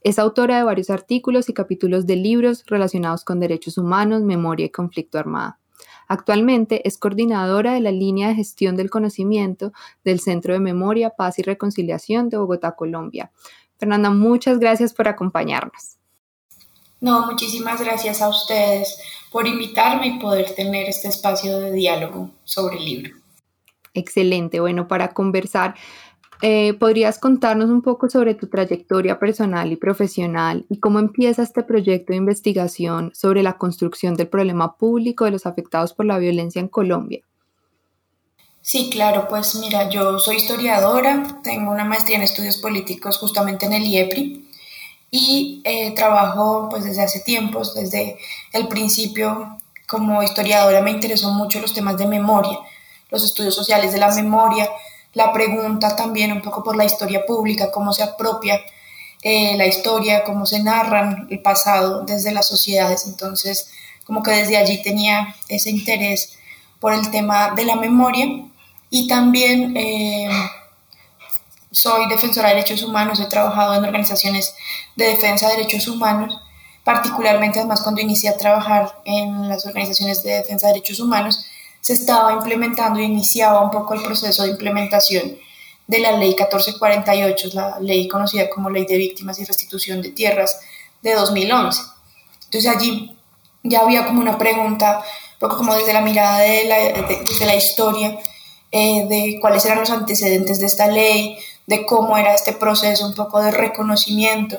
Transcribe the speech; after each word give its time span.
Es 0.04 0.20
autora 0.20 0.58
de 0.58 0.64
varios 0.64 0.92
artículos 0.92 1.50
y 1.50 1.54
capítulos 1.54 2.06
de 2.06 2.16
libros 2.16 2.64
relacionados 2.68 3.26
con 3.26 3.40
derechos 3.40 3.80
humanos, 3.80 4.22
memoria 4.22 4.68
y 4.68 4.70
conflicto 4.70 5.18
armado. 5.18 5.56
Actualmente 6.08 6.88
es 6.88 6.98
coordinadora 6.98 7.74
de 7.74 7.82
la 7.82 7.92
línea 7.92 8.30
de 8.30 8.36
gestión 8.36 8.76
del 8.76 8.90
conocimiento 8.90 9.74
del 10.04 10.20
Centro 10.20 10.54
de 10.54 10.60
Memoria, 10.60 11.12
Paz 11.12 11.40
y 11.40 11.44
Reconciliación 11.44 12.30
de 12.30 12.38
Bogotá, 12.38 12.76
Colombia. 12.76 13.32
Fernanda, 13.78 14.10
muchas 14.10 14.60
gracias 14.60 14.94
por 14.94 15.08
acompañarnos. 15.08 15.98
No, 17.00 17.28
muchísimas 17.28 17.80
gracias 17.80 18.22
a 18.22 18.30
ustedes 18.30 19.00
por 19.32 19.46
invitarme 19.46 20.08
y 20.08 20.20
poder 20.20 20.56
tener 20.56 20.90
este 20.90 21.10
espacio 21.10 21.60
de 21.60 21.72
diálogo 21.72 22.32
sobre 22.44 22.78
el 22.78 22.86
libro. 22.86 23.16
Excelente. 23.94 24.60
Bueno, 24.60 24.88
para 24.88 25.14
conversar 25.14 25.76
eh, 26.42 26.74
¿Podrías 26.74 27.18
contarnos 27.18 27.70
un 27.70 27.82
poco 27.82 28.10
sobre 28.10 28.36
tu 28.36 28.48
trayectoria 28.48 29.20
personal 29.20 29.72
y 29.72 29.76
profesional 29.76 30.66
y 30.70 30.80
cómo 30.80 31.00
empieza 31.00 31.42
este 31.42 31.64
proyecto 31.64 32.14
de 32.14 32.18
investigación 32.18 33.12
sobre 33.16 33.42
la 33.42 33.58
construcción 33.58 34.16
del 34.16 34.28
problema 34.28 34.78
público 34.78 35.26
de 35.26 35.32
los 35.32 35.46
afectados 35.46 35.94
por 35.94 36.06
la 36.06 36.20
violencia 36.20 36.60
en 36.60 36.68
Colombia? 36.68 37.22
Sí, 38.62 38.90
claro, 38.92 39.28
pues 39.30 39.56
mira, 39.56 39.90
yo 39.90 40.20
soy 40.20 40.36
historiadora, 40.36 41.40
tengo 41.42 41.72
una 41.72 41.86
maestría 41.86 42.18
en 42.18 42.24
estudios 42.24 42.58
políticos 42.58 43.18
justamente 43.18 43.66
en 43.66 43.74
el 43.74 43.84
IEPRI 43.84 44.50
y 45.10 45.62
eh, 45.64 45.92
trabajo 45.96 46.68
pues 46.70 46.84
desde 46.84 47.04
hace 47.04 47.22
tiempos, 47.22 47.74
desde 47.74 48.18
el 48.54 48.68
principio 48.68 49.58
como 49.88 50.22
historiadora 50.22 50.82
me 50.82 50.92
interesó 50.92 51.32
mucho 51.32 51.62
los 51.62 51.74
temas 51.74 51.98
de 51.98 52.08
memoria, 52.08 52.60
los 53.10 53.24
estudios 53.24 53.56
sociales 53.56 53.94
de 53.94 54.00
la 54.00 54.14
memoria, 54.14 54.70
la 55.14 55.34
pregunta 55.34 55.96
también 55.96 56.32
un 56.32 56.42
poco 56.42 56.64
por 56.64 56.76
la 56.76 56.86
historia 56.86 57.26
pública, 57.26 57.72
cómo 57.72 57.94
se 57.94 58.04
apropia 58.04 58.62
eh, 59.22 59.58
la 59.58 59.66
historia, 59.66 60.24
cómo 60.24 60.46
se 60.46 60.62
narran 60.62 61.28
el 61.30 61.42
pasado 61.42 62.04
desde 62.04 62.32
las 62.32 62.48
sociedades. 62.48 63.06
Entonces, 63.08 63.72
como 64.06 64.24
que 64.24 64.32
desde 64.32 64.58
allí 64.58 64.82
tenía 64.82 65.36
ese 65.50 65.70
interés 65.70 66.38
por 66.80 66.94
el 66.94 67.10
tema 67.12 67.52
de 67.52 67.66
la 67.66 67.76
memoria 67.76 68.26
y 68.90 69.08
también 69.08 69.76
eh, 69.76 70.30
soy 71.72 72.08
defensora 72.08 72.50
de 72.50 72.56
derechos 72.56 72.84
humanos, 72.84 73.20
he 73.20 73.26
trabajado 73.26 73.76
en 73.76 73.84
organizaciones 73.84 74.56
de 74.96 75.06
defensa 75.06 75.48
de 75.48 75.58
derechos 75.58 75.88
humanos, 75.88 76.40
particularmente 76.84 77.60
además 77.60 77.82
cuando 77.82 78.02
inicié 78.02 78.30
a 78.30 78.38
trabajar 78.38 79.00
en 79.06 79.50
las 79.50 79.66
organizaciones 79.66 80.24
de 80.24 80.34
defensa 80.34 80.68
de 80.68 80.74
derechos 80.74 81.00
humanos, 81.00 81.46
se 81.88 81.94
estaba 81.94 82.34
implementando 82.34 83.00
y 83.00 83.06
iniciaba 83.06 83.62
un 83.62 83.72
poco 83.72 83.94
el 83.94 84.04
proceso 84.04 84.44
de 84.44 84.50
implementación 84.50 85.38
de 85.88 86.00
la 86.00 86.12
ley 86.12 86.36
1448, 86.36 87.50
la 87.54 87.80
ley 87.80 88.10
conocida 88.10 88.50
como 88.50 88.70
Ley 88.70 88.86
de 88.86 88.98
Víctimas 88.98 89.40
y 89.40 89.46
Restitución 89.46 90.02
de 90.02 90.10
Tierras 90.10 90.60
de 91.02 91.14
2011. 91.14 91.82
Entonces 92.44 92.70
allí 92.70 93.18
ya 93.64 93.80
había 93.84 94.06
como 94.06 94.20
una 94.20 94.38
pregunta, 94.38 95.02
un 95.36 95.40
poco 95.40 95.56
como 95.56 95.76
desde 95.76 95.94
la 95.94 96.02
mirada 96.02 96.40
de 96.40 96.66
la, 96.66 97.56
historia, 97.56 98.20
eh, 98.70 99.06
de 99.08 99.38
cuáles 99.40 99.64
eran 99.64 99.80
los 99.80 99.90
antecedentes 99.90 100.60
de 100.60 100.66
esta 100.66 100.88
ley, 100.88 101.38
de 101.68 101.86
cómo 101.86 102.18
era 102.18 102.34
este 102.34 102.52
proceso, 102.52 103.08
un 103.08 103.16
poco 103.16 103.40
de 103.40 103.52
reconocimiento. 103.52 104.58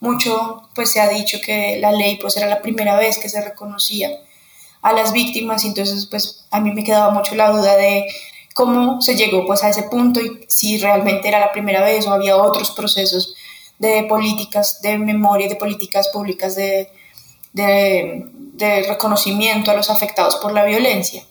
Mucho 0.00 0.70
pues 0.74 0.90
se 0.90 1.00
ha 1.02 1.10
dicho 1.10 1.40
que 1.44 1.78
la 1.78 1.92
ley 1.92 2.16
pues 2.16 2.38
era 2.38 2.46
la 2.46 2.62
primera 2.62 2.96
vez 2.96 3.18
que 3.18 3.28
se 3.28 3.42
reconocía 3.42 4.08
a 4.82 4.92
las 4.92 5.12
víctimas 5.12 5.64
y 5.64 5.68
entonces 5.68 6.06
pues 6.06 6.46
a 6.50 6.60
mí 6.60 6.72
me 6.72 6.84
quedaba 6.84 7.12
mucho 7.12 7.34
la 7.34 7.50
duda 7.50 7.76
de 7.76 8.06
cómo 8.54 9.00
se 9.00 9.14
llegó 9.14 9.46
pues 9.46 9.62
a 9.62 9.68
ese 9.70 9.84
punto 9.84 10.20
y 10.20 10.44
si 10.48 10.78
realmente 10.78 11.28
era 11.28 11.40
la 11.40 11.52
primera 11.52 11.82
vez 11.82 12.06
o 12.06 12.12
había 12.12 12.36
otros 12.36 12.70
procesos 12.70 13.34
de 13.78 14.04
políticas 14.04 14.82
de 14.82 14.98
memoria, 14.98 15.48
de 15.48 15.56
políticas 15.56 16.08
públicas 16.08 16.54
de, 16.54 16.90
de, 17.52 18.84
reconocimiento 18.86 19.70
a 19.70 19.74
los 19.74 19.88
afectados 19.90 20.36
por 20.36 20.52
la 20.52 20.64
violencia. 20.64 21.24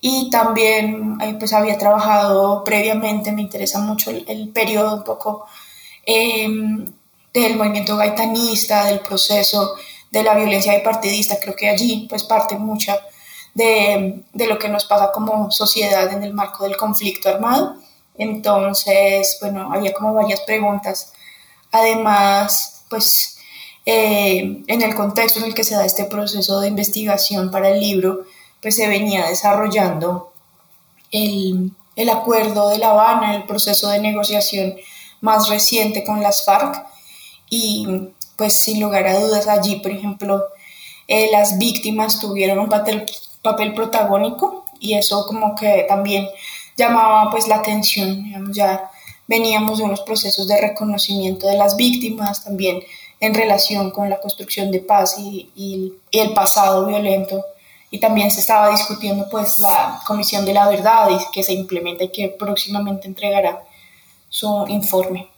Y 0.00 0.30
también 0.30 1.18
eh, 1.20 1.36
pues 1.38 1.52
había 1.52 1.76
trabajado 1.76 2.64
previamente, 2.64 3.32
me 3.32 3.42
interesa 3.42 3.80
mucho 3.80 4.10
el, 4.10 4.48
periodo 4.48 4.96
un 4.96 5.04
poco 5.04 5.44
em, 6.06 6.86
del 7.34 7.56
movimiento 7.56 7.98
gaitanista, 7.98 8.86
del 8.86 9.00
proceso 9.00 9.74
de 10.10 10.22
la 10.22 10.34
violencia 10.34 10.74
bipartidista. 10.76 11.38
Creo 11.40 11.54
que 11.56 11.68
allí 11.68 12.06
pues 12.08 12.24
parte 12.24 12.56
mucha 12.56 12.98
de, 13.54 14.24
de, 14.32 14.46
lo 14.46 14.58
que 14.58 14.68
nos 14.68 14.84
pasa 14.84 15.10
como 15.12 15.50
sociedad 15.50 16.12
en 16.12 16.22
el 16.22 16.34
marco 16.34 16.64
del 16.64 16.76
conflicto 16.76 17.28
armado. 17.28 17.76
Entonces, 18.16 19.38
bueno, 19.40 19.72
había 19.72 19.92
como 19.92 20.14
varias 20.14 20.40
preguntas. 20.40 21.12
Además, 21.72 22.84
pues 22.88 23.38
eh, 23.86 24.62
en 24.66 24.82
el 24.82 24.94
contexto 24.94 25.38
en 25.38 25.46
el 25.46 25.54
que 25.54 25.64
se 25.64 25.74
da 25.74 25.84
este 25.84 26.04
proceso 26.04 26.60
de 26.60 26.68
investigación 26.68 27.50
para 27.50 27.70
el 27.70 27.80
libro, 27.80 28.24
pues 28.60 28.76
se 28.76 28.88
venía 28.88 29.26
desarrollando 29.26 30.32
el, 31.10 31.72
el 31.96 32.10
acuerdo 32.10 32.68
de 32.68 32.78
La 32.78 32.90
Habana, 32.90 33.36
el 33.36 33.44
proceso 33.44 33.88
de 33.88 34.00
negociación 34.00 34.76
más 35.20 35.48
reciente 35.48 36.04
con 36.04 36.22
las 36.22 36.44
FARC 36.44 36.84
y 37.48 37.86
pues 38.40 38.54
sin 38.54 38.80
lugar 38.80 39.06
a 39.06 39.20
dudas 39.20 39.46
allí, 39.48 39.80
por 39.80 39.90
ejemplo, 39.90 40.46
eh, 41.06 41.28
las 41.30 41.58
víctimas 41.58 42.20
tuvieron 42.20 42.58
un 42.58 42.70
papel, 42.70 43.04
papel 43.42 43.74
protagónico 43.74 44.64
y 44.80 44.94
eso 44.94 45.26
como 45.26 45.54
que 45.54 45.84
también 45.86 46.26
llamaba 46.74 47.30
pues 47.30 47.48
la 47.48 47.56
atención, 47.56 48.50
ya 48.54 48.90
veníamos 49.26 49.76
de 49.76 49.84
unos 49.84 50.00
procesos 50.00 50.48
de 50.48 50.58
reconocimiento 50.58 51.46
de 51.48 51.58
las 51.58 51.76
víctimas 51.76 52.42
también 52.42 52.82
en 53.20 53.34
relación 53.34 53.90
con 53.90 54.08
la 54.08 54.18
construcción 54.18 54.70
de 54.70 54.80
paz 54.80 55.18
y, 55.18 55.50
y, 55.54 55.92
el 56.10 56.32
pasado 56.32 56.86
violento 56.86 57.44
y 57.90 58.00
también 58.00 58.30
se 58.30 58.40
estaba 58.40 58.70
discutiendo 58.70 59.28
pues 59.28 59.58
la 59.58 60.00
Comisión 60.06 60.46
de 60.46 60.54
la 60.54 60.66
Verdad 60.66 61.10
y 61.10 61.30
que 61.30 61.42
se 61.42 61.52
implementa 61.52 62.04
y 62.04 62.08
que 62.08 62.28
próximamente 62.28 63.06
entregará 63.06 63.62
su 64.30 64.64
informe. 64.68 65.29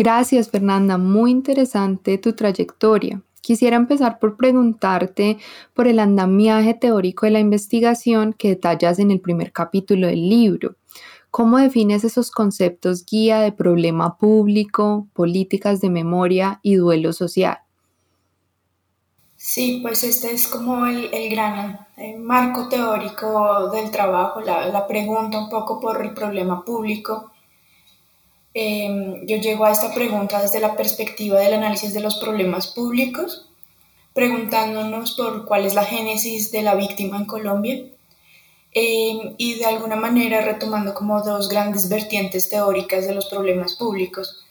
Gracias, 0.00 0.48
Fernanda. 0.48 0.96
Muy 0.96 1.30
interesante 1.30 2.16
tu 2.16 2.32
trayectoria. 2.32 3.20
Quisiera 3.42 3.76
empezar 3.76 4.18
por 4.18 4.38
preguntarte 4.38 5.36
por 5.74 5.86
el 5.86 5.98
andamiaje 5.98 6.72
teórico 6.72 7.26
de 7.26 7.32
la 7.32 7.40
investigación 7.40 8.32
que 8.32 8.48
detallas 8.48 8.98
en 8.98 9.10
el 9.10 9.20
primer 9.20 9.52
capítulo 9.52 10.06
del 10.06 10.26
libro. 10.26 10.76
¿Cómo 11.30 11.58
defines 11.58 12.02
esos 12.02 12.30
conceptos 12.30 13.04
guía 13.04 13.40
de 13.40 13.52
problema 13.52 14.16
público, 14.16 15.06
políticas 15.12 15.82
de 15.82 15.90
memoria 15.90 16.60
y 16.62 16.76
duelo 16.76 17.12
social? 17.12 17.58
Sí, 19.36 19.80
pues 19.82 20.02
este 20.02 20.32
es 20.32 20.48
como 20.48 20.86
el, 20.86 21.10
gran 21.28 21.78
eh, 21.98 22.16
marco 22.16 22.70
teórico 22.70 23.68
del 23.68 23.90
trabajo, 23.90 24.40
la, 24.40 24.86
pregunta 24.86 25.38
un 25.38 25.50
poco 25.50 25.78
por 25.78 26.02
el 26.02 26.14
problema 26.14 26.64
público. 26.64 27.32
Em, 28.52 29.26
yo 29.26 29.36
llego 29.36 29.64
a 29.64 29.70
esta 29.70 29.94
pregunta 29.94 30.42
desde 30.42 30.60
la 30.60 30.76
perspectiva 30.76 31.38
del 31.38 31.54
análisis 31.54 31.94
de 31.94 32.00
los 32.00 32.16
problemas 32.16 32.66
públicos, 32.66 33.48
preguntándonos 34.12 35.12
por 35.12 35.44
cuál 35.44 35.66
es 35.66 35.74
la 35.74 35.84
génesis 35.84 36.50
de 36.50 36.62
la 36.62 36.74
víctima 36.74 37.16
en 37.16 37.26
Colombia 37.26 37.84
em, 38.72 39.34
y 39.38 39.54
de 39.54 39.66
alguna 39.66 39.96
manera 39.96 40.40
retomando 40.40 40.94
como 40.94 41.22
dos 41.22 41.48
grandes 41.48 41.88
vertientes 41.88 42.48
teóricas 42.48 43.06
de 43.06 43.14
los 43.14 43.26
problemas 43.26 43.74
públicos, 43.74 44.44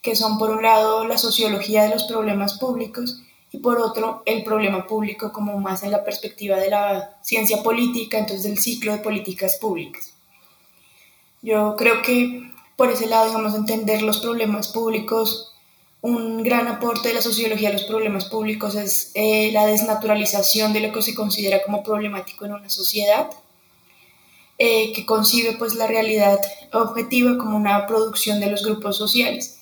que 0.00 0.14
son 0.14 0.38
por 0.38 0.50
un 0.50 0.62
lado 0.62 1.04
la 1.06 1.18
sociología 1.18 1.82
de 1.84 1.90
los 1.90 2.04
problemas 2.04 2.58
públicos 2.58 3.22
y 3.52 3.58
por 3.58 3.78
otro 3.78 4.22
el 4.26 4.44
problema 4.44 4.86
público 4.86 5.32
como 5.32 5.58
más 5.58 5.82
en 5.82 5.90
la 5.90 6.04
perspectiva 6.04 6.56
de 6.56 6.70
la 6.70 7.16
ciencia 7.22 7.62
política, 7.62 8.18
entonces 8.18 8.44
del 8.44 8.58
ciclo 8.58 8.92
de 8.92 8.98
políticas 8.98 9.56
públicas. 9.56 10.14
Yo 11.42 11.74
creo 11.76 12.02
que 12.02 12.50
por 12.80 12.90
ese 12.90 13.08
lado, 13.08 13.26
digamos, 13.26 13.54
entender 13.54 14.00
los 14.00 14.20
problemas 14.20 14.68
públicos, 14.68 15.52
un 16.00 16.42
gran 16.42 16.66
aporte 16.66 17.08
de 17.08 17.14
la 17.14 17.20
sociología 17.20 17.68
de 17.68 17.74
los 17.74 17.84
problemas 17.84 18.24
públicos 18.24 18.74
es 18.74 19.10
eh, 19.12 19.50
la 19.52 19.66
desnaturalización 19.66 20.72
de 20.72 20.80
lo 20.80 20.90
que 20.90 21.02
se 21.02 21.14
considera 21.14 21.62
como 21.62 21.82
problemático 21.82 22.46
en 22.46 22.54
una 22.54 22.70
sociedad, 22.70 23.28
eh, 24.56 24.94
que 24.94 25.04
concibe 25.04 25.56
pues 25.58 25.74
la 25.74 25.88
realidad 25.88 26.40
objetiva 26.72 27.36
como 27.36 27.54
una 27.54 27.86
producción 27.86 28.40
de 28.40 28.50
los 28.50 28.64
grupos 28.64 28.96
sociales. 28.96 29.58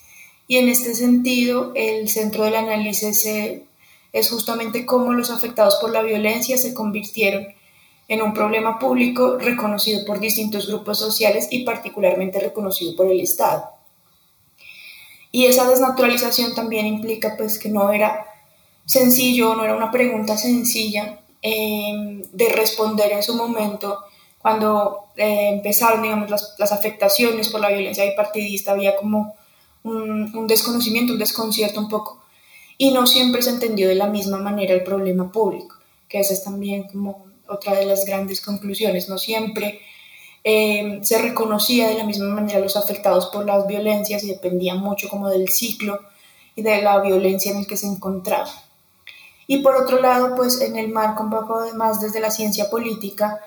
Y 0.46 0.58
en 0.58 0.68
este 0.68 0.94
sentido, 0.94 1.72
el 1.74 2.08
centro 2.08 2.44
del 2.44 2.54
análisis 2.54 3.22
se 3.22 3.64
es 4.12 4.30
justamente 4.30 4.86
cómo 4.86 5.12
los 5.12 5.30
afectados 5.30 5.74
por 5.80 5.90
la 5.90 6.02
violencia 6.02 6.56
se 6.56 6.72
convirtieron 6.72 7.48
en 8.08 8.22
un 8.22 8.32
problema 8.32 8.78
público 8.78 9.36
reconocido 9.38 10.04
por 10.06 10.18
distintos 10.18 10.66
grupos 10.66 10.98
sociales 10.98 11.48
y 11.50 11.64
particularmente 11.64 12.40
reconocido 12.40 12.96
por 12.96 13.10
el 13.10 13.20
Estado. 13.20 13.68
Y 15.30 15.44
esa 15.44 15.68
desnaturalización 15.68 16.54
también 16.54 16.86
implica 16.86 17.36
pues 17.36 17.58
que 17.58 17.68
no 17.68 17.92
era 17.92 18.26
sencillo, 18.86 19.54
no 19.54 19.64
era 19.64 19.76
una 19.76 19.90
pregunta 19.90 20.38
sencilla 20.38 21.20
em, 21.42 22.22
de 22.32 22.48
responder 22.48 23.12
en 23.12 23.22
su 23.22 23.34
momento 23.36 23.98
cuando 24.38 25.08
eh, 25.16 25.50
empezaron 25.52 26.02
digamos, 26.02 26.30
las, 26.30 26.72
afectaciones 26.72 27.50
por 27.50 27.60
la 27.60 27.68
violencia 27.68 28.04
bipartidista, 28.04 28.72
había 28.72 28.96
como 28.96 29.34
un, 29.82 30.34
un 30.34 30.46
desconocimiento, 30.46 31.12
un 31.12 31.18
desconcierto 31.18 31.78
un 31.78 31.88
poco 31.90 32.22
y 32.78 32.92
no 32.92 33.06
siempre 33.06 33.42
se 33.42 33.50
entendió 33.50 33.88
de 33.88 33.96
la 33.96 34.06
misma 34.06 34.38
manera 34.38 34.72
el 34.72 34.84
problema 34.84 35.30
público, 35.30 35.76
que 36.08 36.20
esa 36.20 36.32
es 36.32 36.44
también 36.44 36.84
como 36.84 37.27
otra 37.48 37.74
de 37.74 37.86
las 37.86 38.04
grandes 38.04 38.40
conclusiones, 38.40 39.08
no 39.08 39.18
siempre 39.18 39.80
eh, 40.44 41.00
se 41.02 41.18
reconocía 41.18 41.88
de 41.88 41.94
la 41.94 42.04
misma 42.04 42.28
manera 42.28 42.60
los 42.60 42.76
afectados 42.76 43.26
por 43.26 43.44
las 43.44 43.66
violencias 43.66 44.22
y 44.24 44.28
dependía 44.28 44.74
mucho 44.74 45.08
como 45.08 45.28
del 45.28 45.48
ciclo 45.48 46.00
y 46.54 46.62
de 46.62 46.82
la 46.82 47.00
violencia 47.00 47.52
en 47.52 47.58
el 47.58 47.66
que 47.66 47.76
se 47.76 47.86
encontraba. 47.86 48.50
Y 49.46 49.58
por 49.58 49.76
otro 49.76 50.00
lado, 50.00 50.34
pues 50.36 50.60
en 50.60 50.76
el 50.76 50.88
marco 50.88 51.22
un 51.22 51.30
poco 51.30 51.60
más 51.74 52.00
desde 52.00 52.20
la 52.20 52.30
ciencia 52.30 52.68
política, 52.70 53.40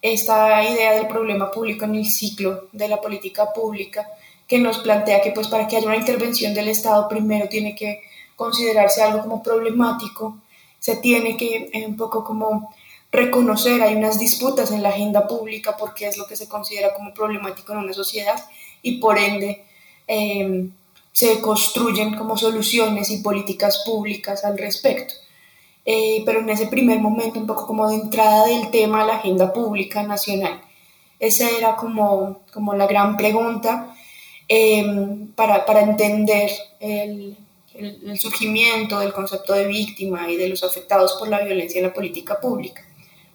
esta 0.00 0.62
idea 0.62 0.92
del 0.92 1.08
problema 1.08 1.50
público 1.50 1.84
en 1.84 1.96
el 1.96 2.06
ciclo 2.06 2.68
de 2.72 2.88
la 2.88 3.00
política 3.00 3.52
pública, 3.52 4.08
que 4.46 4.58
nos 4.58 4.78
plantea 4.78 5.20
que 5.20 5.32
pues 5.32 5.48
para 5.48 5.66
que 5.66 5.76
haya 5.76 5.86
una 5.86 5.96
intervención 5.96 6.54
del 6.54 6.68
Estado 6.68 7.08
primero 7.08 7.48
tiene 7.48 7.74
que 7.74 8.02
considerarse 8.36 9.02
algo 9.02 9.22
como 9.22 9.42
problemático, 9.42 10.38
se 10.78 10.96
tiene 10.96 11.36
que 11.36 11.70
eh, 11.72 11.86
un 11.86 11.96
poco 11.96 12.22
como 12.22 12.72
reconocer, 13.10 13.82
hay 13.82 13.94
unas 13.94 14.18
disputas 14.18 14.70
en 14.70 14.82
la 14.82 14.90
agenda 14.90 15.26
pública 15.26 15.76
porque 15.76 16.06
es 16.06 16.18
lo 16.18 16.26
que 16.26 16.36
se 16.36 16.48
considera 16.48 16.94
como 16.94 17.14
problemático 17.14 17.72
en 17.72 17.78
una 17.78 17.92
sociedad 17.92 18.42
y 18.82 18.98
por 18.98 19.18
ende 19.18 19.64
em, 20.06 20.72
se 21.12 21.40
construyen 21.40 22.14
como 22.16 22.36
soluciones 22.36 23.10
y 23.10 23.18
políticas 23.18 23.82
públicas 23.84 24.44
al 24.44 24.58
respecto. 24.58 25.14
Eh, 25.84 26.22
pero 26.26 26.40
en 26.40 26.50
ese 26.50 26.66
primer 26.66 27.00
momento, 27.00 27.40
un 27.40 27.46
poco 27.46 27.66
como 27.66 27.88
de 27.88 27.96
entrada 27.96 28.46
del 28.46 28.70
tema 28.70 29.02
a 29.02 29.06
la 29.06 29.16
agenda 29.16 29.52
pública 29.52 30.02
nacional, 30.02 30.60
esa 31.18 31.48
era 31.50 31.76
como, 31.76 32.42
como 32.52 32.74
la 32.74 32.86
gran 32.86 33.16
pregunta 33.16 33.94
em, 34.48 35.28
para, 35.32 35.64
para 35.66 35.80
entender 35.80 36.50
el, 36.78 37.36
el, 37.74 38.18
surgimiento 38.18 39.00
del 39.00 39.12
concepto 39.12 39.54
de 39.54 39.66
víctima 39.66 40.30
y 40.30 40.36
de 40.36 40.48
los 40.48 40.62
afectados 40.64 41.14
por 41.18 41.28
la 41.28 41.40
violencia 41.42 41.78
en 41.78 41.86
la 41.86 41.94
política 41.94 42.40
pública, 42.40 42.84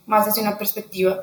más 0.06 0.26
desde 0.26 0.42
una 0.42 0.58
perspectiva 0.58 1.22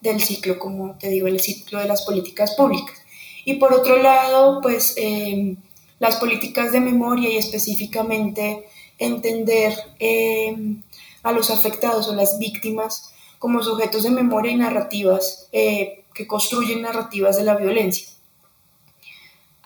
del 0.00 0.20
ciclo, 0.20 0.58
como 0.58 0.96
te 0.98 1.08
digo, 1.08 1.26
el 1.26 1.40
ciclo 1.40 1.80
de 1.80 1.88
las 1.88 2.02
políticas 2.02 2.54
públicas. 2.54 2.96
Y 3.44 3.54
por 3.54 3.72
otro 3.72 3.96
lado, 3.96 4.60
pues 4.60 4.94
em, 4.96 5.56
las 5.98 6.16
políticas 6.16 6.72
de 6.72 6.80
memoria 6.80 7.28
y 7.30 7.36
específicamente 7.36 8.66
entender 8.98 9.74
em, 9.98 10.82
a 11.22 11.32
los 11.32 11.50
afectados 11.50 12.08
o 12.08 12.14
las 12.14 12.38
víctimas 12.38 13.12
como 13.38 13.62
sujetos 13.62 14.02
de 14.02 14.10
memoria 14.10 14.52
y 14.52 14.56
narrativas 14.56 15.48
eh, 15.52 16.04
que 16.14 16.26
construyen 16.26 16.82
narrativas 16.82 17.36
de 17.36 17.44
la 17.44 17.56
violencia 17.56 18.08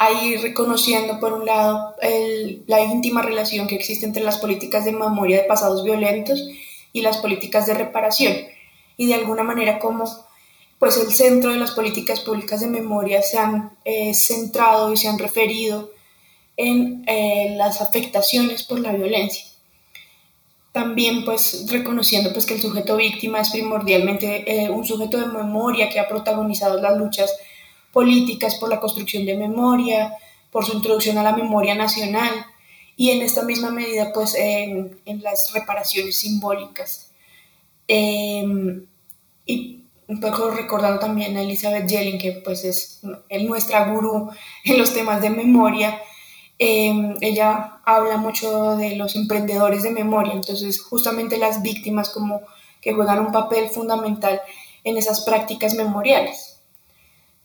ahí 0.01 0.39
reconociendo, 0.39 1.21
por 1.21 1.35
un 1.35 1.45
lado, 1.45 1.95
la 2.67 2.81
íntima 2.81 3.21
relación 3.21 3.69
que 3.69 3.75
existe 3.75 4.07
entre 4.07 4.25
las 4.25 4.39
políticas 4.39 4.87
de 4.87 4.93
memoria 4.93 5.43
de 5.43 5.47
pasados 5.47 5.85
violentos 5.85 6.43
y 6.93 7.03
las 7.03 7.19
políticas 7.19 7.67
de 7.67 7.75
reparación. 7.75 8.35
Y 8.97 9.07
de 9.07 9.15
alguna 9.15 9.43
manera 9.43 9.79
como 9.79 10.05
pues 10.79 10.97
el 10.97 11.13
centro 11.13 11.51
de 11.51 11.59
las 11.59 11.73
políticas 11.73 12.21
públicas 12.21 12.61
de 12.61 12.67
memoria 12.67 13.21
se 13.21 13.39
han 13.39 13.73
eh, 13.85 14.15
centrado 14.15 14.91
y 14.93 14.97
se 14.97 15.09
han 15.09 15.19
referido 15.19 15.91
en 16.57 17.05
eh, 17.07 17.55
las 17.57 17.83
afectaciones 17.83 18.63
por 18.63 18.81
la 18.81 18.93
violencia. 18.93 19.45
También 20.73 21.25
pues 21.25 21.67
reconociendo 21.69 22.33
pues 22.33 22.47
que 22.47 22.55
el 22.55 22.63
sujeto 22.63 22.97
víctima 22.97 23.41
es 23.41 23.51
primordialmente 23.51 24.45
eh, 24.47 24.71
un 24.71 24.87
sujeto 24.87 25.19
de 25.19 25.27
memoria 25.27 25.91
que 25.91 26.01
ha 26.01 26.09
protagonizado 26.09 26.81
las 26.81 26.97
luchas 26.97 27.31
políticas 27.93 28.55
por 28.55 28.71
la 28.71 28.81
construcción 28.81 29.27
de 29.27 29.37
memoria, 29.37 30.15
por 30.51 30.65
su 30.65 30.75
introducción 30.75 31.19
a 31.19 31.23
la 31.23 31.37
memoria 31.37 31.75
nacional 31.75 32.47
y 33.01 33.13
en 33.13 33.23
esta 33.23 33.41
misma 33.45 33.71
medida 33.71 34.13
pues 34.13 34.35
en, 34.35 35.01
las 35.23 35.55
reparaciones 35.55 36.19
simbólicas. 36.19 37.11
Em, 37.89 38.85
y 39.47 39.85
un 40.07 40.21
poco 40.21 40.51
recordando 40.51 40.99
también 40.99 41.35
a 41.35 41.41
Elizabeth 41.41 41.89
Yellen, 41.89 42.19
que 42.19 42.33
pues 42.45 42.63
es 42.63 43.01
nuestra 43.41 43.89
gurú 43.89 44.29
en 44.65 44.79
los 44.79 44.93
temas 44.93 45.23
de 45.23 45.31
memoria, 45.31 45.99
em, 46.59 47.17
ella 47.23 47.81
habla 47.87 48.19
mucho 48.19 48.77
de 48.77 48.95
los 48.97 49.17
emprendedores 49.17 49.83
de 49.83 49.93
memoria, 49.93 50.35
entonces 50.35 50.79
justamente 50.83 51.39
las 51.39 51.63
víctimas 51.63 52.11
como 52.11 52.43
que 52.83 52.93
juegan 52.93 53.21
un 53.21 53.33
papel 53.33 53.71
fundamental 53.71 54.43
en 54.85 54.99
esas 54.99 55.23
prácticas 55.23 55.73
memoriales. 55.73 56.61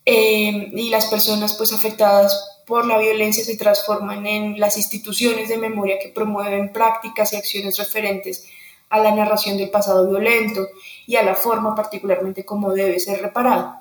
Eh, 0.06 0.70
y 0.76 0.90
las 0.90 1.06
personas 1.06 1.54
pues 1.54 1.72
afectadas 1.72 2.55
por 2.66 2.86
la 2.86 2.98
violencia 2.98 3.44
se 3.44 3.58
transforman 3.58 4.26
en 4.26 4.60
las 4.60 4.78
instituciones 4.78 5.50
de 5.50 5.58
memoria 5.58 6.00
que 6.00 6.10
promueven 6.10 6.74
prácticas 6.74 7.34
y 7.34 7.36
acciones 7.36 7.78
referentes 7.78 8.48
a 8.90 9.00
la 9.00 9.14
narración 9.14 9.58
del 9.58 9.70
pasado 9.70 10.10
violento 10.10 10.68
y 11.06 11.16
a 11.16 11.24
la 11.24 11.36
forma 11.36 11.76
particularmente 11.76 12.46
como 12.46 12.74
debe 12.74 13.00
ser 13.00 13.22
reparado. 13.22 13.76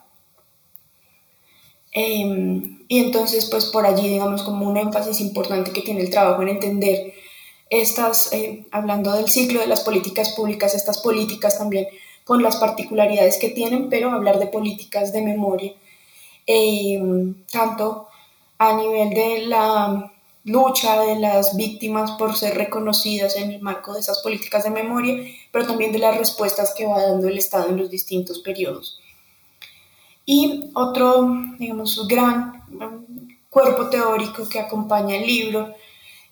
Em, 1.92 2.84
y 2.88 2.98
entonces, 2.98 3.48
pues 3.50 3.66
por 3.66 3.86
allí, 3.86 4.08
digamos, 4.08 4.42
como 4.42 4.68
un 4.68 4.76
énfasis 4.76 5.20
importante 5.20 5.72
que 5.72 5.82
tiene 5.82 6.00
el 6.00 6.10
trabajo 6.10 6.42
en 6.42 6.48
entender 6.48 7.14
estas, 7.70 8.32
eh, 8.32 8.66
hablando 8.70 9.12
del 9.12 9.28
ciclo 9.28 9.60
de 9.60 9.66
las 9.66 9.80
políticas 9.80 10.30
públicas, 10.30 10.74
estas 10.74 10.98
políticas 10.98 11.58
también 11.58 11.86
con 12.24 12.42
las 12.42 12.56
particularidades 12.56 13.38
que 13.38 13.50
tienen, 13.50 13.88
pero 13.88 14.10
hablar 14.10 14.38
de 14.38 14.46
políticas 14.46 15.12
de 15.12 15.22
memoria 15.22 15.72
eh, 16.46 17.00
tanto 17.50 18.08
a 18.58 18.72
nivel 18.74 19.10
de 19.10 19.46
la 19.46 20.12
lucha 20.44 21.00
de 21.00 21.16
las 21.16 21.56
víctimas 21.56 22.12
por 22.12 22.36
ser 22.36 22.56
reconocidas 22.56 23.36
en 23.36 23.50
el 23.52 23.62
marco 23.62 23.94
de 23.94 24.00
esas 24.00 24.20
políticas 24.22 24.64
de 24.64 24.70
memoria, 24.70 25.24
pero 25.50 25.66
también 25.66 25.92
de 25.92 25.98
las 25.98 26.16
respuestas 26.16 26.74
que 26.76 26.86
va 26.86 27.02
dando 27.02 27.28
el 27.28 27.38
Estado 27.38 27.70
en 27.70 27.78
los 27.78 27.90
distintos 27.90 28.40
periodos. 28.40 29.00
Y 30.26 30.70
otro, 30.74 31.28
digamos, 31.58 32.06
gran 32.08 32.62
cuerpo 33.50 33.88
teórico 33.88 34.48
que 34.48 34.60
acompaña 34.60 35.16
el 35.16 35.26
libro 35.26 35.74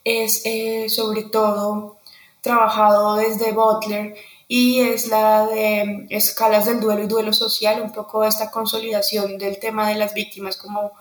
es 0.04 0.42
eh, 0.44 0.88
sobre 0.88 1.24
todo 1.24 1.98
trabajado 2.40 3.16
desde 3.16 3.52
Butler 3.52 4.14
y 4.48 4.80
es 4.80 5.08
la 5.08 5.46
de 5.46 6.06
escalas 6.10 6.66
del 6.66 6.80
duelo 6.80 7.04
y 7.04 7.06
duelo 7.06 7.32
social, 7.32 7.80
un 7.80 7.92
poco 7.92 8.24
esta 8.24 8.50
consolidación 8.50 9.38
del 9.38 9.58
tema 9.58 9.88
de 9.88 9.94
las 9.94 10.12
víctimas 10.12 10.56
como 10.56 10.92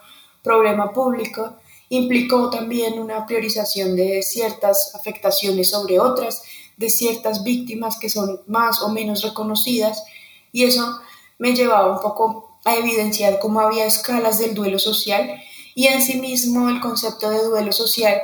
problema 0.44 0.92
público. 0.92 1.58
Implicó 1.90 2.50
también 2.50 3.00
una 3.00 3.26
priorización 3.26 3.96
de 3.96 4.22
ciertas 4.24 4.96
afectaciones 4.96 5.70
sobre 5.70 6.00
otras, 6.00 6.42
de 6.78 6.90
ciertas 6.90 7.44
víctimas 7.44 7.98
que 8.00 8.10
son 8.10 8.42
más 8.48 8.82
o 8.82 8.90
menos 8.90 9.24
reconocidas 9.24 10.04
y 10.52 10.64
eso 10.64 11.00
me 11.38 11.54
llevaba 11.54 11.92
un 11.92 12.02
poco 12.02 12.58
a 12.66 12.76
evidenciar 12.76 13.40
cómo 13.40 13.60
había 13.60 13.86
escalas 13.86 14.40
del 14.40 14.54
duelo 14.54 14.80
social 14.80 15.42
y 15.76 15.88
en 15.88 16.02
sí 16.02 16.20
mismo 16.20 16.70
el 16.70 16.80
concepto 16.80 17.30
de 17.30 17.44
duelo 17.44 17.72
social 17.72 18.22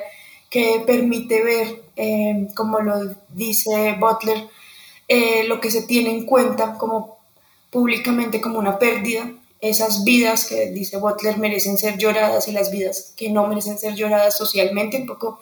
que 0.50 0.84
permite 0.86 1.44
ver, 1.44 1.84
eh, 1.96 2.48
como 2.56 2.80
lo 2.80 3.16
dice 3.30 3.96
Butler, 4.00 4.48
eh, 5.08 5.46
lo 5.48 5.60
que 5.60 5.72
se 5.72 5.84
tiene 5.84 6.12
en 6.12 6.26
cuenta 6.26 6.78
como 6.78 7.18
públicamente 7.70 8.42
como 8.42 8.60
una 8.60 8.80
pérdida, 8.80 9.30
esas 9.62 10.04
vidas 10.04 10.46
que 10.46 10.72
dice 10.72 10.98
Butler 10.98 11.38
merecen 11.38 11.78
ser 11.78 11.98
lloradas 11.98 12.48
y 12.48 12.52
las 12.52 12.72
vidas 12.72 13.14
que 13.16 13.30
no 13.30 13.48
merecen 13.48 13.78
ser 13.78 13.96
lloradas 13.96 14.38
socialmente, 14.38 14.98
un 14.98 15.08
poco, 15.08 15.40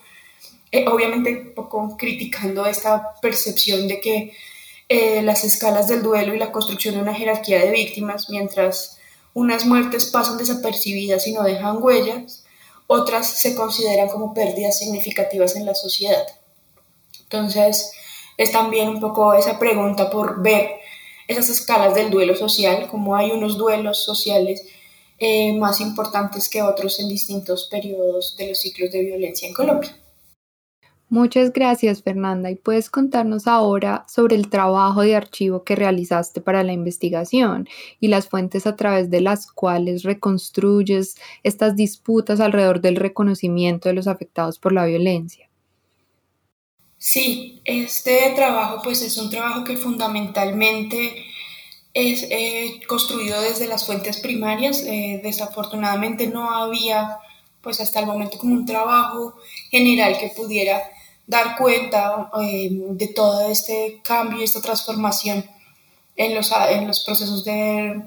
eh, 0.72 0.86
obviamente 0.88 1.48
un 1.48 1.53
poco 1.53 1.95
criticando 1.98 2.65
esta 2.65 3.13
percepción 3.22 3.88
de 3.88 4.00
que 4.00 4.34
las 5.24 5.43
escalas 5.43 5.88
del 5.88 6.03
duelo 6.03 6.36
y 6.36 6.38
la 6.38 6.51
construcción 6.51 6.93
de 6.95 7.01
una 7.01 7.15
jerarquía 7.15 7.60
de 7.60 7.72
víctimas, 7.72 8.29
mientras 8.29 9.00
unas 9.34 9.65
muertes 9.65 10.05
pasan 10.05 10.38
desapercibidas 10.38 11.25
y 11.27 11.34
no 11.34 11.43
dejan 11.43 11.81
huellas, 11.81 12.45
otras 12.88 13.27
se 13.27 13.55
consideran 13.55 14.07
como 14.10 14.34
pérdidas 14.34 14.77
significativas 14.77 15.55
en 15.55 15.65
la 15.65 15.74
sociedad. 15.75 16.25
Entonces, 17.24 17.91
es 18.38 18.51
también 18.51 18.89
un 18.89 19.00
poco 19.00 19.34
esa 19.34 19.57
pregunta 19.57 20.10
por 20.10 20.41
ver 20.41 20.79
esas 21.27 21.50
escalas 21.50 21.96
del 21.96 22.12
duelo 22.12 22.36
social, 22.36 22.88
como 22.89 23.15
hay 23.15 23.32
unos 23.32 23.58
duelos 23.58 24.03
sociales 24.03 24.63
eh, 25.17 25.58
más 25.58 25.79
importantes 25.79 26.50
que 26.50 26.62
otros 26.62 27.00
en 27.00 27.10
distintos 27.10 27.67
periodos 27.70 28.36
de 28.38 28.50
los 28.50 28.60
ciclos 28.60 28.91
de 28.91 29.01
violencia 29.01 29.48
en 29.48 29.53
Colombia. 29.53 29.96
Muchas 31.08 31.53
gracias, 31.53 32.01
Fernanda. 32.01 32.50
¿Y 32.50 32.55
puedes 32.55 32.89
contarnos 32.89 33.48
ahora 33.48 34.05
sobre 34.10 34.36
el 34.36 34.50
trabajo 34.50 35.01
de 35.01 35.15
archivo 35.15 35.63
que 35.63 35.75
realizaste 35.75 36.41
para 36.41 36.63
la 36.63 36.74
investigación 36.74 37.70
y 38.00 38.08
las 38.08 38.27
fuentes 38.27 38.65
a 38.65 38.75
través 38.75 39.12
de 39.12 39.22
las 39.22 39.51
cuales 39.51 40.03
reconstruyes 40.03 41.15
estas 41.44 41.75
disputas 41.75 42.39
alrededor 42.39 42.82
del 42.82 42.96
reconocimiento 42.96 43.88
de 43.88 43.96
los 43.96 44.08
afectados 44.08 44.58
por 44.58 44.74
la 44.74 44.86
violencia? 44.86 45.44
Sí, 47.05 47.62
este 47.65 48.31
trabajo 48.31 48.81
pues 48.83 49.03
es 49.03 49.15
un 49.19 49.29
trabajo 49.29 49.63
que 49.63 49.77
fundamentalmente 49.77 51.24
es 51.93 52.24
eh, 52.31 52.81
construido 52.88 53.39
desde 53.43 53.67
las 53.67 53.85
fuentes 53.85 54.17
primarias. 54.17 54.81
Eh, 54.81 55.21
desafortunadamente 55.24 56.25
no 56.25 56.50
había 56.50 57.19
pues 57.62 57.79
hasta 57.79 58.00
el 58.00 58.07
momento 58.07 58.39
como 58.39 58.55
un 58.55 58.65
trabajo 58.65 59.35
general 59.69 60.17
que 60.17 60.29
pudiera 60.29 60.81
dar 61.27 61.55
cuenta 61.57 62.31
eh, 62.41 62.69
de 62.71 63.07
todo 63.09 63.51
este 63.51 64.01
cambio 64.03 64.39
y 64.41 64.45
esta 64.45 64.62
transformación 64.62 65.45
en 66.15 66.33
los, 66.33 66.51
en 66.71 66.88
los 66.88 67.05
procesos 67.05 67.45
de 67.45 68.01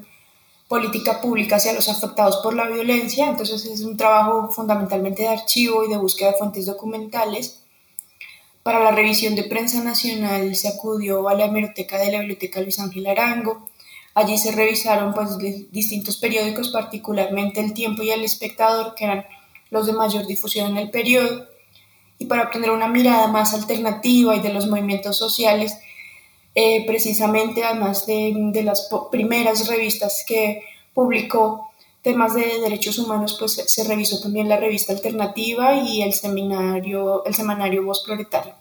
política 0.67 1.21
pública 1.21 1.55
hacia 1.55 1.71
los 1.71 1.87
afectados 1.87 2.35
por 2.43 2.53
la 2.53 2.67
violencia. 2.67 3.29
Entonces 3.29 3.65
es 3.65 3.79
un 3.79 3.95
trabajo 3.95 4.49
fundamentalmente 4.49 5.21
de 5.21 5.29
archivo 5.29 5.85
y 5.85 5.89
de 5.89 5.97
búsqueda 5.97 6.31
de 6.31 6.37
fuentes 6.37 6.65
documentales. 6.65 7.58
Para 8.63 8.83
la 8.83 8.91
revisión 8.91 9.35
de 9.35 9.43
prensa 9.43 9.83
nacional 9.83 10.55
se 10.55 10.67
acudió 10.67 11.27
a 11.29 11.33
la 11.33 11.45
hemeroteca 11.45 11.97
de 11.97 12.11
la 12.11 12.19
Biblioteca 12.19 12.61
Luis 12.61 12.79
Ángel 12.79 13.07
Arango. 13.07 13.67
Allí 14.13 14.37
se 14.37 14.51
revisaron 14.51 15.13
pues, 15.13 15.37
distintos 15.71 16.17
periódicos, 16.17 16.69
particularmente 16.69 17.61
El 17.61 17.73
Tiempo 17.73 18.03
y 18.03 18.11
El 18.11 18.23
Espectador, 18.23 18.95
que 18.95 19.05
eran 19.05 19.25
los 19.69 19.85
de 19.85 19.93
mayor 19.93 20.25
difusión 20.27 20.71
en 20.71 20.77
el 20.77 20.89
periodo 20.89 21.47
y 22.19 22.25
para 22.25 22.43
obtener 22.43 22.69
una 22.69 22.87
mirada 22.87 23.27
más 23.27 23.53
alternativa 23.53 24.35
y 24.35 24.41
de 24.41 24.53
los 24.53 24.67
movimientos 24.67 25.17
sociales, 25.17 25.79
eh, 26.53 26.85
precisamente 26.85 27.63
además 27.63 28.05
de, 28.05 28.33
de, 28.35 28.63
las 28.63 28.89
primeras 29.09 29.67
revistas 29.67 30.25
que 30.27 30.61
publicó 30.93 31.68
temas 32.01 32.33
de 32.33 32.61
derechos 32.61 32.97
humanos, 32.97 33.35
pues 33.39 33.53
se 33.53 33.83
revisó 33.83 34.21
también 34.21 34.47
la 34.49 34.57
revista 34.57 34.93
alternativa 34.93 35.75
y 35.75 36.01
el 36.01 36.13
seminario, 36.13 37.25
el 37.25 37.33
semanario 37.33 37.83
Voz 37.83 38.03
Proletaria. 38.05 38.55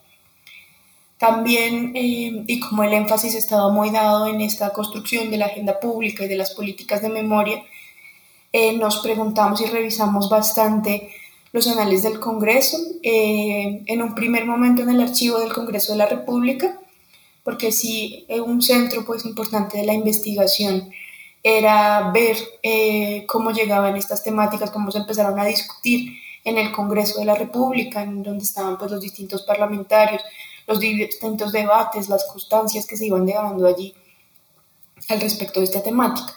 También, 1.18 1.92
eh, 1.96 2.44
y 2.46 2.60
como 2.60 2.84
el 2.84 2.92
énfasis 2.92 3.34
estaba 3.34 3.70
muy 3.72 3.90
dado 3.90 4.28
en 4.28 4.40
esta 4.40 4.70
construcción 4.70 5.30
de 5.30 5.36
la 5.36 5.46
agenda 5.46 5.80
pública 5.80 6.24
y 6.24 6.28
de 6.28 6.36
las 6.36 6.54
políticas 6.54 7.02
de 7.02 7.08
memoria, 7.08 7.64
eh, 8.52 8.72
nos 8.74 8.98
preguntamos 8.98 9.60
y 9.60 9.66
revisamos 9.66 10.30
bastante 10.30 11.10
los 11.52 11.66
anales 11.66 12.02
del 12.02 12.20
Congreso, 12.20 12.78
eh, 13.02 13.82
en 13.86 14.02
un 14.02 14.14
primer 14.14 14.46
momento 14.46 14.82
en 14.82 14.90
el 14.90 15.00
archivo 15.00 15.38
del 15.40 15.52
Congreso 15.52 15.92
de 15.92 15.98
la 15.98 16.06
República, 16.06 16.78
porque 17.42 17.72
sí, 17.72 18.26
un 18.44 18.60
centro 18.62 19.04
pues 19.04 19.24
importante 19.24 19.78
de 19.78 19.86
la 19.86 19.94
investigación 19.94 20.90
era 21.42 22.10
ver 22.12 22.36
eh, 22.62 23.24
cómo 23.26 23.50
llegaban 23.50 23.96
estas 23.96 24.22
temáticas, 24.22 24.70
cómo 24.70 24.90
se 24.90 24.98
empezaron 24.98 25.38
a 25.38 25.44
discutir 25.44 26.18
en 26.44 26.58
el 26.58 26.72
Congreso 26.72 27.20
de 27.20 27.26
la 27.26 27.34
República, 27.34 28.02
en 28.02 28.22
donde 28.22 28.44
estaban 28.44 28.78
pues 28.78 28.90
los 28.90 29.00
distintos 29.00 29.42
parlamentarios, 29.42 30.22
los 30.66 30.80
distintos 30.80 31.52
debates, 31.52 32.08
las 32.08 32.24
constancias 32.24 32.86
que 32.86 32.96
se 32.96 33.06
iban 33.06 33.26
dando 33.26 33.66
allí 33.66 33.94
al 35.08 35.20
respecto 35.20 35.60
de 35.60 35.66
esta 35.66 35.82
temática. 35.82 36.34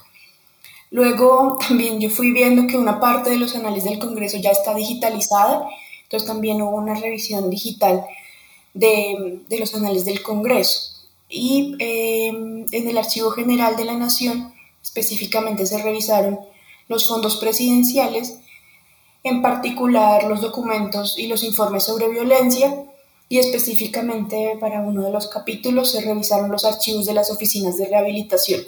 Luego 0.91 1.57
también 1.67 1.99
yo 1.99 2.09
fui 2.09 2.31
viendo 2.31 2.67
que 2.67 2.77
una 2.77 2.99
parte 2.99 3.29
de 3.29 3.37
los 3.37 3.55
anales 3.55 3.85
del 3.85 3.99
Congreso 3.99 4.37
ya 4.37 4.51
está 4.51 4.73
digitalizada, 4.73 5.67
entonces 6.03 6.27
también 6.27 6.61
hubo 6.61 6.75
una 6.75 6.95
revisión 6.95 7.49
digital 7.49 8.05
de, 8.73 9.41
los 9.57 9.73
anales 9.73 10.05
del 10.05 10.21
Congreso. 10.21 10.91
Y 11.29 11.75
em, 11.79 12.65
en 12.71 12.87
el 12.89 12.97
Archivo 12.97 13.31
General 13.31 13.77
de 13.77 13.85
la 13.85 13.93
Nación 13.93 14.53
específicamente 14.91 15.65
se 15.65 15.81
revisaron 15.81 16.39
los 16.89 17.07
fondos 17.07 17.37
presidenciales, 17.37 18.39
en 19.23 19.41
particular 19.41 20.25
los 20.25 20.41
documentos 20.41 21.17
y 21.17 21.27
los 21.27 21.43
informes 21.43 21.85
sobre 21.85 22.09
violencia, 22.09 22.85
y 23.29 23.39
específicamente 23.39 24.57
para 24.59 24.81
uno 24.81 25.03
de 25.03 25.11
los 25.11 25.29
capítulos 25.29 25.91
se 25.91 26.01
revisaron 26.01 26.51
los 26.51 26.65
archivos 26.65 27.05
de 27.05 27.13
las 27.13 27.31
oficinas 27.31 27.77
de 27.77 27.87
rehabilitación. 27.87 28.61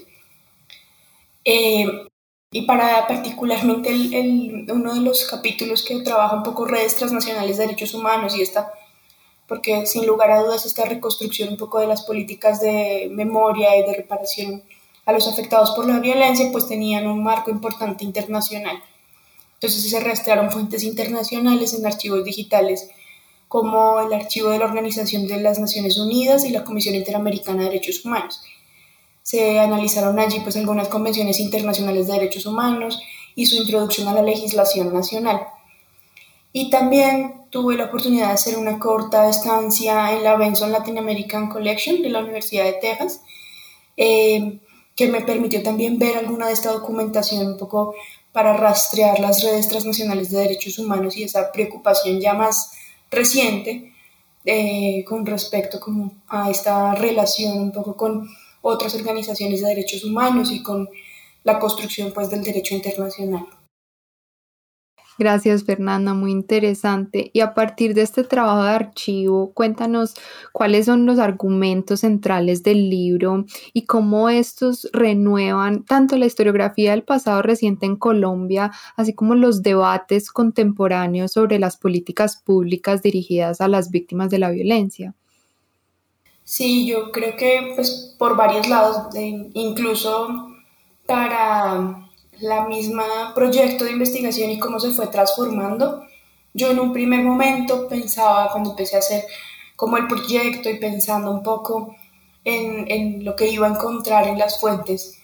Eh, 1.43 1.85
y 2.49 2.61
para 2.61 3.05
particularmente 3.05 3.89
el, 3.89 4.65
uno 4.71 4.93
de 4.93 5.01
los 5.01 5.25
capítulos 5.25 5.83
que 5.83 5.99
trabaja 5.99 6.37
un 6.37 6.43
poco 6.43 6.63
redes 6.63 6.95
transnacionales 6.95 7.57
de 7.57 7.65
derechos 7.65 7.93
humanos 7.93 8.37
y 8.37 8.41
esta, 8.41 8.71
porque 9.45 9.85
sin 9.85 10.05
lugar 10.05 10.31
a 10.31 10.41
dudas 10.41 10.65
esta 10.65 10.85
reconstrucción 10.85 11.49
un 11.49 11.57
poco 11.57 11.79
de 11.81 11.87
las 11.87 12.03
políticas 12.03 12.61
de 12.61 13.09
memoria 13.11 13.75
y 13.75 13.85
de 13.85 13.93
reparación 13.93 14.63
a 15.05 15.11
los 15.11 15.27
afectados 15.27 15.71
por 15.71 15.87
la 15.87 15.99
violencia, 15.99 16.49
pues 16.51 16.67
tenían 16.67 17.07
un 17.07 17.23
marco 17.23 17.51
importante 17.51 18.05
internacional. 18.05 18.81
Entonces 19.55 19.89
se 19.89 19.99
rastrearon 19.99 20.51
fuentes 20.51 20.83
internacionales 20.83 21.73
en 21.73 21.85
archivos 21.85 22.23
digitales 22.23 22.89
como 23.47 24.01
el 24.01 24.13
archivo 24.13 24.49
de 24.49 24.59
la 24.59 24.65
Organización 24.65 25.27
de 25.27 25.39
las 25.39 25.59
Naciones 25.59 25.97
Unidas 25.97 26.43
y 26.43 26.49
la 26.49 26.63
Comisión 26.63 26.95
Interamericana 26.95 27.63
de 27.63 27.69
Derechos 27.69 28.03
Humanos 28.03 28.41
se 29.23 29.59
analizaron 29.59 30.19
allí 30.19 30.41
pues 30.41 30.57
algunas 30.57 30.89
convenciones 30.89 31.39
internacionales 31.39 32.07
de 32.07 32.13
derechos 32.13 32.45
humanos 32.45 33.01
y 33.35 33.45
su 33.45 33.55
introducción 33.55 34.09
a 34.09 34.13
la 34.13 34.21
legislación 34.21 34.93
nacional. 34.93 35.47
Y 36.51 36.69
también 36.69 37.45
tuve 37.49 37.77
la 37.77 37.85
oportunidad 37.85 38.27
de 38.27 38.33
hacer 38.33 38.57
una 38.57 38.77
corta 38.77 39.27
estancia 39.27 40.13
en 40.13 40.23
la 40.23 40.35
Benson 40.35 40.71
Latin 40.71 40.99
American 40.99 41.49
Collection 41.49 42.01
de 42.03 42.09
la 42.09 42.19
Universidad 42.19 42.65
de 42.65 42.73
Texas, 42.73 43.21
eh, 43.97 44.59
que 44.95 45.07
me 45.07 45.21
permitió 45.21 45.63
también 45.63 45.97
ver 45.97 46.17
alguna 46.17 46.47
de 46.47 46.53
esta 46.53 46.71
documentación 46.71 47.47
un 47.47 47.57
poco 47.57 47.95
para 48.31 48.57
rastrear 48.57 49.19
las 49.19 49.43
redes 49.43 49.67
transnacionales 49.67 50.31
de 50.31 50.39
derechos 50.39 50.79
humanos 50.79 51.17
y 51.17 51.23
esa 51.23 51.51
preocupación 51.51 52.19
ya 52.19 52.33
más 52.33 52.71
reciente 53.09 53.93
eh, 54.45 55.03
con 55.07 55.25
respecto 55.25 55.79
como 55.79 56.15
a 56.27 56.49
esta 56.49 56.95
relación 56.95 57.57
un 57.59 57.71
poco 57.71 57.95
con 57.95 58.27
otras 58.61 58.95
organizaciones 58.95 59.61
de 59.61 59.67
derechos 59.67 60.03
humanos 60.03 60.51
y 60.51 60.61
con 60.61 60.89
la 61.43 61.59
construcción 61.59 62.11
pues, 62.13 62.29
del 62.29 62.43
derecho 62.43 62.75
internacional. 62.75 63.45
Gracias 65.19 65.63
Fernanda, 65.63 66.13
muy 66.13 66.31
interesante. 66.31 67.29
Y 67.33 67.41
a 67.41 67.53
partir 67.53 67.93
de 67.93 68.01
este 68.01 68.23
trabajo 68.23 68.63
de 68.63 68.71
archivo, 68.71 69.51
cuéntanos 69.53 70.15
cuáles 70.51 70.87
son 70.87 71.05
los 71.05 71.19
argumentos 71.19 71.99
centrales 71.99 72.63
del 72.63 72.89
libro 72.89 73.45
y 73.73 73.85
cómo 73.85 74.29
estos 74.29 74.89
renuevan 74.91 75.83
tanto 75.83 76.17
la 76.17 76.25
historiografía 76.25 76.91
del 76.91 77.03
pasado 77.03 77.43
reciente 77.43 77.85
en 77.85 77.95
Colombia, 77.95 78.71
así 78.95 79.13
como 79.13 79.35
los 79.35 79.61
debates 79.61 80.31
contemporáneos 80.31 81.33
sobre 81.33 81.59
las 81.59 81.77
políticas 81.77 82.37
públicas 82.37 83.03
dirigidas 83.03 83.61
a 83.61 83.67
las 83.67 83.91
víctimas 83.91 84.31
de 84.31 84.39
la 84.39 84.49
violencia. 84.49 85.13
Sí, 86.43 86.87
yo 86.87 87.11
creo 87.11 87.37
que 87.37 87.73
pues 87.75 88.15
por 88.17 88.35
varios 88.35 88.67
lados, 88.67 89.15
incluso 89.15 90.27
para 91.05 92.09
la 92.43 92.65
misma 92.65 93.31
proyecto 93.33 93.85
de 93.85 93.91
investigación 93.91 94.51
y 94.51 94.59
cómo 94.59 94.79
se 94.79 94.91
fue 94.91 95.07
transformando. 95.07 96.03
Yo 96.53 96.69
en 96.69 96.79
un 96.79 96.91
primer 96.91 97.23
momento 97.23 97.87
pensaba, 97.87 98.51
cuando 98.51 98.71
empecé 98.71 98.97
a 98.97 98.99
hacer 98.99 99.25
como 99.77 99.97
el 99.97 100.07
proyecto 100.07 100.69
y 100.69 100.77
pensando 100.77 101.31
un 101.31 101.41
poco 101.41 101.95
en, 102.43 103.23
lo 103.23 103.35
que 103.35 103.47
iba 103.47 103.65
a 103.65 103.71
encontrar 103.71 104.27
en 104.27 104.37
las 104.37 104.59
fuentes, 104.59 105.17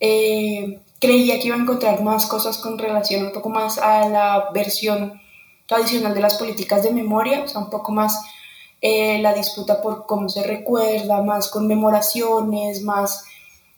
eh, 0.00 0.80
creía 1.00 1.40
que 1.40 1.46
iba 1.48 1.56
a 1.56 1.60
encontrar 1.60 2.02
más 2.02 2.26
cosas 2.26 2.58
con 2.58 2.78
relación 2.78 3.26
un 3.26 3.32
poco 3.32 3.48
más 3.48 3.78
a 3.78 4.06
la 4.08 4.50
versión 4.52 5.20
tradicional 5.66 6.14
de 6.14 6.20
las 6.20 6.34
políticas 6.34 6.82
de 6.82 6.92
memoria, 6.92 7.42
o 7.42 7.48
sea, 7.48 7.62
un 7.62 7.70
poco 7.70 7.90
más 7.90 8.22
eh, 8.82 9.18
la 9.20 9.32
disputa 9.32 9.80
por 9.80 10.04
cómo 10.04 10.28
se 10.28 10.42
recuerda, 10.42 11.22
más 11.22 11.48
conmemoraciones, 11.48 12.82
más 12.82 13.24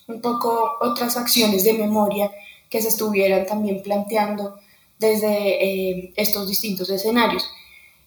un 0.08 0.20
poco 0.20 0.72
otras 0.80 1.16
acciones 1.16 1.62
de 1.62 1.74
memoria 1.74 2.32
que 2.68 2.82
se 2.82 2.88
estuvieran 2.88 3.46
también 3.46 3.82
planteando 3.82 4.58
desde 4.98 5.64
eh, 5.64 6.12
estos 6.16 6.48
distintos 6.48 6.90
escenarios. 6.90 7.48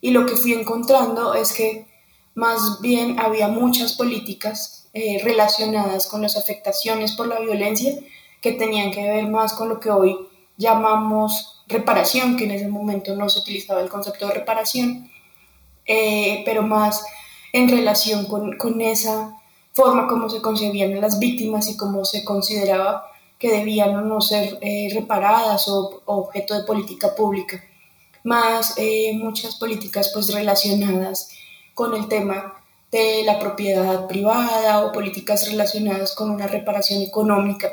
Y 0.02 0.12
lo 0.12 0.26
que 0.26 0.36
fui 0.36 0.54
encontrando 0.54 1.34
es 1.34 1.54
que 1.54 1.86
más 2.34 2.82
bien 2.82 3.20
había 3.20 3.48
muchas 3.48 3.94
políticas 3.94 4.90
eh, 4.94 5.22
relacionadas 5.24 6.08
con 6.08 6.22
las 6.22 6.38
afectaciones 6.38 7.14
por 7.14 7.28
la 7.28 7.40
violencia 7.40 7.94
que 8.42 8.54
tenían 8.54 8.92
que 8.92 9.04
ver 9.04 9.28
más 9.28 9.54
con 9.54 9.70
lo 9.70 9.80
que 9.80 9.92
hoy 9.92 10.18
llamamos 10.58 11.64
reparación, 11.68 12.38
que 12.38 12.46
en 12.46 12.52
ese 12.52 12.68
momento 12.68 13.16
no 13.16 13.30
se 13.30 13.40
utilizaba 13.40 13.82
el 13.82 13.90
concepto 13.90 14.28
de 14.28 14.34
reparación, 14.34 15.10
eh, 15.86 16.42
pero 16.46 16.64
más 16.64 17.06
en 17.54 17.70
relación 17.70 18.26
con, 18.26 18.58
con, 18.58 18.82
esa 18.82 19.36
forma 19.74 20.08
como 20.08 20.30
se 20.30 20.42
concebían 20.42 21.00
las 21.00 21.20
víctimas 21.20 21.68
y 21.70 21.78
cómo 21.78 22.06
se 22.06 22.24
consideraba 22.24 23.11
que 23.42 23.50
debían 23.50 23.96
o 23.96 24.02
no 24.02 24.22
ser 24.22 24.60
eh, 24.62 24.88
reparadas 24.94 25.68
o, 25.68 26.04
objeto 26.06 26.54
de 26.54 26.64
política 26.64 27.16
pública, 27.16 27.62
más 28.24 28.76
eh, 28.78 29.14
muchas 29.16 29.56
políticas 29.56 30.12
pues 30.14 30.32
relacionadas 30.32 31.32
con 31.74 31.96
el 31.96 32.08
tema 32.08 32.64
de 32.92 33.24
la 33.26 33.40
propiedad 33.40 34.06
privada 34.08 34.86
o 34.86 34.92
políticas 34.92 35.50
relacionadas 35.50 36.14
con 36.14 36.30
una 36.30 36.46
reparación 36.46 37.02
económica 37.02 37.72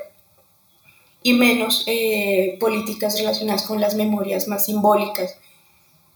y 1.23 1.35
menos 1.35 1.85
eh, 1.87 2.57
políticas 2.59 3.19
relacionadas 3.19 3.65
con 3.65 3.79
las 3.79 3.95
memorias 3.95 4.49
más 4.49 4.65
simbólicas. 4.65 5.37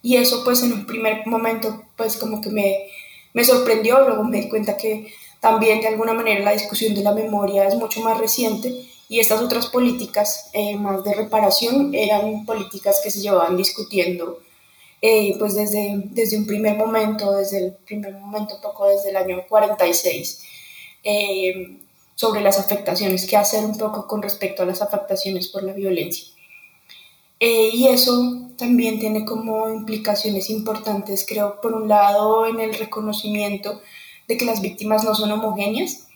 Y 0.01 0.17
eso 0.17 0.45
pues 0.45 0.63
en 0.63 0.73
un 0.73 0.87
primer 0.87 1.27
momento 1.27 1.85
pues 1.95 2.17
como 2.17 2.41
que 2.41 2.49
me, 2.49 2.87
me 3.35 3.45
sorprendió, 3.45 4.01
luego 4.01 4.25
me 4.25 4.41
di 4.41 4.49
cuenta 4.49 4.79
que 4.79 5.13
también 5.41 5.83
de 5.83 5.89
alguna 5.89 6.15
manera 6.15 6.43
la 6.43 6.53
discusión 6.53 6.95
de 6.95 7.03
la 7.03 7.13
memoria 7.13 7.69
es 7.69 7.75
mucho 7.75 8.01
más 8.01 8.17
reciente 8.17 8.89
y 9.13 9.21
estas 9.21 9.43
otras 9.43 9.67
políticas 9.67 10.49
eh, 10.55 10.75
más 10.75 11.05
de 11.05 11.13
reparación 11.13 11.95
eran 11.95 12.47
políticas 12.47 13.03
que 13.05 13.11
se 13.11 13.21
llevaban 13.21 13.59
discutiendo 13.59 14.39
eh, 15.03 15.37
pues 15.39 15.55
desde, 15.55 16.01
desde 16.07 16.39
un 16.39 16.47
primer 16.47 16.79
momento, 16.79 17.31
desde 17.37 17.59
el 17.59 17.73
primer 17.75 18.15
momento, 18.15 18.59
poco 18.63 18.89
desde 18.89 19.11
el 19.11 19.19
año 19.19 19.45
46, 19.47 20.41
eh, 21.05 21.79
sobre 22.15 22.41
las 22.41 22.59
afectaciones, 22.59 23.27
qué 23.27 23.37
hacer 23.37 23.63
un 23.67 23.77
poco 23.77 24.07
con 24.07 24.23
respecto 24.23 24.63
a 24.63 24.67
las 24.67 24.81
afectaciones 24.81 25.49
por 25.49 25.63
la 25.63 25.75
violencia. 25.75 26.29
y 27.39 27.89
eso 27.89 28.49
también 28.57 28.99
tiene 28.99 29.27
como 29.27 29.69
implicaciones 29.69 30.49
importantes, 30.49 31.27
creo, 31.29 31.61
por 31.61 31.75
un 31.75 31.87
lado 31.87 32.47
en 32.47 32.61
el 32.61 32.73
reconocimiento 32.73 33.83
de 34.27 34.39
que 34.39 34.47
las 34.47 34.63
víctimas 34.63 35.05
no 35.05 35.15
son 35.15 35.33
homogéneas, 35.33 36.07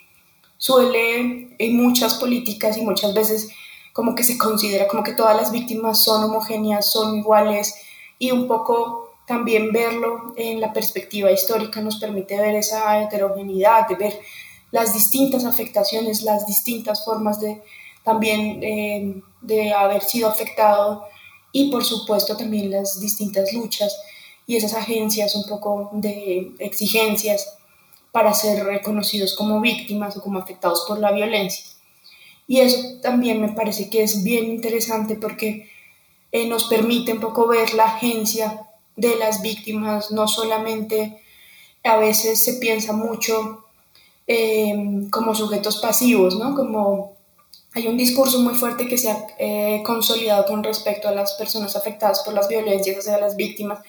suele 0.58 1.54
en 1.58 1.76
muchas 1.76 2.14
políticas 2.14 2.76
y 2.76 2.82
muchas 2.82 3.14
veces 3.14 3.48
como 3.92 4.14
que 4.14 4.24
se 4.24 4.36
considera 4.36 4.88
como 4.88 5.02
que 5.02 5.14
todas 5.14 5.36
las 5.36 5.50
víctimas 5.50 6.04
son 6.04 6.24
homogéneas, 6.24 6.90
son 6.90 7.16
iguales 7.16 7.74
y 8.18 8.30
un 8.30 8.46
poco 8.46 9.14
también 9.26 9.72
verlo 9.72 10.34
en 10.36 10.60
la 10.60 10.72
perspectiva 10.72 11.32
histórica 11.32 11.80
nos 11.80 11.96
permite 11.96 12.38
ver 12.38 12.54
esa 12.54 13.02
heterogeneidad, 13.02 13.88
de 13.88 13.96
ver 13.96 14.20
las 14.70 14.92
distintas 14.92 15.44
afectaciones, 15.44 16.22
las 16.22 16.46
distintas 16.46 17.04
formas 17.04 17.40
de 17.40 17.62
también 18.04 18.62
eh, 18.62 19.22
de 19.40 19.72
haber 19.72 20.02
sido 20.02 20.28
afectado 20.28 21.04
y 21.50 21.70
por 21.70 21.84
supuesto 21.84 22.36
también 22.36 22.70
las 22.70 23.00
distintas 23.00 23.52
luchas 23.52 23.98
y 24.46 24.56
esas 24.56 24.74
agencias 24.74 25.34
un 25.34 25.44
poco 25.48 25.90
de 25.92 26.52
exigencias 26.58 27.55
para 28.16 28.32
ser 28.32 28.64
reconocidos 28.64 29.34
como 29.34 29.60
víctimas 29.60 30.16
o 30.16 30.22
como 30.22 30.38
afectados 30.38 30.86
por 30.88 30.98
la 30.98 31.12
violencia. 31.12 31.66
Y 32.48 32.60
eso 32.60 32.98
también 33.02 33.42
me 33.42 33.50
parece 33.50 33.90
que 33.90 34.02
es 34.02 34.22
bien 34.22 34.46
interesante 34.46 35.16
porque 35.16 35.70
eh, 36.32 36.46
nos 36.46 36.64
permite 36.64 37.12
un 37.12 37.20
poco 37.20 37.46
ver 37.46 37.74
la 37.74 37.84
agencia 37.84 38.70
de 38.96 39.16
las 39.16 39.42
víctimas, 39.42 40.12
no 40.12 40.28
solamente 40.28 41.20
a 41.84 41.98
veces 41.98 42.42
se 42.42 42.54
piensa 42.54 42.94
mucho 42.94 43.66
em, 44.26 45.10
como 45.10 45.34
sujetos 45.34 45.76
pasivos, 45.76 46.38
¿no? 46.38 46.54
Como 46.54 47.16
hay 47.74 47.86
un 47.86 47.98
discurso 47.98 48.40
muy 48.40 48.54
fuerte 48.54 48.88
que 48.88 48.96
se 48.96 49.10
ha 49.10 49.26
eh, 49.38 49.82
consolidado 49.84 50.46
con 50.46 50.64
respecto 50.64 51.06
a 51.06 51.12
las 51.12 51.34
personas 51.34 51.76
afectadas 51.76 52.22
por 52.22 52.32
las 52.32 52.48
violencias, 52.48 52.96
o 52.96 53.02
sea, 53.02 53.18
las 53.18 53.36
víctimas, 53.36 53.80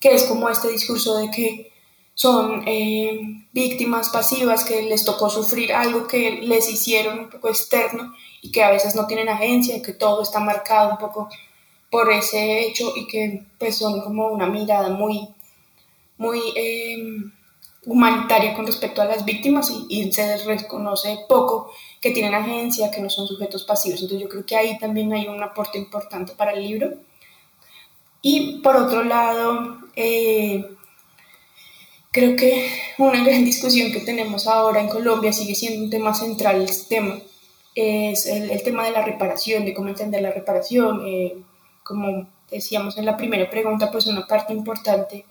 que 0.00 0.14
es 0.14 0.22
como 0.22 0.48
este 0.48 0.70
discurso 0.70 1.18
de 1.18 1.30
que 1.30 1.75
son 2.16 2.62
eh, 2.66 3.44
víctimas 3.52 4.08
pasivas 4.08 4.64
que 4.64 4.80
les 4.80 5.04
tocó 5.04 5.28
sufrir 5.28 5.74
algo 5.74 6.06
que 6.06 6.40
les 6.40 6.66
hicieron 6.72 7.18
un 7.18 7.28
poco 7.28 7.48
externo 7.48 8.14
y 8.40 8.50
que 8.50 8.64
a 8.64 8.70
veces 8.70 8.94
no 8.94 9.06
tienen 9.06 9.28
agencia, 9.28 9.82
que 9.82 9.92
todo 9.92 10.22
está 10.22 10.40
marcado 10.40 10.92
un 10.92 10.96
poco 10.96 11.28
por 11.90 12.10
ese 12.10 12.60
hecho 12.60 12.90
y 12.96 13.06
que 13.06 13.44
pues 13.58 13.76
son 13.76 14.00
como 14.00 14.28
una 14.28 14.46
mirada 14.46 14.88
muy, 14.88 15.28
muy 16.16 16.40
em, 16.54 17.30
humanitaria 17.84 18.54
con 18.54 18.66
respecto 18.66 19.02
a 19.02 19.04
las 19.04 19.26
víctimas 19.26 19.70
y, 19.70 19.86
y, 19.90 20.10
se 20.10 20.38
reconoce 20.38 21.18
poco 21.28 21.70
que 22.00 22.12
tienen 22.12 22.34
agencia, 22.34 22.90
que 22.90 23.02
no 23.02 23.10
son 23.10 23.28
sujetos 23.28 23.64
pasivos. 23.64 24.00
Entonces 24.00 24.22
yo 24.22 24.30
creo 24.30 24.46
que 24.46 24.56
ahí 24.56 24.78
también 24.78 25.12
hay 25.12 25.28
un 25.28 25.42
aporte 25.42 25.76
importante 25.76 26.32
para 26.32 26.52
el 26.52 26.62
libro. 26.66 26.94
Y 28.22 28.60
por 28.60 28.74
otro 28.76 29.04
lado, 29.04 29.76
eh, 29.94 30.64
Creo 32.16 32.34
que 32.34 32.66
una 32.96 33.22
gran 33.22 33.44
discusión 33.44 33.92
que 33.92 34.00
tenemos 34.00 34.46
ahora 34.46 34.80
en 34.80 34.88
Colombia 34.88 35.34
sigue 35.34 35.54
siendo 35.54 35.84
un 35.84 35.90
tema 35.90 36.14
central, 36.14 36.62
este 36.62 36.96
tema, 36.96 37.18
es 37.74 38.24
el, 38.24 38.62
tema 38.62 38.86
de 38.86 38.92
la 38.92 39.02
reparación, 39.02 39.66
de 39.66 39.74
cómo 39.74 39.90
entender 39.90 40.22
la 40.22 40.30
reparación. 40.30 41.02
Eh, 41.06 41.34
como 41.82 42.26
decíamos 42.50 42.96
en 42.96 43.04
la 43.04 43.18
primera 43.18 43.50
pregunta, 43.50 43.90
pues 43.90 44.06
una 44.06 44.26
parte 44.26 44.54
importante 44.54 45.26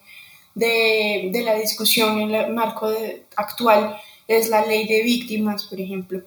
de, 0.53 1.29
de 1.33 1.41
la 1.41 1.55
discusión 1.55 2.21
en 2.21 2.35
el 2.35 2.53
marco 2.53 2.93
actual 3.35 3.97
es 4.27 4.49
la 4.49 4.63
ley 4.63 4.87
de 4.87 5.01
víctimas, 5.01 5.63
por 5.63 5.81
ejemplo. 5.81 6.21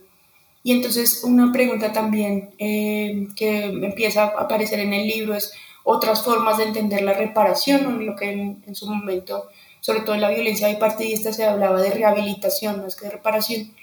Y 0.64 0.72
entonces 0.72 1.22
una 1.22 1.52
pregunta 1.52 1.92
también 1.92 2.50
eh, 2.58 3.28
que 3.36 3.66
empieza 3.66 4.24
a 4.24 4.40
aparecer 4.40 4.80
en 4.80 4.92
el 4.92 5.06
libro 5.06 5.36
es 5.36 5.52
otras 5.84 6.24
formas 6.24 6.58
de 6.58 6.64
entender 6.64 7.02
la 7.02 7.12
reparación, 7.12 8.04
lo 8.04 8.16
que 8.16 8.32
en 8.32 8.74
su 8.74 8.90
momento 8.90 9.44
sobre 9.80 10.00
todo 10.00 10.14
en 10.14 10.20
la 10.20 10.30
violencia 10.30 10.68
bipartidista 10.68 11.32
se 11.32 11.44
hablaba 11.44 11.80
de 11.80 11.90
rehabilitación 11.90 12.82
más 12.82 12.96
que 12.96 13.06
de 13.06 13.12
reparación. 13.12 13.74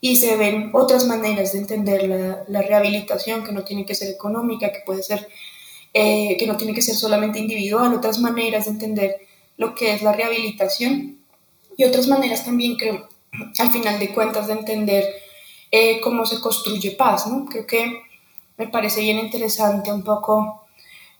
Y 0.00 0.16
se 0.16 0.36
ven 0.36 0.70
otras 0.74 1.06
maneras 1.06 1.52
de 1.52 1.60
entender 1.60 2.44
la, 2.46 2.62
rehabilitación, 2.62 3.44
que 3.44 3.52
no 3.52 3.64
tiene 3.64 3.86
que 3.86 3.94
ser 3.94 4.10
económica, 4.10 4.70
que 4.70 4.80
puede 4.84 5.02
ser, 5.02 5.26
eh, 5.94 6.36
que 6.38 6.46
no 6.46 6.56
tiene 6.56 6.74
que 6.74 6.82
ser 6.82 6.94
solamente 6.94 7.38
individual, 7.38 7.94
otras 7.94 8.18
maneras 8.18 8.66
de 8.66 8.72
entender 8.72 9.16
lo 9.56 9.74
que 9.74 9.94
es 9.94 10.02
la 10.02 10.12
rehabilitación 10.12 11.18
y 11.76 11.84
otras 11.84 12.06
maneras 12.06 12.44
también, 12.44 12.76
creo, 12.76 13.08
al 13.58 13.70
final 13.70 13.98
de 13.98 14.12
cuentas, 14.12 14.46
de 14.46 14.54
entender 14.54 15.04
eh, 15.70 16.00
cómo 16.00 16.26
se 16.26 16.40
construye 16.40 16.92
paz, 16.92 17.26
¿no? 17.26 17.46
Creo 17.46 17.66
que 17.66 18.02
me 18.56 18.68
parece 18.68 19.00
bien 19.00 19.18
interesante 19.18 19.92
un 19.92 20.04
poco 20.04 20.66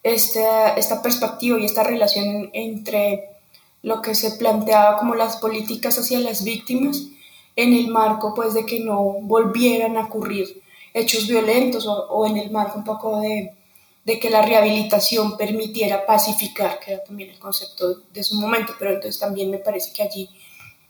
esta, 0.02 0.74
esta 0.74 1.02
perspectiva 1.02 1.58
y 1.58 1.64
esta 1.64 1.82
relación 1.82 2.50
entre 2.52 3.33
lo 3.84 4.00
que 4.00 4.14
se 4.14 4.32
planteaba 4.32 4.96
como 4.98 5.14
las 5.14 5.36
políticas 5.36 5.98
hacia 5.98 6.18
las 6.18 6.42
víctimas 6.42 7.02
en 7.54 7.74
el 7.74 7.88
marco 7.88 8.32
pues 8.34 8.54
de 8.54 8.64
que 8.64 8.80
no 8.80 8.98
volvieran 9.20 9.98
a 9.98 10.06
ocurrir 10.06 10.62
hechos 10.94 11.28
violentos 11.28 11.86
o, 11.86 12.26
en 12.26 12.38
el 12.38 12.50
marco 12.50 12.78
un 12.78 12.84
poco 12.84 13.20
de, 13.20 13.52
que 14.18 14.30
la 14.30 14.40
rehabilitación 14.40 15.36
permitiera 15.36 16.06
pacificar, 16.06 16.80
que 16.80 16.94
era 16.94 17.04
también 17.04 17.30
el 17.30 17.38
concepto 17.38 18.02
de 18.12 18.22
su 18.24 18.40
momento, 18.40 18.72
pero 18.78 18.92
entonces 18.92 19.20
también 19.20 19.50
me 19.50 19.58
parece 19.58 19.92
que 19.92 20.02
allí 20.02 20.30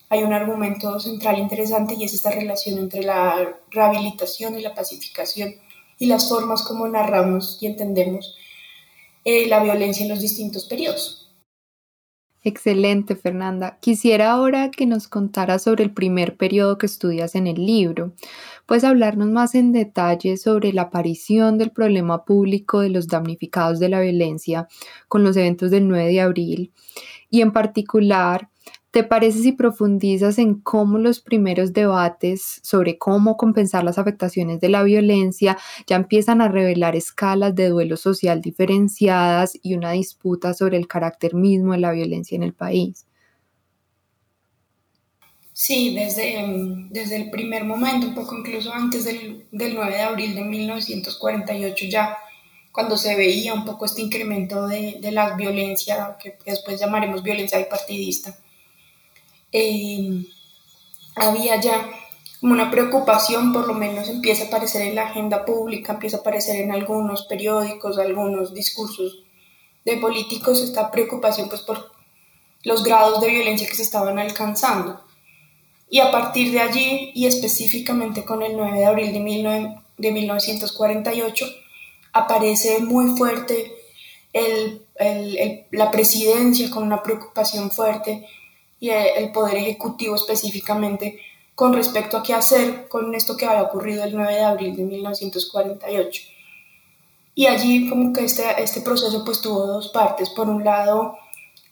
hay 0.09 0.23
un 0.23 0.33
argumento 0.33 1.01
central 1.01 1.39
interesante 1.39 1.95
y 1.95 2.05
es 2.05 2.15
esta 2.15 2.31
relación 2.31 2.79
entre 2.79 3.03
la 3.03 3.57
rehabilitación 3.71 4.57
y 4.57 4.63
la 4.63 4.75
pacificación 4.75 5.57
y 5.99 6.07
las 6.07 6.29
formas 6.29 6.63
como 6.63 6.87
narramos 6.87 7.59
y 7.61 7.67
entendemos 7.67 8.37
eh, 9.25 9.49
la 9.49 9.61
violencia 9.61 10.05
en 10.05 10.11
los 10.11 10.21
distintos 10.21 10.67
periodos. 10.67 11.24
Excelente, 12.47 13.17
Fernanda. 13.17 13.79
Quisiera 13.81 14.33
ahora 14.33 14.71
que 14.71 14.85
nos 14.85 15.09
contaras 15.09 15.63
sobre 15.63 15.83
el 15.83 15.95
primer 15.95 16.37
periodo 16.37 16.77
que 16.77 16.85
estudias 16.85 17.35
en 17.37 17.47
el 17.47 17.65
libro. 17.65 18.13
¿Puedes 18.67 18.85
hablarnos 18.85 19.29
más 19.29 19.55
en 19.55 19.73
detalle 19.73 20.37
sobre 20.37 20.75
la 20.75 20.83
aparición 20.83 21.57
del 21.57 21.71
problema 21.71 22.27
público 22.27 22.81
de 22.81 22.91
los 22.91 23.09
damnificados 23.09 23.81
de 23.81 23.89
la 23.89 24.03
violencia 24.03 24.69
con 25.09 25.25
los 25.25 25.39
eventos 25.39 25.71
del 25.71 25.89
9 25.89 26.07
de 26.11 26.21
abril? 26.21 26.73
Y 27.31 27.41
en 27.41 27.51
particular, 27.51 28.51
¿Te 28.95 29.03
parece 29.03 29.41
si 29.41 29.51
profundizas 29.51 30.39
en 30.39 30.55
cómo 30.55 30.99
los 30.99 31.19
primeros 31.19 31.73
debates 31.73 32.61
sobre 32.63 32.97
cómo 32.97 33.37
compensar 33.37 33.83
las 33.83 33.99
afectaciones 33.99 34.61
de 34.61 34.69
la 34.69 34.85
violencia 34.85 35.59
ya 35.89 35.97
empiezan 35.97 36.41
a 36.41 36.47
revelar 36.47 36.95
escalas 36.95 37.57
de 37.57 37.71
duelo 37.71 37.97
social 37.97 38.41
diferenciadas 38.41 39.59
y 39.61 39.75
una 39.75 39.91
disputa 39.91 40.55
sobre 40.55 40.77
el 40.77 40.87
carácter 40.87 41.35
mismo 41.35 41.73
de 41.73 41.79
la 41.79 41.91
violencia 41.91 42.37
en 42.37 42.45
el 42.45 42.53
país? 42.53 43.05
Sí, 45.53 45.93
desde, 45.97 46.39
em, 46.39 46.89
desde 46.91 47.17
el 47.17 47.31
primer 47.31 47.65
momento, 47.65 48.07
un 48.07 48.15
poco 48.15 48.39
incluso 48.39 48.73
antes 48.73 49.07
del, 49.07 49.45
del 49.51 49.75
9 49.75 49.91
de 49.91 50.03
abril 50.03 50.37
de 50.37 50.45
1948 50.45 51.87
ya, 51.87 52.17
cuando 52.71 52.97
se 52.97 53.17
veía 53.17 53.55
un 53.55 53.65
poco 53.65 53.87
este 53.87 54.03
incremento 54.03 54.69
de, 54.69 54.99
de 55.01 55.11
la 55.11 55.35
violencia, 55.35 56.17
que 56.23 56.39
después 56.47 56.79
llamaremos 56.79 57.25
violencia 57.25 57.59
bipartidista, 57.59 58.39
eh, 59.55 60.27
había 61.15 61.61
ya 61.61 61.89
como 62.41 62.53
una 62.53 62.73
preocupación, 62.73 63.53
por 63.53 63.69
lo 63.69 63.75
menos 63.75 64.09
empieza 64.09 64.45
a 64.45 64.47
aparecer 64.49 64.83
en 64.83 64.97
la 64.97 65.09
agenda 65.09 65.45
pública, 65.45 65.93
empieza 65.93 66.17
a 66.17 66.21
aparecer 66.21 66.57
en 66.61 66.73
algunos 66.73 67.25
periódicos, 67.27 67.97
algunos 67.99 68.53
discursos 68.53 69.23
de 69.85 69.97
políticos, 69.99 70.61
esta 70.61 70.91
preocupación 70.91 71.49
pues 71.49 71.63
por 71.63 71.93
los 72.65 72.83
grados 72.83 73.21
de 73.21 73.29
violencia 73.29 73.69
que 73.69 73.77
se 73.77 73.83
estaban 73.83 74.19
alcanzando. 74.19 75.01
Y 75.89 76.01
a 76.01 76.11
partir 76.11 76.51
de 76.51 76.61
allí, 76.61 77.13
y 77.15 77.27
específicamente 77.27 78.25
con 78.25 78.43
el 78.43 78.57
9 78.57 78.77
de 78.77 78.87
abril 78.87 79.13
de, 79.13 79.75
de 79.99 80.13
1948, 80.13 81.47
aparece 82.13 82.81
muy 82.81 83.17
fuerte 83.17 83.73
el, 84.33 84.85
el, 84.97 85.67
la 85.71 85.93
presidencia 85.93 86.69
con 86.71 86.83
una 86.83 87.05
preocupación 87.05 87.71
fuerte 87.71 88.27
el 88.91 89.33
Poder 89.33 89.57
Ejecutivo 89.57 90.15
específicamente 90.15 91.21
con 91.55 91.73
respecto 91.73 92.17
a 92.17 92.23
qué 92.23 92.35
hacer 92.35 92.89
con 92.89 93.15
esto 93.15 93.37
que 93.37 93.47
había 93.47 93.63
ocurrido 93.63 94.05
el 94.05 94.15
9 94.15 94.35
de 94.35 94.43
abril 94.45 94.77
de 94.77 94.85
1948. 94.85 96.23
Y 97.37 97.47
allí 97.47 97.89
como 97.89 98.13
que 98.13 98.25
este, 98.25 98.45
este 98.63 98.81
proceso 98.81 99.25
pues 99.25 99.41
tuvo 99.41 99.67
dos 99.67 99.89
partes. 99.89 100.31
Por 100.31 100.49
un 100.49 100.65
lado, 100.65 101.17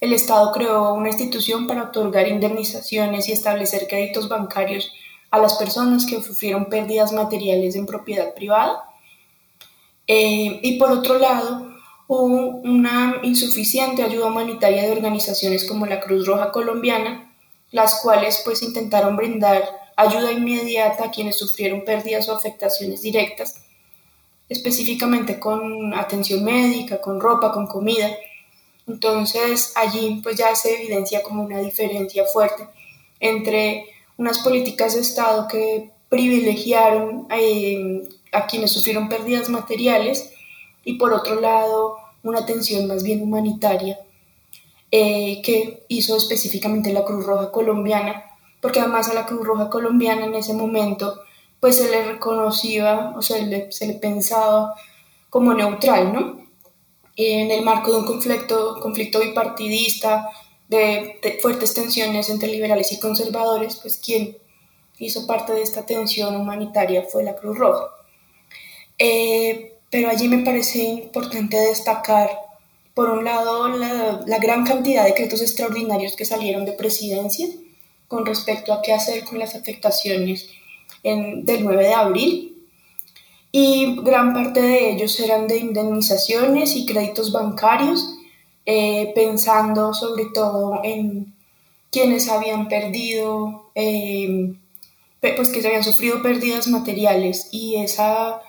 el 0.01 0.13
Estado 0.13 0.51
creó 0.53 0.95
una 0.95 1.09
institución 1.09 1.67
para 1.67 1.85
otorgar 1.85 2.27
indemnizaciones 2.27 3.29
y 3.29 3.33
establecer 3.33 3.87
créditos 3.89 4.29
bancarios 4.29 4.93
a 5.31 5.39
las 5.39 5.55
personas 5.55 6.05
que 6.07 6.21
sufrieron 6.21 6.67
pérdidas 6.67 7.13
materiales 7.13 7.75
en 7.77 7.87
propiedad 7.87 8.35
privada. 8.35 8.85
Eh, 10.07 10.61
y 10.63 10.79
por 10.79 10.91
otro 10.91 11.19
lado, 11.19 11.72
hubo 12.15 12.59
una 12.59 13.21
insuficiente 13.23 14.03
ayuda 14.03 14.27
humanitaria 14.27 14.83
de 14.83 14.93
organizaciones 14.93 15.65
como 15.65 15.87
la 15.87 16.01
Cruz 16.01 16.27
Roja 16.27 16.53
Colombiana, 16.53 17.33
las 17.71 18.03
cuales 18.03 18.43
pues 18.45 18.63
intentaron 18.63 19.17
brindar 19.17 19.65
ayuda 19.97 20.31
inmediata 20.31 21.05
a 21.05 21.11
quienes 21.11 21.39
sufrieron 21.39 21.87
pérdidas 21.87 22.29
o 22.29 22.35
afectaciones 22.35 23.01
directas, 23.01 23.63
específicamente 24.51 25.41
con 25.41 25.95
atención 25.95 26.45
médica, 26.45 27.01
con 27.01 27.19
ropa, 27.19 27.51
con 27.51 27.67
comida. 27.67 28.11
Entonces 28.87 29.73
allí 29.77 30.21
pues 30.23 30.37
ya 30.37 30.55
se 30.55 30.75
evidencia 30.75 31.23
como 31.23 31.43
una 31.43 31.61
diferencia 31.61 32.27
fuerte 32.27 32.69
entre 33.21 33.87
unas 34.19 34.41
políticas 34.41 34.95
de 34.95 35.01
Estado 35.01 35.49
que 35.49 35.91
privilegiaron 36.11 37.27
eh, 37.31 38.03
a 38.33 38.47
quienes 38.47 38.71
sufrieron 38.73 39.09
pérdidas 39.09 39.49
materiales 39.49 40.31
y 40.85 40.95
por 40.95 41.15
otro 41.15 41.41
lado 41.41 42.02
una 42.23 42.41
atención 42.41 42.87
más 42.87 43.03
bien 43.03 43.23
humanitaria 43.23 43.99
eh, 44.91 45.41
que 45.43 45.85
hizo 45.89 46.17
específicamente 46.17 46.93
la 46.93 47.05
Cruz 47.05 47.25
Roja 47.25 47.51
Colombiana, 47.51 48.25
porque 48.61 48.81
además 48.81 49.09
a 49.09 49.15
la 49.15 49.27
Cruz 49.27 49.47
Roja 49.47 49.71
Colombiana 49.71 50.27
en 50.27 50.35
ese 50.35 50.53
momento 50.53 51.21
pues 51.61 51.77
se 51.77 51.91
le 51.91 52.05
reconocía 52.05 53.13
o 53.17 53.23
se 53.23 53.47
le, 53.47 53.71
se 53.71 53.87
le 53.87 53.95
pensaba 53.95 54.75
como 55.31 55.55
neutral, 55.55 56.13
¿no? 56.13 56.43
En 57.17 57.51
el 57.51 57.65
marco 57.65 57.93
de 57.93 57.99
un 57.99 58.05
conflicto, 58.05 58.81
conflicto 58.81 59.21
bipartidista, 59.21 60.29
de, 60.73 61.39
fuertes 61.41 61.75
tensiones 61.75 62.31
entre 62.31 62.49
liberales 62.49 62.93
y 62.93 62.99
conservadores, 62.99 63.77
pues 63.77 63.99
quien 63.99 64.37
hizo 64.99 65.27
parte 65.27 65.53
de 65.53 65.63
esta 65.63 65.85
tensión 65.85 66.35
humanitaria 66.37 67.03
fue 67.03 67.25
la 67.25 67.37
Cruz 67.37 67.59
Roja. 67.59 67.89
Eh, 68.99 69.72
pero 69.93 70.09
allí 70.09 70.27
me 70.27 70.39
parece 70.39 70.83
importante 70.85 71.59
destacar, 71.59 72.31
por 72.95 73.11
un 73.11 73.25
lado, 73.25 73.69
la, 73.69 74.39
gran 74.39 74.65
cantidad 74.65 75.05
de 75.05 75.11
decretos 75.11 75.43
extraordinarios 75.43 76.17
que 76.17 76.25
salieron 76.25 76.65
de 76.65 76.73
presidencia 76.73 77.47
con 78.09 78.25
respecto 78.25 78.73
a 78.73 78.81
qué 78.81 78.95
hacer 78.95 79.23
con 79.25 79.39
las 79.39 79.55
afectaciones 79.55 80.49
del 81.05 81.63
9 81.63 81.85
de 81.85 81.93
abril, 81.93 82.67
y 83.53 83.97
gran 84.03 84.33
parte 84.33 84.63
de 84.63 84.93
ellos 84.93 85.21
eran 85.21 85.47
de 85.47 85.59
indemnizaciones 85.59 86.75
y 86.75 86.87
créditos 86.87 87.31
bancarios, 87.31 88.17
eh, 88.65 89.13
pensando 89.15 89.93
sobre 89.93 90.27
todo 90.33 90.81
en 90.85 91.35
quienes 91.91 92.31
habían 92.31 92.69
perdido, 92.69 93.71
eh, 93.75 94.55
pues 95.21 95.51
que 95.51 95.67
habían 95.67 95.85
sufrido 95.85 96.23
pérdidas 96.23 96.67
materiales 96.69 97.49
y 97.53 97.77
esa 97.77 98.41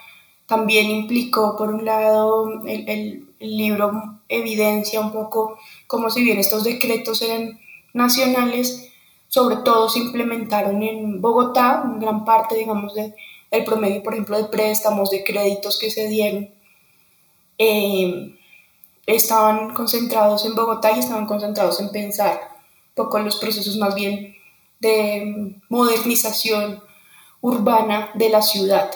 también 0.45 0.89
implicó, 0.89 1.55
por 1.57 1.69
un 1.69 1.85
lado, 1.85 2.61
el, 2.65 3.27
libro 3.39 4.19
evidencia 4.29 5.01
un 5.01 5.11
poco 5.11 5.57
como 5.85 6.09
si 6.09 6.23
bien 6.23 6.39
estos 6.39 6.63
decretos 6.63 7.21
eran 7.21 7.59
nacionales, 7.93 8.89
sobre 9.27 9.57
todo 9.57 9.89
se 9.89 9.99
implementaron 9.99 10.81
en 10.81 11.21
Bogotá, 11.21 11.83
en 11.83 11.99
gran 11.99 12.23
parte, 12.23 12.55
digamos, 12.55 12.93
de, 12.93 13.13
del 13.51 13.65
promedio, 13.65 14.01
por 14.01 14.13
ejemplo, 14.13 14.37
de 14.37 14.45
préstamos, 14.45 15.09
de 15.09 15.25
créditos 15.25 15.77
que 15.77 15.91
se 15.91 16.07
dieron, 16.07 16.49
eh, 17.57 18.33
estaban 19.05 19.73
concentrados 19.73 20.45
en 20.45 20.55
Bogotá 20.55 20.91
y 20.95 20.99
estaban 20.99 21.25
concentrados 21.25 21.79
en 21.81 21.89
pensar 21.91 22.39
un 22.95 23.05
poco 23.05 23.17
en 23.17 23.25
los 23.25 23.37
procesos 23.37 23.75
más 23.77 23.93
bien 23.95 24.35
de 24.79 25.59
modernización 25.69 26.81
urbana 27.41 28.11
de 28.13 28.29
la 28.29 28.41
ciudad. 28.41 28.89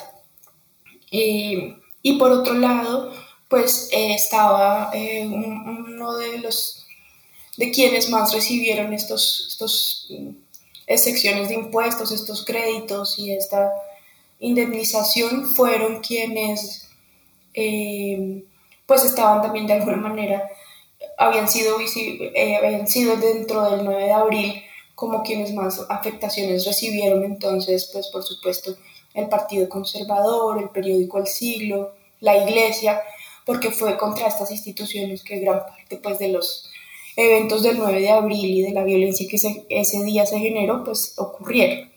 Eh, 1.12 1.78
y 2.02 2.18
por 2.18 2.32
otro 2.32 2.54
lado, 2.54 3.14
pues 3.48 3.90
eh, 3.92 4.14
estaba 4.14 4.92
eh, 4.94 5.26
uno 5.26 6.18
de 6.18 6.40
los 6.40 6.86
de 7.58 7.72
quienes 7.72 8.10
más 8.10 8.34
recibieron 8.34 8.94
estos, 8.94 9.48
estos 9.50 10.08
excepciones 10.86 11.50
de 11.50 11.56
impuestos, 11.56 12.12
estos 12.12 12.46
créditos 12.46 13.18
y 13.18 13.32
esta 13.32 13.72
indemnización 14.40 15.56
fueron 15.56 16.02
quienes 16.02 16.84
pues 18.86 19.04
estaban 19.04 19.42
también 19.42 19.66
de 19.66 19.74
alguna 19.74 19.98
manera, 19.98 20.48
habían 21.18 21.50
sido, 21.50 21.78
habían 21.78 22.88
sido 22.88 23.18
dentro 23.18 23.72
del 23.72 23.84
9 23.84 24.04
de 24.04 24.12
abril 24.12 24.64
como 24.94 25.24
quienes 25.24 25.52
más 25.54 25.84
afectaciones 25.90 26.66
recibieron, 26.66 27.24
entonces 27.24 27.90
pues 27.92 28.10
por 28.10 28.24
supuesto 28.24 28.78
el 29.18 29.28
Partido 29.30 29.68
Conservador, 29.68 30.62
el 30.62 30.70
periódico 30.70 31.18
El 31.18 31.28
Siglo, 31.28 31.94
la 32.20 32.38
Iglesia, 32.38 33.02
porque 33.46 33.72
fue 33.72 33.98
contra 33.98 34.28
estas 34.28 34.52
instituciones 34.52 35.24
que 35.24 35.40
gran 35.40 35.60
parte 35.60 35.98
pues, 35.98 36.20
de 36.20 36.28
los 36.30 36.70
eventos 37.16 37.64
del 37.64 37.80
9 37.80 38.00
de 38.00 38.12
abril 38.12 38.46
y 38.46 38.62
de 38.62 38.72
la 38.72 38.84
violencia 38.84 39.28
que 39.28 39.38
ese 39.70 40.04
día 40.04 40.26
se 40.26 40.40
generó, 40.40 40.84
pues 40.84 41.16
ocurrieron. 41.18 41.90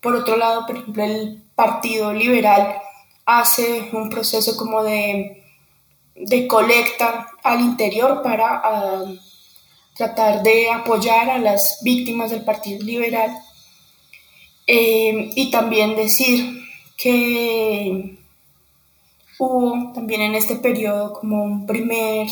Por 0.00 0.16
otro 0.16 0.36
lado, 0.36 0.66
por 0.66 0.76
ejemplo, 0.76 1.04
el 1.04 1.42
Partido 1.54 2.12
Liberal 2.12 2.80
hace 3.26 3.88
un 3.92 4.10
proceso 4.10 4.56
como 4.56 4.82
de, 4.82 5.44
de 6.16 6.48
colecta 6.48 7.28
al 7.44 7.60
interior 7.60 8.22
para 8.22 8.60
ah, 8.64 9.04
tratar 9.94 10.42
de 10.42 10.68
apoyar 10.68 11.30
a 11.30 11.38
las 11.38 11.78
víctimas 11.84 12.30
del 12.30 12.42
Partido 12.44 12.82
Liberal 12.82 13.30
eh, 14.72 15.30
y 15.34 15.50
también 15.50 15.96
decir 15.96 16.62
que 16.96 18.16
hubo 19.36 19.92
también 19.92 20.20
en 20.20 20.36
este 20.36 20.54
periodo 20.54 21.12
como 21.12 21.42
un 21.42 21.66
primer, 21.66 22.28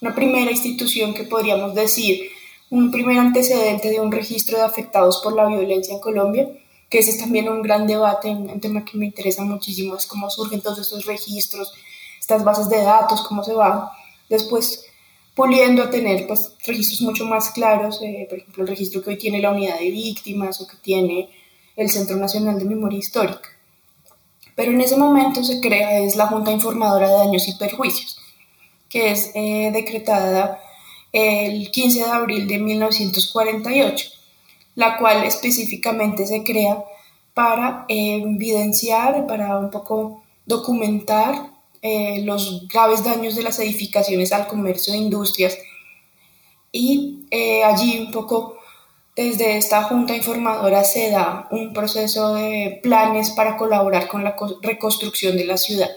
una 0.00 0.14
primera 0.14 0.52
institución 0.52 1.14
que 1.14 1.24
podríamos 1.24 1.74
decir, 1.74 2.30
un 2.70 2.92
primer 2.92 3.18
antecedente 3.18 3.90
de 3.90 3.98
un 3.98 4.12
registro 4.12 4.58
de 4.58 4.64
afectados 4.64 5.20
por 5.20 5.34
la 5.34 5.48
violencia 5.48 5.92
en 5.92 5.98
Colombia, 5.98 6.48
que 6.88 7.00
ese 7.00 7.10
es 7.10 7.18
también 7.18 7.48
un 7.48 7.60
gran 7.60 7.88
debate, 7.88 8.30
un 8.30 8.60
tema 8.60 8.84
que 8.84 8.96
me 8.96 9.06
interesa 9.06 9.42
muchísimo, 9.42 9.96
es 9.96 10.06
cómo 10.06 10.30
surgen 10.30 10.60
todos 10.60 10.78
estos 10.78 11.06
registros, 11.06 11.72
estas 12.20 12.44
bases 12.44 12.68
de 12.68 12.84
datos, 12.84 13.22
cómo 13.22 13.42
se 13.42 13.52
va 13.52 13.90
después 14.28 14.86
puliendo 15.34 15.82
a 15.82 15.90
tener 15.90 16.28
pues, 16.28 16.54
registros 16.64 17.00
mucho 17.00 17.24
más 17.24 17.50
claros, 17.50 18.00
eh, 18.00 18.26
por 18.28 18.38
ejemplo, 18.38 18.62
el 18.62 18.68
registro 18.68 19.02
que 19.02 19.10
hoy 19.10 19.18
tiene 19.18 19.40
la 19.40 19.50
unidad 19.50 19.80
de 19.80 19.90
víctimas 19.90 20.60
o 20.60 20.68
que 20.68 20.76
tiene 20.76 21.30
el 21.76 21.90
Centro 21.90 22.16
Nacional 22.16 22.58
de 22.58 22.64
Memoria 22.64 22.98
Histórica. 22.98 23.48
Pero 24.54 24.72
en 24.72 24.80
ese 24.80 24.96
momento 24.96 25.42
se 25.42 25.60
crea 25.60 25.98
es 26.00 26.16
la 26.16 26.26
Junta 26.26 26.52
Informadora 26.52 27.08
de 27.08 27.14
Daños 27.14 27.48
y 27.48 27.54
Perjuicios, 27.54 28.18
que 28.88 29.10
es 29.12 29.30
eh, 29.34 29.70
decretada 29.72 30.58
el 31.12 31.70
15 31.70 32.04
de 32.04 32.10
abril 32.10 32.46
de 32.46 32.58
1948. 32.58 34.10
la 34.76 34.96
cual 34.98 35.24
específicamente 35.24 36.26
se 36.26 36.44
crea 36.44 36.82
para 37.34 37.84
eh, 37.88 38.22
evidenciar, 38.22 39.26
para 39.26 39.58
un 39.58 39.70
poco 39.70 40.22
documentar 40.46 41.50
eh, 41.82 42.22
los 42.24 42.68
graves 42.68 43.02
daños 43.02 43.34
de 43.34 43.42
las 43.42 43.58
edificaciones 43.58 44.32
al 44.32 44.46
comercio 44.46 44.94
e 44.94 44.98
industrias. 44.98 45.56
Y 46.72 47.26
eh, 47.30 47.64
allí 47.64 47.98
un 47.98 48.12
poco 48.12 48.56
desde 49.16 49.56
esta 49.56 49.82
junta 49.82 50.14
informadora 50.16 50.84
se 50.84 51.10
da 51.10 51.48
un 51.50 51.72
proceso 51.72 52.34
de 52.34 52.80
planes 52.82 53.30
para 53.30 53.56
colaborar 53.56 54.08
con 54.08 54.24
la 54.24 54.36
reconstrucción 54.62 55.36
de 55.36 55.44
la 55.44 55.56
ciudad. 55.56 55.90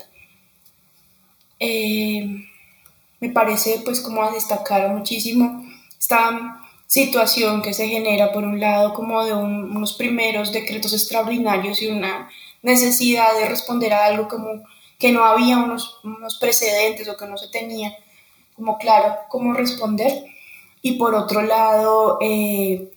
me 1.60 3.30
parece 3.30 3.82
pues 3.86 4.02
como 4.02 4.23
a 4.23 4.32
destacar 4.32 4.89
muchísimo 4.89 5.65
esta 5.97 6.60
situación 6.88 7.62
que 7.62 7.73
se 7.73 7.88
genera 7.88 8.32
por 8.32 8.43
un 8.43 8.60
lado 8.60 8.93
como 8.93 9.23
de 9.23 9.34
unos 9.34 9.93
primeros 9.93 10.52
decretos 10.52 10.93
extraordinarios 10.93 11.82
y 11.82 11.88
una 11.88 12.30
necesidad 12.62 13.34
de 13.39 13.49
responder 13.49 13.93
a 13.93 14.06
algo 14.06 14.28
como 14.28 14.63
que 14.99 15.12
no 15.12 15.26
había 15.26 15.58
unos, 15.58 15.99
unos 16.04 16.38
precedentes 16.39 17.08
o 17.08 17.17
que 17.17 17.26
no 17.26 17.38
se 17.38 17.47
tenía 17.49 17.95
como 18.56 18.78
claro 18.78 19.15
cómo 19.30 19.54
responder 19.54 20.23
y 20.82 20.93
por 20.93 21.15
otro 21.15 21.41
lado 21.41 22.19
eh, 22.21 22.92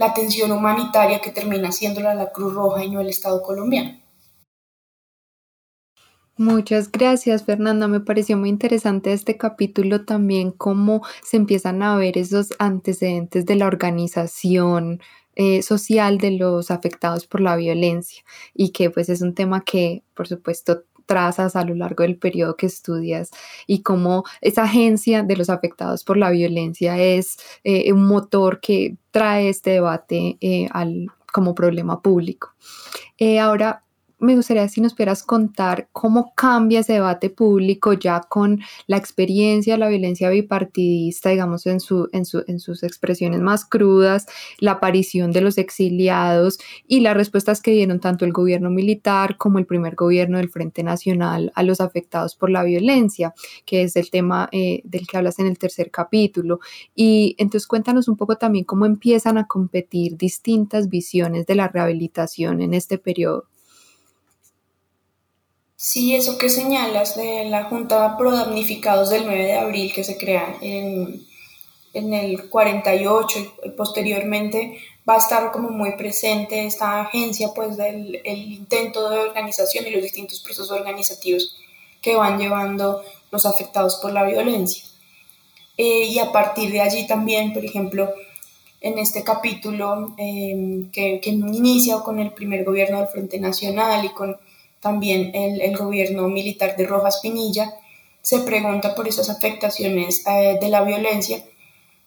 la 0.00 0.06
atención 0.06 0.50
humanitaria 0.50 1.20
que 1.20 1.30
termina 1.30 1.70
siendo 1.70 2.00
la 2.00 2.32
Cruz 2.32 2.54
Roja 2.54 2.82
y 2.82 2.90
no 2.90 3.00
el 3.00 3.10
Estado 3.10 3.42
colombiano. 3.42 4.00
Muchas 6.38 6.90
gracias, 6.90 7.44
Fernanda. 7.44 7.86
Me 7.86 8.00
pareció 8.00 8.38
muy 8.38 8.48
interesante 8.48 9.12
este 9.12 9.36
capítulo 9.36 10.06
también, 10.06 10.52
cómo 10.52 11.02
se 11.22 11.36
empiezan 11.36 11.82
a 11.82 11.96
ver 11.96 12.16
esos 12.16 12.54
antecedentes 12.58 13.44
de 13.44 13.56
la 13.56 13.66
organización 13.66 15.02
eh, 15.36 15.60
social 15.60 16.16
de 16.16 16.30
los 16.30 16.70
afectados 16.70 17.26
por 17.26 17.42
la 17.42 17.56
violencia 17.56 18.24
y 18.54 18.70
que 18.70 18.88
pues 18.88 19.10
es 19.10 19.20
un 19.20 19.34
tema 19.34 19.66
que, 19.66 20.02
por 20.14 20.28
supuesto, 20.28 20.84
trazas 21.10 21.56
a 21.56 21.64
lo 21.64 21.74
largo 21.74 22.04
del 22.04 22.16
periodo 22.16 22.54
que 22.56 22.66
estudias 22.66 23.30
y 23.66 23.82
cómo 23.82 24.22
esa 24.40 24.62
agencia 24.62 25.24
de 25.24 25.36
los 25.36 25.50
afectados 25.50 26.04
por 26.04 26.16
la 26.16 26.30
violencia 26.30 26.96
es 27.00 27.36
eh, 27.64 27.92
un 27.92 28.06
motor 28.06 28.60
que 28.60 28.94
trae 29.10 29.48
este 29.48 29.70
debate 29.70 30.38
eh, 30.40 30.68
al, 30.70 31.08
como 31.32 31.52
problema 31.52 32.00
público. 32.00 32.54
ahora, 33.40 33.82
me 34.20 34.36
gustaría 34.36 34.68
si 34.68 34.80
nos 34.80 34.92
pudieras 34.92 35.22
contar 35.22 35.88
cómo 35.92 36.32
cambia 36.34 36.80
ese 36.80 36.94
debate 36.94 37.30
público 37.30 37.92
ya 37.94 38.20
con 38.20 38.60
la 38.86 38.96
experiencia 38.96 39.74
de 39.74 39.78
la 39.78 39.88
violencia 39.88 40.30
bipartidista, 40.30 41.30
digamos, 41.30 41.66
en, 41.66 41.80
su, 41.80 42.08
en, 42.12 42.24
su, 42.24 42.44
en 42.46 42.60
sus 42.60 42.82
expresiones 42.82 43.40
más 43.40 43.64
crudas, 43.64 44.26
la 44.58 44.72
aparición 44.72 45.32
de 45.32 45.40
los 45.40 45.58
exiliados 45.58 46.58
y 46.86 47.00
las 47.00 47.16
respuestas 47.16 47.62
que 47.62 47.72
dieron 47.72 48.00
tanto 48.00 48.24
el 48.24 48.32
gobierno 48.32 48.70
militar 48.70 49.36
como 49.36 49.58
el 49.58 49.66
primer 49.66 49.94
gobierno 49.94 50.38
del 50.38 50.50
Frente 50.50 50.82
Nacional 50.82 51.52
a 51.54 51.62
los 51.62 51.80
afectados 51.80 52.36
por 52.36 52.50
la 52.50 52.62
violencia, 52.62 53.34
que 53.64 53.82
es 53.82 53.96
el 53.96 54.10
tema 54.10 54.48
eh, 54.52 54.82
del 54.84 55.06
que 55.06 55.16
hablas 55.16 55.38
en 55.38 55.46
el 55.46 55.58
tercer 55.58 55.90
capítulo. 55.90 56.60
Y 56.94 57.34
entonces 57.38 57.66
cuéntanos 57.66 58.08
un 58.08 58.16
poco 58.16 58.36
también 58.36 58.64
cómo 58.64 58.86
empiezan 58.86 59.38
a 59.38 59.46
competir 59.46 60.16
distintas 60.16 60.88
visiones 60.88 61.46
de 61.46 61.54
la 61.54 61.68
rehabilitación 61.68 62.60
en 62.60 62.74
este 62.74 62.98
periodo. 62.98 63.46
Sí, 65.82 66.14
eso 66.14 66.36
que 66.36 66.50
señalas 66.50 67.16
de 67.16 67.46
la 67.46 67.64
Junta 67.64 68.18
Pro 68.18 68.32
Damnificados 68.32 69.08
del 69.08 69.24
9 69.24 69.44
de 69.44 69.54
abril 69.54 69.94
que 69.94 70.04
se 70.04 70.18
crea 70.18 70.58
en, 70.60 71.26
en 71.94 72.12
el 72.12 72.50
48 72.50 73.38
y 73.64 73.70
posteriormente 73.70 74.78
va 75.08 75.14
a 75.14 75.16
estar 75.16 75.50
como 75.50 75.70
muy 75.70 75.96
presente 75.96 76.66
esta 76.66 77.00
agencia 77.00 77.54
pues 77.54 77.78
del 77.78 78.20
el 78.26 78.52
intento 78.52 79.08
de 79.08 79.20
organización 79.20 79.86
y 79.86 79.92
los 79.92 80.02
distintos 80.02 80.40
procesos 80.40 80.70
organizativos 80.70 81.56
que 82.02 82.14
van 82.14 82.38
llevando 82.38 83.02
los 83.30 83.46
afectados 83.46 83.96
por 84.02 84.12
la 84.12 84.24
violencia. 84.24 84.84
Eh, 85.78 86.08
y 86.08 86.18
a 86.18 86.30
partir 86.30 86.72
de 86.72 86.82
allí 86.82 87.06
también, 87.06 87.54
por 87.54 87.64
ejemplo, 87.64 88.12
en 88.82 88.98
este 88.98 89.24
capítulo 89.24 90.14
eh, 90.18 90.90
que, 90.92 91.20
que 91.20 91.30
inicia 91.30 92.00
con 92.00 92.18
el 92.18 92.32
primer 92.32 92.64
gobierno 92.64 92.98
del 92.98 93.08
Frente 93.08 93.40
Nacional 93.40 94.04
y 94.04 94.10
con 94.10 94.36
también 94.80 95.30
el, 95.34 95.76
gobierno 95.76 96.28
militar 96.28 96.76
de 96.76 96.86
Rojas 96.86 97.20
Pinilla, 97.22 97.74
se 98.22 98.40
pregunta 98.40 98.94
por 98.94 99.08
esas 99.08 99.30
afectaciones 99.30 100.26
eh, 100.26 100.58
de 100.60 100.68
la 100.68 100.82
violencia, 100.82 101.44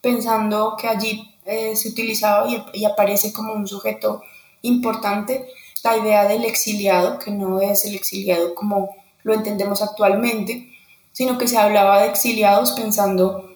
pensando 0.00 0.76
que 0.78 0.88
allí 0.88 1.34
eh, 1.46 1.76
se 1.76 1.88
utilizaba 1.88 2.46
y, 2.72 2.84
aparece 2.84 3.32
como 3.32 3.52
un 3.52 3.66
sujeto 3.66 4.22
importante 4.62 5.46
la 5.82 5.98
idea 5.98 6.26
del 6.26 6.44
exiliado, 6.44 7.18
que 7.18 7.30
no 7.30 7.60
es 7.60 7.84
el 7.84 7.94
exiliado 7.94 8.54
como 8.54 8.96
lo 9.22 9.34
entendemos 9.34 9.82
actualmente, 9.82 10.70
sino 11.12 11.36
que 11.36 11.46
se 11.46 11.58
hablaba 11.58 12.00
de 12.00 12.08
exiliados 12.08 12.72
pensando 12.72 13.50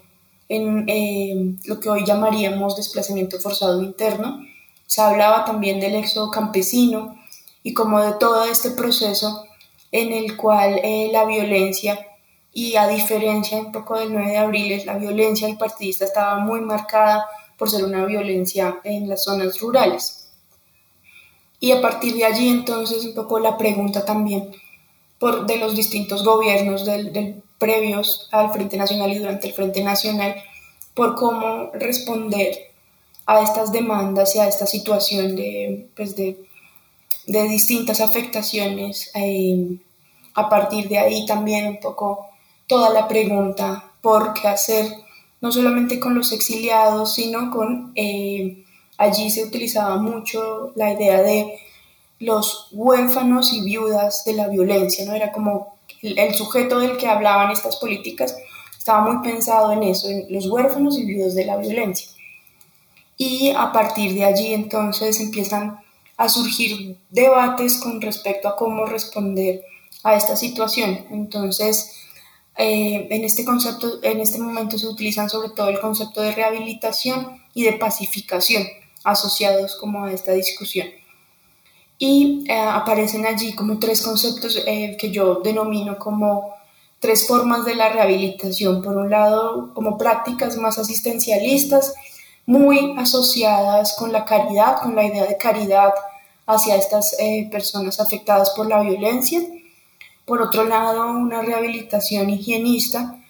en 0.48 0.84
eh, 0.88 1.56
lo 1.64 1.80
que 1.80 1.88
hoy 1.88 2.04
llamaríamos 2.04 2.76
desplazamiento 2.76 3.40
forzado 3.40 3.82
interno. 3.82 4.44
Se 4.86 5.00
hablaba 5.00 5.44
también 5.44 5.80
del 5.80 5.94
éxodo 5.94 6.30
campesino, 6.30 7.17
y 7.62 7.74
como 7.74 8.00
de 8.00 8.12
todo 8.12 8.44
este 8.44 8.70
proceso 8.70 9.44
en 9.92 10.12
el 10.12 10.36
cual 10.36 10.80
eh, 10.82 11.08
la 11.12 11.24
violencia 11.24 11.98
y 12.52 12.76
a 12.76 12.88
diferencia 12.88 13.58
un 13.58 13.72
poco 13.72 13.98
del 13.98 14.12
9 14.12 14.30
de 14.30 14.38
abril, 14.38 14.82
la 14.84 14.98
violencia 14.98 15.46
del 15.46 15.58
partidista 15.58 16.04
estaba 16.04 16.38
muy 16.40 16.60
marcada 16.60 17.26
por 17.56 17.70
ser 17.70 17.84
una 17.84 18.04
violencia 18.04 18.80
en 18.84 19.08
las 19.08 19.24
zonas 19.24 19.60
rurales. 19.60 20.30
Y 21.60 21.72
a 21.72 21.80
partir 21.80 22.14
de 22.14 22.24
allí 22.24 22.48
entonces 22.48 23.04
un 23.04 23.14
poco 23.14 23.38
la 23.40 23.56
pregunta 23.56 24.04
también 24.04 24.52
por, 25.18 25.46
de 25.46 25.56
los 25.56 25.74
distintos 25.74 26.24
gobiernos 26.24 26.84
del, 26.84 27.42
previos 27.58 28.28
al 28.30 28.52
Frente 28.52 28.76
Nacional 28.76 29.12
y 29.12 29.18
durante 29.18 29.48
el 29.48 29.54
Frente 29.54 29.82
Nacional 29.82 30.36
por 30.94 31.16
cómo 31.16 31.70
responder 31.74 32.56
a 33.26 33.40
estas 33.42 33.72
demandas 33.72 34.36
y 34.36 34.38
a 34.38 34.48
esta 34.48 34.66
situación 34.66 35.34
de, 35.36 35.88
pues 35.96 36.16
de 36.16 36.38
de 37.28 37.46
distintas 37.46 38.00
afectaciones. 38.00 39.10
Eh, 39.14 39.78
a 40.34 40.48
partir 40.48 40.88
de 40.88 40.98
ahí 40.98 41.26
también 41.26 41.66
un 41.68 41.80
poco 41.80 42.26
toda 42.66 42.90
la 42.90 43.06
pregunta 43.06 43.92
por 44.00 44.32
qué 44.32 44.48
hacer, 44.48 44.86
no 45.40 45.52
solamente 45.52 46.00
con 46.00 46.14
los 46.14 46.32
exiliados, 46.32 47.14
sino 47.14 47.50
con, 47.50 47.92
eh, 47.94 48.64
allí 48.96 49.30
se 49.30 49.44
utilizaba 49.44 49.96
mucho 49.96 50.72
la 50.74 50.92
idea 50.92 51.22
de 51.22 51.58
los 52.18 52.68
huérfanos 52.72 53.52
y 53.52 53.62
viudas 53.62 54.24
de 54.24 54.32
la 54.32 54.48
violencia, 54.48 55.04
¿no? 55.04 55.12
Era 55.12 55.30
como 55.30 55.78
el, 56.02 56.34
sujeto 56.34 56.80
del 56.80 56.96
que 56.96 57.08
hablaban 57.08 57.50
estas 57.50 57.76
políticas, 57.76 58.36
estaba 58.76 59.02
muy 59.02 59.22
pensado 59.22 59.72
en 59.72 59.82
eso, 59.82 60.08
en 60.08 60.26
los 60.30 60.46
huérfanos 60.46 60.98
y 60.98 61.04
viudas 61.04 61.34
de 61.34 61.44
la 61.44 61.56
violencia. 61.56 62.10
Y 63.16 63.50
a 63.50 63.72
partir 63.72 64.14
de 64.14 64.24
allí 64.24 64.54
entonces 64.54 65.20
empiezan 65.20 65.80
a 66.18 66.28
surgir 66.28 66.98
debates 67.10 67.78
con 67.78 68.00
respecto 68.02 68.48
a 68.48 68.56
cómo 68.56 68.84
responder 68.84 69.62
a 70.02 70.16
esta 70.16 70.36
situación. 70.36 71.06
Entonces, 71.10 71.94
eh, 72.56 73.06
en 73.10 73.24
este 73.24 73.44
concepto, 73.44 74.02
en 74.02 74.20
este 74.20 74.38
momento 74.38 74.76
se 74.76 74.88
utilizan 74.88 75.30
sobre 75.30 75.50
todo 75.50 75.68
el 75.68 75.80
concepto 75.80 76.20
de 76.20 76.32
rehabilitación 76.32 77.40
y 77.54 77.62
de 77.62 77.72
pacificación 77.74 78.66
asociados 79.04 79.76
como 79.76 80.04
a 80.04 80.12
esta 80.12 80.32
discusión. 80.32 80.88
Y 81.98 82.44
eh, 82.48 82.52
aparecen 82.52 83.24
allí 83.24 83.54
como 83.54 83.78
tres 83.78 84.02
conceptos 84.02 84.60
eh, 84.66 84.96
que 84.98 85.10
yo 85.10 85.36
denomino 85.36 85.98
como 85.98 86.54
tres 86.98 87.28
formas 87.28 87.64
de 87.64 87.76
la 87.76 87.90
rehabilitación. 87.90 88.82
Por 88.82 88.96
un 88.96 89.10
lado, 89.10 89.72
como 89.72 89.96
prácticas 89.96 90.56
más 90.56 90.78
asistencialistas, 90.78 91.94
muy 92.48 92.94
asociadas 92.96 93.94
con 93.98 94.10
la 94.10 94.24
caridad, 94.24 94.80
con 94.80 94.96
la 94.96 95.04
idea 95.04 95.26
de 95.26 95.36
caridad 95.36 95.92
hacia 96.46 96.76
estas 96.76 97.14
eh, 97.18 97.46
personas 97.52 98.00
afectadas 98.00 98.54
por 98.56 98.66
la 98.66 98.80
violencia. 98.80 99.42
Por 100.24 100.40
otro 100.40 100.64
lado, 100.64 101.08
una 101.08 101.42
rehabilitación 101.42 102.30
higienista 102.30 103.22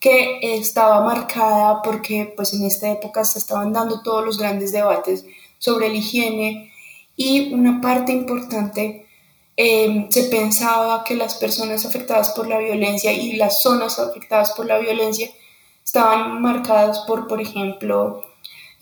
que 0.00 0.40
estaba 0.56 1.04
marcada 1.04 1.82
porque 1.82 2.32
pues 2.34 2.52
en 2.52 2.64
esta 2.64 2.90
época 2.90 3.24
se 3.24 3.38
estaban 3.38 3.72
dando 3.72 4.02
todos 4.02 4.24
los 4.24 4.38
grandes 4.38 4.72
debates 4.72 5.24
sobre 5.58 5.88
la 5.88 5.94
higiene 5.94 6.72
y 7.14 7.54
una 7.54 7.80
parte 7.80 8.10
importante 8.10 9.06
eh, 9.56 10.08
se 10.10 10.24
pensaba 10.24 11.04
que 11.04 11.14
las 11.14 11.36
personas 11.36 11.86
afectadas 11.86 12.30
por 12.30 12.48
la 12.48 12.58
violencia 12.58 13.12
y 13.12 13.34
las 13.34 13.62
zonas 13.62 14.00
afectadas 14.00 14.50
por 14.50 14.66
la 14.66 14.78
violencia 14.78 15.30
estaban 15.84 16.42
marcadas 16.42 17.04
por, 17.06 17.28
por 17.28 17.40
ejemplo, 17.40 18.33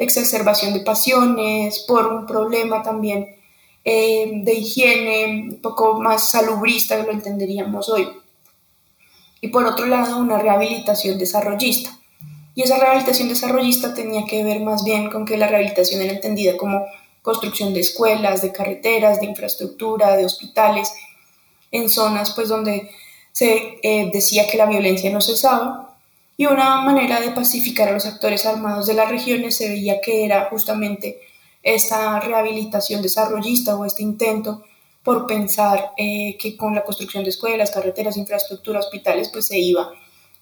exacerbación 0.02 0.74
de 0.74 0.80
pasiones, 0.80 1.80
por 1.80 2.06
un 2.06 2.26
problema 2.26 2.82
también 2.82 3.36
eh, 3.84 4.30
de 4.44 4.54
higiene 4.54 5.48
un 5.50 5.60
poco 5.60 6.00
más 6.00 6.30
salubrista 6.30 6.96
que 6.96 7.06
lo 7.06 7.12
entenderíamos 7.12 7.88
hoy. 7.88 8.08
Y 9.40 9.48
por 9.48 9.66
otro 9.66 9.86
lado, 9.86 10.18
una 10.18 10.38
rehabilitación 10.38 11.18
desarrollista. 11.18 11.90
Y 12.54 12.62
esa 12.62 12.78
rehabilitación 12.78 13.28
desarrollista 13.28 13.94
tenía 13.94 14.24
que 14.24 14.44
ver 14.44 14.60
más 14.60 14.84
bien 14.84 15.10
con 15.10 15.24
que 15.24 15.36
la 15.36 15.48
rehabilitación 15.48 16.02
era 16.02 16.12
entendida 16.12 16.56
como 16.56 16.84
construcción 17.22 17.72
de 17.72 17.80
escuelas, 17.80 18.42
de 18.42 18.52
carreteras, 18.52 19.20
de 19.20 19.26
infraestructura, 19.26 20.16
de 20.16 20.26
hospitales, 20.26 20.92
en 21.70 21.88
zonas 21.88 22.32
pues 22.34 22.48
donde 22.48 22.90
se 23.32 23.78
eh, 23.82 24.10
decía 24.12 24.46
que 24.46 24.58
la 24.58 24.66
violencia 24.66 25.10
no 25.10 25.20
cesaba 25.20 25.91
y 26.42 26.46
una 26.46 26.80
manera 26.80 27.20
de 27.20 27.30
pacificar 27.30 27.88
a 27.88 27.92
los 27.92 28.04
actores 28.04 28.46
armados 28.46 28.88
de 28.88 28.94
las 28.94 29.08
regiones 29.08 29.56
se 29.56 29.68
veía 29.68 30.00
que 30.00 30.24
era 30.24 30.48
justamente 30.50 31.20
esta 31.62 32.18
rehabilitación 32.18 33.00
desarrollista 33.00 33.76
o 33.76 33.84
este 33.84 34.02
intento 34.02 34.64
por 35.04 35.28
pensar 35.28 35.92
eh, 35.96 36.36
que 36.40 36.56
con 36.56 36.74
la 36.74 36.82
construcción 36.82 37.22
de 37.22 37.30
escuelas, 37.30 37.70
carreteras, 37.70 38.16
infraestructura, 38.16 38.80
hospitales, 38.80 39.28
pues 39.28 39.46
se 39.46 39.58
iba 39.60 39.92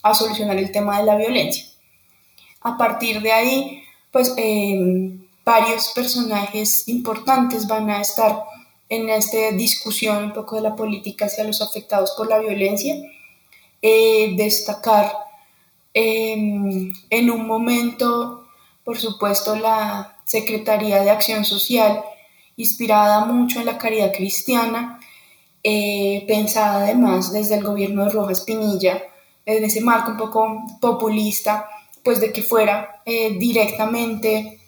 a 0.02 0.14
solucionar 0.14 0.56
el 0.56 0.72
tema 0.72 0.98
de 1.00 1.04
la 1.04 1.16
violencia. 1.16 1.66
A 2.62 2.78
partir 2.78 3.20
de 3.20 3.32
ahí, 3.32 3.82
pues 4.10 4.32
em, 4.38 5.26
varios 5.44 5.92
personajes 5.94 6.88
importantes 6.88 7.68
van 7.68 7.90
a 7.90 8.00
estar 8.00 8.42
en 8.88 9.10
esta 9.10 9.50
discusión 9.50 10.24
un 10.24 10.32
poco 10.32 10.56
de 10.56 10.62
la 10.62 10.74
política 10.74 11.26
hacia 11.26 11.44
los 11.44 11.60
afectados 11.60 12.14
por 12.16 12.26
la 12.26 12.38
violencia. 12.38 12.94
Eh, 13.82 14.34
destacar 14.36 15.29
em, 15.94 16.92
en 17.10 17.30
un 17.30 17.46
momento, 17.46 18.46
por 18.84 18.98
supuesto, 18.98 19.56
la 19.56 20.16
Secretaría 20.24 21.02
de 21.02 21.10
Acción 21.10 21.44
Social, 21.44 22.02
inspirada 22.56 23.24
mucho 23.24 23.60
en 23.60 23.66
la 23.66 23.78
caridad 23.78 24.12
cristiana, 24.12 25.00
eh, 25.62 26.24
pensada 26.26 26.84
además 26.84 27.32
desde 27.32 27.56
el 27.56 27.64
gobierno 27.64 28.04
de 28.04 28.10
Rojas 28.10 28.42
Pinilla, 28.42 29.02
en 29.44 29.64
ese 29.64 29.80
marco 29.80 30.12
un 30.12 30.16
poco 30.16 30.62
populista, 30.80 31.68
pues 32.02 32.20
de 32.20 32.32
que 32.32 32.42
fuera 32.42 33.02
eh, 33.04 33.36
directamente 33.38 34.60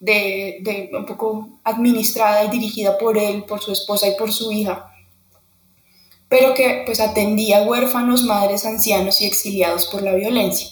de, 0.00 0.90
un 0.92 1.06
poco 1.06 1.48
administrada 1.64 2.44
y 2.44 2.50
dirigida 2.50 2.98
por 2.98 3.18
él, 3.18 3.44
por 3.44 3.60
su 3.60 3.72
esposa 3.72 4.08
y 4.08 4.16
por 4.16 4.32
su 4.32 4.52
hija, 4.52 4.87
pero 6.28 6.54
que 6.54 6.82
pues 6.84 7.00
atendía 7.00 7.62
huérfanos, 7.62 8.22
madres, 8.24 8.66
ancianos 8.66 9.20
y 9.20 9.26
exiliados 9.26 9.86
por 9.86 10.02
la 10.02 10.14
violencia. 10.14 10.68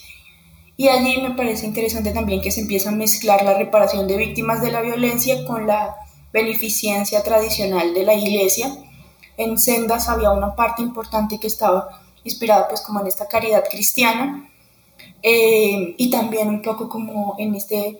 Y 0.75 0.89
allí 0.89 1.19
me 1.21 1.31
parece 1.31 1.65
interesante 1.65 2.11
también 2.11 2.41
que 2.41 2.51
se 2.51 2.61
empieza 2.61 2.89
a 2.89 2.95
mezclar 2.95 3.43
la 3.43 3.57
reparación 3.57 4.07
de 4.07 4.17
víctimas 4.17 4.61
de 4.61 4.71
la 4.71 4.81
violencia 4.81 5.43
con 5.45 5.65
la 5.65 5.95
beneficencia 6.31 7.23
tradicional 7.23 7.95
de 7.95 8.03
la 8.03 8.13
iglesia. 8.13 8.77
En 9.37 9.57
Sendas 9.57 10.07
había 10.07 10.31
una 10.31 10.55
parte 10.55 10.83
importante 10.83 11.39
que 11.39 11.47
estaba 11.47 12.01
inspirada 12.23 12.67
pues 12.67 12.81
como 12.81 13.01
en 13.01 13.07
esta 13.07 13.27
caridad 13.27 13.63
cristiana 13.69 14.47
eh, 15.23 15.95
y 15.97 16.11
también 16.11 16.49
un 16.49 16.61
poco 16.61 16.89
como 16.89 17.35
en 17.39 17.55
este 17.55 17.99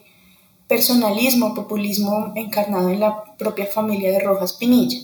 personalismo, 0.68 1.56
populismo 1.56 2.34
encarnado 2.36 2.90
en 2.90 3.00
la 3.00 3.24
propia 3.38 3.66
familia 3.66 4.12
de 4.12 4.20
Rojas 4.20 4.54
Pinilla. 4.54 5.00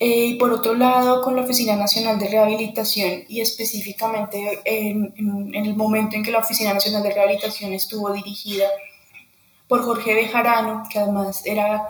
Eh, 0.00 0.26
y 0.26 0.34
por 0.34 0.52
otro 0.52 0.74
lado, 0.74 1.22
con 1.22 1.36
la 1.36 1.42
Oficina 1.42 1.76
Nacional 1.76 2.18
de 2.18 2.28
Rehabilitación 2.28 3.24
y 3.28 3.40
específicamente 3.40 4.60
en, 4.64 5.14
el 5.54 5.76
momento 5.76 6.16
en 6.16 6.22
que 6.22 6.32
la 6.32 6.40
Oficina 6.40 6.74
Nacional 6.74 7.02
de 7.02 7.14
Rehabilitación 7.14 7.72
estuvo 7.72 8.12
dirigida 8.12 8.66
por 9.68 9.84
Jorge 9.84 10.14
Bejarano, 10.14 10.82
que 10.90 10.98
además 10.98 11.46
era 11.46 11.84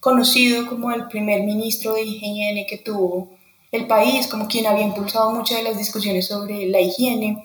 conocido 0.00 0.66
como 0.66 0.90
el 0.92 1.06
primer 1.08 1.42
ministro 1.42 1.94
de 1.94 2.02
higiene 2.02 2.66
que 2.66 2.78
tuvo 2.78 3.30
el 3.70 3.86
país, 3.86 4.26
como 4.26 4.48
quien 4.48 4.66
había 4.66 4.84
impulsado 4.84 5.30
muchas 5.32 5.58
de 5.58 5.64
las 5.64 5.78
discusiones 5.78 6.26
sobre 6.26 6.66
la 6.66 6.80
higiene 6.80 7.44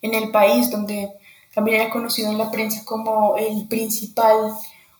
en 0.00 0.14
el 0.14 0.30
país, 0.30 0.70
donde 0.70 1.10
también 1.54 1.80
era 1.80 1.90
conocido 1.90 2.30
en 2.30 2.38
la 2.38 2.50
prensa 2.50 2.84
como 2.84 3.36
el 3.36 3.68
principal 3.68 4.52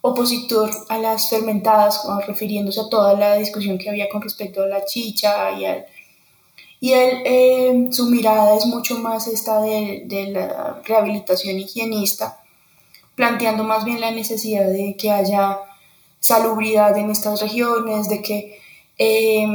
opositor 0.03 0.71
a 0.88 0.99
las 0.99 1.31
fermentadas, 1.31 2.03
refiriéndose 2.27 2.81
a 2.81 2.88
toda 2.91 3.15
la 3.15 3.37
discusión 3.37 3.79
que 3.79 3.88
había 3.88 4.09
con 4.09 4.21
respecto 4.21 4.62
a 4.62 4.67
la 4.67 4.85
chicha 4.85 5.53
y 5.53 5.65
al... 5.65 5.87
Y 6.81 6.93
él, 6.93 7.23
eh, 7.25 7.88
su 7.93 8.07
mirada 8.07 8.57
es 8.57 8.67
mucho 8.67 8.99
más 8.99 9.29
esta 9.29 9.61
de, 9.62 10.05
la 10.33 10.83
rehabilitación 10.85 11.57
higienista, 11.57 12.41
planteando 13.15 13.62
más 13.62 13.85
bien 13.85 14.01
la 14.01 14.11
necesidad 14.11 14.67
de 14.67 14.97
que 14.99 15.12
haya 15.12 15.59
salubridad 16.19 16.99
en 16.99 17.11
estas 17.11 17.41
regiones, 17.41 18.09
de 18.09 18.21
que 18.21 18.59
eh, 18.99 19.47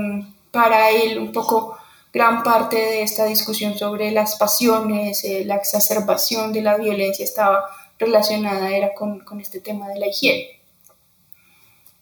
para 0.52 0.90
él 0.92 1.20
un 1.20 1.34
poco 1.34 1.76
gran 2.14 2.44
parte 2.44 2.78
de 2.78 3.02
esta 3.02 3.26
discusión 3.26 3.78
sobre 3.78 4.12
las 4.12 4.38
pasiones, 4.38 5.26
eh, 5.26 5.44
la 5.46 5.58
exacerbación 5.58 6.54
de 6.54 6.62
la 6.62 6.78
violencia 6.78 7.26
estaba 7.26 7.66
relacionada 8.00 8.70
era 8.70 8.94
con, 8.94 9.24
este 9.40 9.60
tema 9.60 9.90
de 9.90 10.00
la 10.00 10.08
higiene. 10.08 10.48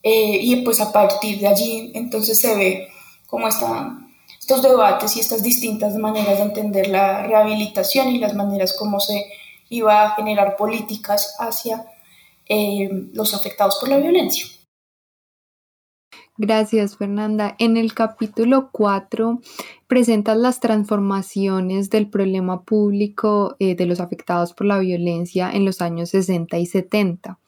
Eh, 0.04 0.38
y 0.42 0.58
pues 0.58 0.82
a 0.82 0.92
partir 0.92 1.40
de 1.40 1.48
allí 1.48 1.92
entonces 1.96 2.40
se 2.40 2.56
ve 2.56 2.88
cómo 3.26 3.48
están 3.48 4.14
estos 4.40 4.62
debates 4.62 5.18
y 5.18 5.20
estas 5.20 5.42
distintas 5.42 5.96
maneras 5.96 6.38
de 6.38 6.44
entender 6.44 6.88
la 6.88 7.24
rehabilitación 7.24 8.10
y 8.10 8.20
las 8.20 8.36
maneras 8.36 8.74
como 8.78 9.00
se 9.00 9.26
iba 9.70 10.04
a 10.04 10.16
generar 10.16 10.56
políticas 10.56 11.36
hacia 11.40 11.84
los 12.48 13.34
afectados 13.34 13.78
por 13.80 13.90
la 13.90 13.98
violencia. 13.98 14.46
Gracias, 16.38 16.98
Fernanda. 16.98 17.56
En 17.60 17.78
el 17.78 17.94
capítulo 17.94 18.70
4 18.74 19.40
presentas 19.88 20.36
las 20.38 20.60
transformaciones 20.60 21.90
del 21.90 22.10
problema 22.10 22.64
público 22.64 23.56
eh, 23.60 23.76
de 23.76 23.86
los 23.86 24.02
afectados 24.02 24.54
por 24.54 24.68
la 24.68 24.80
violencia 24.80 25.50
en 25.50 25.64
los 25.64 25.82
años 25.82 26.10
60 26.10 26.58
y 26.58 26.66
70. 26.66 27.40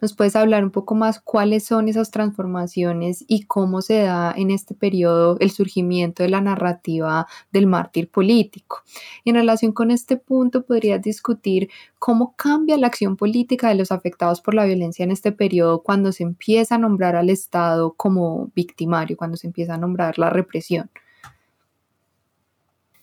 ¿Nos 0.00 0.14
puedes 0.14 0.36
hablar 0.36 0.62
un 0.62 0.70
poco 0.70 0.94
más 0.94 1.20
cuáles 1.20 1.64
son 1.64 1.88
esas 1.88 2.12
transformaciones 2.12 3.24
y 3.26 3.42
cómo 3.42 3.82
se 3.82 4.02
da 4.02 4.32
en 4.36 4.52
este 4.52 4.74
periodo 4.74 5.36
el 5.40 5.50
surgimiento 5.50 6.22
de 6.22 6.28
la 6.28 6.40
narrativa 6.40 7.26
del 7.50 7.66
mártir 7.66 8.08
político? 8.08 8.82
en 9.24 9.34
relación 9.34 9.72
con 9.72 9.90
este 9.90 10.16
punto, 10.16 10.64
podrías 10.64 11.02
discutir 11.02 11.68
cómo 11.98 12.34
cambia 12.36 12.76
la 12.76 12.86
acción 12.86 13.16
política 13.16 13.68
de 13.68 13.74
los 13.74 13.92
afectados 13.92 14.40
por 14.40 14.54
la 14.54 14.64
violencia 14.64 15.02
en 15.02 15.10
este 15.10 15.32
periodo 15.32 15.82
cuando 15.82 16.12
se 16.12 16.22
empieza 16.22 16.76
a 16.76 16.78
nombrar 16.78 17.16
al 17.16 17.30
Estado 17.30 17.92
como 17.94 18.50
victimario, 18.54 19.16
cuando 19.16 19.36
se 19.36 19.48
empieza 19.48 19.74
a 19.74 19.78
nombrar 19.78 20.18
la 20.18 20.30
represión. 20.30 20.90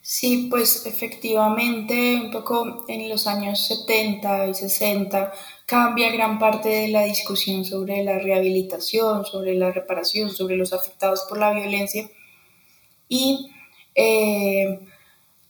Sí, 0.08 0.50
pues 0.52 0.86
efectivamente, 0.86 2.22
un 2.24 2.30
poco 2.30 2.86
en 2.88 3.10
los 3.10 3.26
años 3.26 3.66
70 3.66 4.50
y 4.50 4.54
60 4.54 5.34
cambia 5.66 6.12
gran 6.12 6.38
parte 6.38 6.70
de 6.70 6.88
la 6.90 7.04
discusión 7.04 7.66
sobre 7.66 8.04
la 8.04 8.20
rehabilitación, 8.20 9.26
sobre 9.26 9.56
la 9.56 9.72
reparación, 9.72 10.30
sobre 10.30 10.58
los 10.58 10.74
afectados 10.74 11.22
por 11.28 11.40
la 11.40 11.54
violencia. 11.54 12.10
Y 13.10 13.50
eh, 13.96 14.80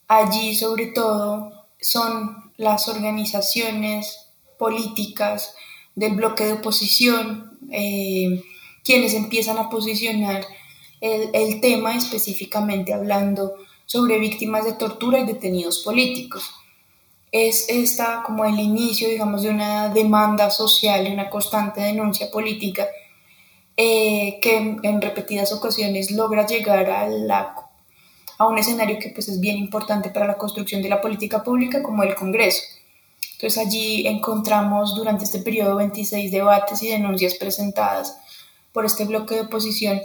allí 0.07 0.55
sobre 0.55 0.87
todo 0.87 1.65
son 1.81 2.51
las 2.57 2.87
organizaciones 2.87 4.29
políticas 4.57 5.55
del 5.95 6.15
bloque 6.15 6.45
de 6.45 6.53
oposición 6.53 7.57
eh, 7.71 8.41
quienes 8.83 9.13
empiezan 9.13 9.57
a 9.57 9.69
posicionar 9.69 10.45
el, 11.01 11.29
el 11.33 11.59
tema 11.59 11.95
específicamente 11.95 12.93
hablando 12.93 13.55
sobre 13.85 14.19
víctimas 14.19 14.63
de 14.65 14.73
tortura 14.73 15.19
y 15.19 15.25
detenidos 15.25 15.79
políticos. 15.79 16.51
Es 17.37 17.65
esta 17.67 18.23
como 18.23 18.45
el 18.45 18.57
inicio, 18.57 19.09
digamos, 19.09 19.41
de 19.41 19.49
una 19.49 19.89
demanda 19.89 20.49
social 20.49 21.05
una 21.11 21.29
constante 21.29 21.81
denuncia 21.81 22.31
política 22.31 22.87
eh, 23.75 24.39
que 24.41 24.55
en, 24.55 25.01
repetidas 25.01 25.51
ocasiones 25.51 26.11
logra 26.11 26.47
llegar 26.47 26.89
a, 26.89 27.09
la, 27.09 27.53
a 28.37 28.47
un 28.47 28.57
escenario 28.57 28.99
que 28.99 29.09
pues, 29.09 29.27
es 29.27 29.41
bien 29.41 29.57
importante 29.57 30.11
para 30.11 30.27
la 30.27 30.37
construcción 30.37 30.81
de 30.81 30.87
la 30.87 31.01
política 31.01 31.43
pública 31.43 31.83
como 31.83 32.03
el 32.03 32.15
Congreso. 32.15 32.63
Entonces 33.33 33.57
allí 33.57 34.07
encontramos 34.07 34.95
durante 34.95 35.25
este 35.25 35.39
periodo 35.39 35.75
26 35.75 36.31
debates 36.31 36.81
y 36.83 36.87
denuncias 36.87 37.33
presentadas 37.33 38.17
por 38.71 38.85
este 38.85 39.03
bloque 39.03 39.35
de 39.35 39.41
oposición 39.41 40.01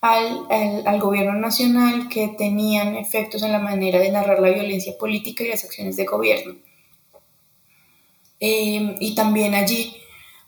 al, 0.00 0.46
al, 0.86 1.00
gobierno 1.00 1.34
nacional 1.34 2.08
que 2.08 2.28
tenían 2.28 2.96
efectos 2.96 3.42
en 3.42 3.52
la 3.52 3.58
manera 3.58 3.98
de 3.98 4.10
narrar 4.10 4.40
la 4.40 4.48
violencia 4.48 4.96
política 4.98 5.44
y 5.44 5.48
las 5.48 5.64
acciones 5.64 5.96
de 5.96 6.06
gobierno. 6.06 6.54
Em, 8.38 8.96
y 8.98 9.14
también 9.14 9.54
allí, 9.54 9.94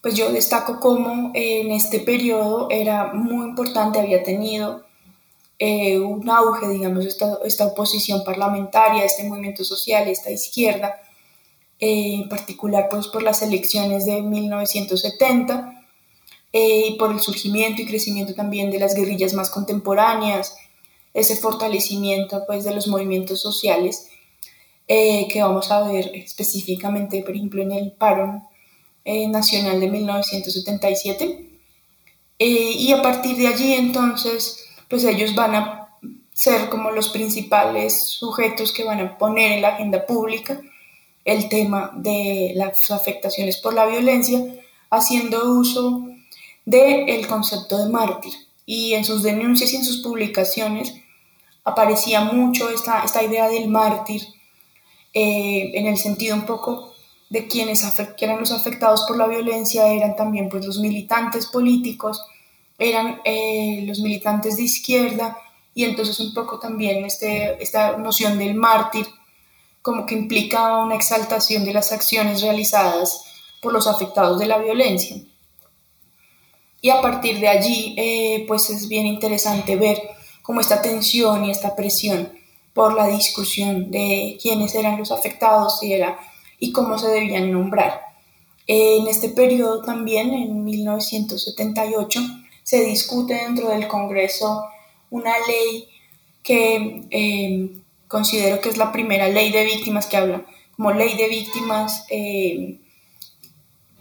pues 0.00 0.14
yo 0.14 0.32
destaco 0.32 0.80
cómo 0.80 1.30
en 1.34 1.70
este 1.70 2.00
periodo 2.00 2.68
era 2.70 3.12
muy 3.12 3.46
importante, 3.48 4.00
había 4.00 4.22
tenido 4.22 4.84
eh, 5.58 5.98
un 5.98 6.28
auge, 6.30 6.68
digamos, 6.70 7.04
esta, 7.04 7.38
esta, 7.44 7.66
oposición 7.66 8.24
parlamentaria, 8.24 9.04
este 9.04 9.24
movimiento 9.28 9.64
social, 9.64 10.08
esta 10.08 10.30
izquierda, 10.30 11.02
eh, 11.78 12.14
en 12.14 12.28
particular 12.28 12.88
pues 12.90 13.08
por 13.08 13.22
las 13.22 13.42
elecciones 13.42 14.06
de 14.06 14.22
1970 14.22 15.81
eh, 16.52 16.88
y 16.88 16.96
por 16.96 17.12
el 17.12 17.20
surgimiento 17.20 17.82
y 17.82 17.86
crecimiento 17.86 18.34
también 18.34 18.70
de 18.70 18.78
las 18.78 18.94
guerrillas 18.94 19.34
más 19.34 19.50
contemporáneas, 19.50 20.56
ese 21.14 21.36
fortalecimiento 21.36 22.44
pues 22.46 22.64
de 22.64 22.74
los 22.74 22.88
movimientos 22.88 23.40
sociales 23.40 24.08
eh, 24.88 25.28
que 25.28 25.42
vamos 25.42 25.70
a 25.70 25.82
ver 25.88 26.10
específicamente, 26.14 27.22
por 27.22 27.34
ejemplo, 27.34 27.62
en 27.62 27.72
el 27.72 27.92
paro 27.92 28.42
eh, 29.04 29.28
nacional 29.28 29.80
de 29.80 29.90
1977. 29.90 31.50
Eh, 32.38 32.46
y 32.46 32.92
a 32.92 33.02
partir 33.02 33.36
de 33.36 33.46
allí 33.46 33.74
entonces, 33.74 34.64
pues 34.88 35.04
ellos 35.04 35.34
van 35.34 35.54
a 35.54 35.98
ser 36.32 36.68
como 36.68 36.90
los 36.90 37.08
principales 37.10 38.08
sujetos 38.10 38.72
que 38.72 38.84
van 38.84 39.00
a 39.00 39.18
poner 39.18 39.52
en 39.52 39.62
la 39.62 39.68
agenda 39.68 40.04
pública 40.06 40.60
el 41.24 41.48
tema 41.48 41.92
de 41.94 42.52
las 42.56 42.90
afectaciones 42.90 43.58
por 43.58 43.74
la 43.74 43.86
violencia, 43.86 44.40
haciendo 44.90 45.52
uso 45.52 46.04
del 46.64 47.26
concepto 47.26 47.78
de 47.78 47.90
mártir. 47.90 48.32
Y 48.64 48.94
en 48.94 49.04
sus 49.04 49.22
denuncias 49.22 49.72
y 49.72 49.76
en 49.76 49.84
sus 49.84 49.98
publicaciones 49.98 50.94
aparecía 51.64 52.20
mucho 52.22 52.70
esta, 52.70 53.02
esta 53.02 53.22
idea 53.22 53.48
del 53.48 53.68
mártir 53.68 54.22
eh, 55.12 55.72
en 55.74 55.86
el 55.86 55.98
sentido 55.98 56.34
un 56.34 56.46
poco 56.46 56.94
de 57.28 57.46
quienes 57.46 57.82
eran 58.18 58.40
los 58.40 58.52
afectados 58.52 59.04
por 59.08 59.16
la 59.16 59.26
violencia, 59.26 59.88
eran 59.88 60.16
también 60.16 60.48
pues, 60.48 60.66
los 60.66 60.78
militantes 60.78 61.46
políticos, 61.46 62.22
eran 62.78 63.20
eh, 63.24 63.84
los 63.86 64.00
militantes 64.00 64.56
de 64.56 64.64
izquierda, 64.64 65.38
y 65.74 65.84
entonces 65.84 66.20
un 66.20 66.34
poco 66.34 66.58
también 66.58 67.04
este, 67.04 67.62
esta 67.62 67.96
noción 67.96 68.38
del 68.38 68.54
mártir 68.54 69.06
como 69.80 70.06
que 70.06 70.14
implicaba 70.14 70.84
una 70.84 70.94
exaltación 70.94 71.64
de 71.64 71.72
las 71.72 71.90
acciones 71.92 72.42
realizadas 72.42 73.24
por 73.60 73.72
los 73.72 73.86
afectados 73.86 74.38
de 74.38 74.46
la 74.46 74.58
violencia. 74.58 75.16
Y 76.82 76.90
a 76.90 77.00
partir 77.00 77.40
de 77.40 77.48
allí, 77.48 77.94
eh, 77.96 78.44
pues 78.46 78.68
es 78.68 78.88
bien 78.88 79.06
interesante 79.06 79.76
ver 79.76 80.02
cómo 80.42 80.60
esta 80.60 80.82
tensión 80.82 81.46
y 81.46 81.50
esta 81.50 81.74
presión 81.74 82.30
por 82.74 82.94
la 82.94 83.06
discusión 83.08 83.90
de 83.90 84.36
quiénes 84.42 84.74
eran 84.74 84.98
los 84.98 85.12
afectados 85.12 85.82
y, 85.82 85.94
era, 85.94 86.18
y 86.58 86.72
cómo 86.72 86.98
se 86.98 87.08
debían 87.08 87.50
nombrar. 87.50 88.00
En 88.66 89.06
este 89.06 89.30
periodo 89.30 89.82
también, 89.82 90.34
en 90.34 90.64
1978, 90.64 92.20
se 92.62 92.84
discute 92.84 93.34
dentro 93.34 93.70
del 93.70 93.88
Congreso 93.88 94.64
una 95.08 95.32
ley 95.46 95.88
que 96.42 97.04
eh, 97.10 97.70
considero 98.08 98.60
que 98.60 98.68
es 98.68 98.76
la 98.76 98.92
primera 98.92 99.28
ley 99.28 99.50
de 99.50 99.64
víctimas 99.64 100.06
que 100.06 100.16
habla 100.18 100.44
como 100.82 100.92
ley 100.92 101.16
de 101.16 101.28
víctimas, 101.28 102.04
eh, 102.10 102.80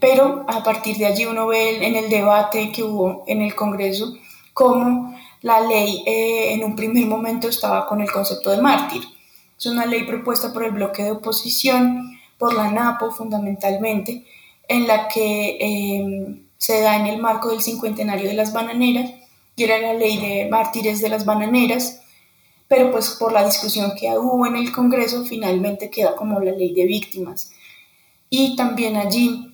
pero 0.02 0.44
a 0.48 0.64
partir 0.64 0.98
de 0.98 1.06
allí 1.06 1.26
uno 1.26 1.48
ve 1.48 1.86
en 1.86 1.96
el 1.96 2.10
debate 2.10 2.72
que 2.72 2.84
hubo 2.84 3.24
en 3.28 3.44
el 3.44 3.54
Congreso 3.54 4.16
cómo 4.52 5.16
la 5.42 5.62
ley 5.62 6.04
eh, 6.08 6.54
en 6.54 6.64
un 6.64 6.76
primer 6.76 7.06
momento 7.06 7.48
estaba 7.48 7.86
con 7.86 8.02
el 8.02 8.12
concepto 8.12 8.50
de 8.50 8.62
mártir. 8.62 9.04
Es 9.58 9.68
una 9.68 9.86
ley 9.86 10.04
propuesta 10.04 10.52
por 10.52 10.64
el 10.66 10.72
bloque 10.72 11.04
de 11.04 11.12
oposición, 11.12 12.20
por 12.40 12.56
la 12.56 12.72
NAPO 12.72 13.12
fundamentalmente, 13.12 14.26
en 14.68 14.88
la 14.88 15.08
que 15.08 15.58
em, 15.60 16.48
se 16.58 16.82
da 16.82 16.96
en 16.96 17.06
el 17.06 17.22
marco 17.22 17.50
del 17.50 17.62
cincuentenario 17.62 18.28
de 18.28 18.34
las 18.34 18.54
bananeras, 18.54 19.12
y 19.56 19.64
era 19.64 19.78
la 19.78 19.94
ley 19.94 20.18
de 20.18 20.50
mártires 20.50 21.00
de 21.02 21.10
las 21.10 21.26
bananeras, 21.26 22.02
pero 22.68 22.92
pues 22.92 23.12
por 23.20 23.34
la 23.34 23.46
discusión 23.46 23.94
que 24.00 24.10
hubo 24.18 24.48
en 24.48 24.56
el 24.56 24.72
Congreso 24.72 25.26
finalmente 25.26 25.92
queda 25.92 26.16
como 26.16 26.40
la 26.40 26.54
ley 26.54 26.74
de 26.74 26.86
víctimas. 26.86 27.52
Y 28.32 28.56
también 28.56 28.98
allí 28.98 29.51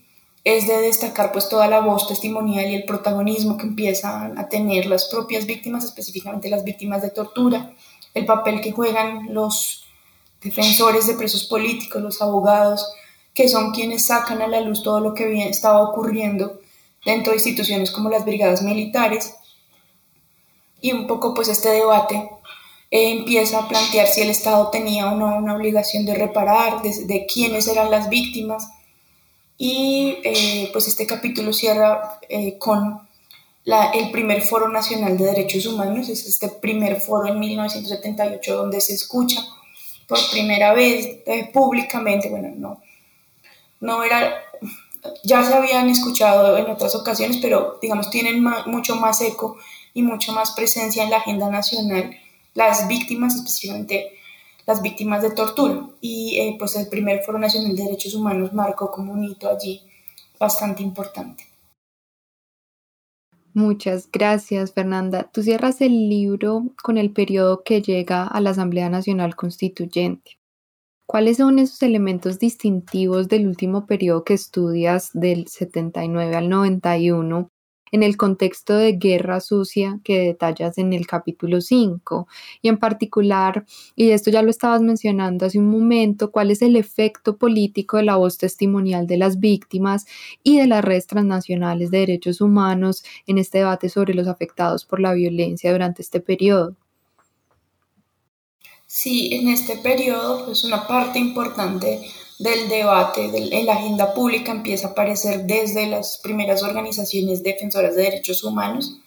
es 0.56 0.66
de 0.66 0.82
destacar 0.82 1.34
pues 1.34 1.50
toda 1.50 1.68
la 1.68 1.82
voz 1.82 2.08
testimonial 2.08 2.70
y 2.70 2.76
el 2.76 2.86
protagonismo 2.86 3.58
que 3.58 3.66
empiezan 3.66 4.40
a 4.40 4.48
tener 4.48 4.86
las 4.86 5.08
propias 5.08 5.46
víctimas, 5.46 5.84
específicamente 5.84 6.50
las 6.50 6.64
víctimas 6.64 7.02
de 7.02 7.10
tortura, 7.10 7.74
el 8.14 8.26
papel 8.26 8.62
que 8.62 8.72
juegan 8.72 9.34
los 9.34 9.84
defensores 10.42 11.06
de 11.06 11.16
presos 11.16 11.44
políticos, 11.44 12.02
los 12.02 12.22
abogados, 12.22 12.90
que 13.34 13.50
son 13.50 13.72
quienes 13.72 14.06
sacan 14.06 14.42
a 14.42 14.48
la 14.48 14.62
luz 14.62 14.84
todo 14.84 15.02
lo 15.02 15.14
que 15.14 15.50
estaba 15.50 15.82
ocurriendo 15.82 16.62
dentro 17.04 17.32
de 17.32 17.40
instituciones 17.40 17.92
como 17.92 18.10
las 18.10 18.24
brigadas 18.24 18.62
militares. 18.62 19.36
Y 20.80 20.94
un 20.94 21.08
poco 21.08 21.34
pues 21.34 21.50
este 21.50 21.72
debate 21.72 22.30
eh, 22.90 23.12
empieza 23.12 23.60
a 23.60 23.68
plantear 23.68 24.08
si 24.08 24.22
el 24.22 24.30
Estado 24.30 24.70
tenía 24.70 25.12
o 25.12 25.16
no 25.18 25.36
una 25.36 25.58
obligación 25.58 26.06
de 26.06 26.16
reparar, 26.16 26.82
de, 26.84 27.06
de 27.06 27.26
quiénes 27.26 27.68
eran 27.68 27.92
las 27.92 28.08
víctimas, 28.08 28.70
y 29.58 30.18
eh, 30.24 30.70
pues 30.72 30.88
este 30.88 31.08
capítulo 31.08 31.52
cierra 31.52 32.20
eh, 32.30 32.58
con 32.58 33.08
el 33.66 34.12
primer 34.12 34.44
Foro 34.44 34.70
Nacional 34.70 35.18
de 35.18 35.26
Derechos 35.26 35.66
Humanos, 35.66 36.08
es 36.08 36.26
este 36.26 36.48
primer 36.48 37.02
foro 37.02 37.28
en 37.28 37.40
1978 37.40 38.56
donde 38.56 38.80
se 38.80 38.94
escucha 38.94 39.42
por 40.08 40.20
primera 40.32 40.74
vez 40.74 41.18
eh, 41.26 41.50
públicamente, 41.52 42.30
bueno, 42.30 42.54
no, 42.56 42.82
no 43.82 44.04
era, 44.04 44.42
ya 45.24 45.44
se 45.44 45.54
habían 45.54 45.90
escuchado 45.90 46.58
en 46.58 46.68
otras 46.70 46.96
ocasiones, 46.96 47.40
pero 47.42 47.78
digamos 47.82 48.10
tienen 48.10 48.42
mucho 48.68 48.96
más 48.96 49.20
eco 49.20 49.58
y 49.94 50.02
mucho 50.02 50.32
más 50.32 50.52
presencia 50.52 51.04
en 51.04 51.10
la 51.10 51.18
agenda 51.18 51.50
nacional 51.50 52.16
las 52.54 52.88
víctimas, 52.88 53.36
especialmente 53.36 54.18
las 54.68 54.82
víctimas 54.82 55.24
de 55.24 55.32
tortura. 55.32 55.90
Y 56.02 56.38
eh, 56.40 56.56
pues 56.60 56.76
el 56.76 56.88
primer 56.90 57.24
Foro 57.24 57.40
Nacional 57.40 57.76
de 57.76 57.84
Derechos 57.84 58.14
Humanos 58.14 58.54
marcó 58.54 58.92
como 58.92 59.14
un 59.14 59.24
hito 59.24 59.50
allí 59.50 59.82
bastante 60.38 60.84
importante. 60.84 61.46
Muchas 63.54 64.08
gracias, 64.12 64.72
Fernanda. 64.72 65.32
Tú 65.34 65.42
cierras 65.42 65.82
el 65.82 66.10
libro 66.10 66.66
con 66.84 67.00
el 67.00 67.12
periodo 67.12 67.64
que 67.64 67.82
llega 67.82 68.28
a 68.28 68.40
la 68.40 68.52
Asamblea 68.52 68.88
Nacional 68.90 69.36
Constituyente. 69.36 70.38
¿Cuáles 71.08 71.38
son 71.38 71.58
esos 71.58 71.82
elementos 71.82 72.38
distintivos 72.38 73.30
del 73.30 73.48
último 73.48 73.88
periodo 73.88 74.26
que 74.26 74.34
estudias 74.36 75.10
del 75.14 75.48
79 75.48 76.36
al 76.36 76.50
91 76.50 77.50
en 77.92 78.04
el 78.04 78.18
contexto 78.18 78.76
de 78.76 78.94
guerra 78.94 79.40
sucia 79.40 80.00
que 80.04 80.20
detallas 80.20 80.78
en 80.78 80.94
el 80.94 81.08
capítulo 81.08 81.62
5 81.62 82.28
y 82.62 82.70
en 82.70 82.78
particular, 82.78 83.66
y 83.96 84.12
esto 84.12 84.32
ya 84.32 84.42
lo 84.42 84.50
estabas 84.50 84.82
mencionando 84.82 85.46
hace 85.46 85.60
un 85.60 85.70
momento, 85.70 86.32
cuál 86.32 86.52
es 86.52 86.62
el 86.62 86.76
efecto 86.76 87.38
político 87.38 87.98
de 87.98 88.04
la 88.04 88.16
voz 88.16 88.38
testimonial 88.38 89.08
de 89.08 89.18
las 89.18 89.40
víctimas 89.40 90.06
y 90.44 90.58
de 90.58 90.68
las 90.68 90.84
redes 90.84 91.08
transnacionales 91.08 91.92
de 91.92 92.00
derechos 92.00 92.42
humanos 92.42 93.04
en 93.26 93.38
este 93.38 93.60
debate 93.60 93.90
sobre 93.90 94.14
los 94.14 94.28
afectados 94.28 94.86
por 94.86 95.00
la 95.00 95.14
violencia 95.14 95.72
durante 95.72 96.02
este 96.02 96.20
periodo. 96.20 96.76
Sí, 98.86 99.34
en 99.34 99.50
este 99.50 99.78
periodo 99.78 100.40
es 100.40 100.46
pues, 100.46 100.64
una 100.64 100.88
parte 100.88 101.20
importante 101.20 102.02
del 102.40 102.70
debate 102.70 103.32
en 103.34 103.66
la 103.66 103.74
agenda 103.74 104.14
pública 104.14 104.52
empieza 104.52 104.88
a 104.88 104.92
aparecer 104.92 105.46
desde 105.46 105.88
las 105.88 106.20
primeras 106.20 106.62
organizaciones 106.62 107.42
defensoras 107.42 107.96
de 107.96 108.04
derechos 108.04 108.44
humanos 108.44 109.00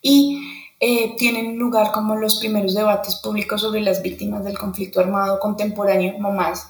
y 0.00 0.40
eh, 0.78 1.14
tienen 1.16 1.56
lugar 1.58 1.92
como 1.92 2.16
los 2.16 2.36
primeros 2.36 2.74
debates 2.74 3.16
públicos 3.16 3.60
sobre 3.60 3.80
las 3.80 4.02
víctimas 4.02 4.44
del 4.44 4.58
conflicto 4.58 5.00
armado 5.00 5.40
contemporáneo, 5.40 6.14
como 6.14 6.32
más 6.32 6.68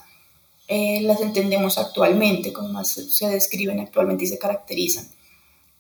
eh, 0.69 1.01
las 1.03 1.21
entendemos 1.21 1.77
actualmente, 1.77 2.53
como 2.53 2.69
más 2.69 2.89
se 2.91 3.29
describen 3.29 3.81
actualmente 3.81 4.25
y 4.25 4.29
se 4.29 4.39
caracterizan. 4.39 5.07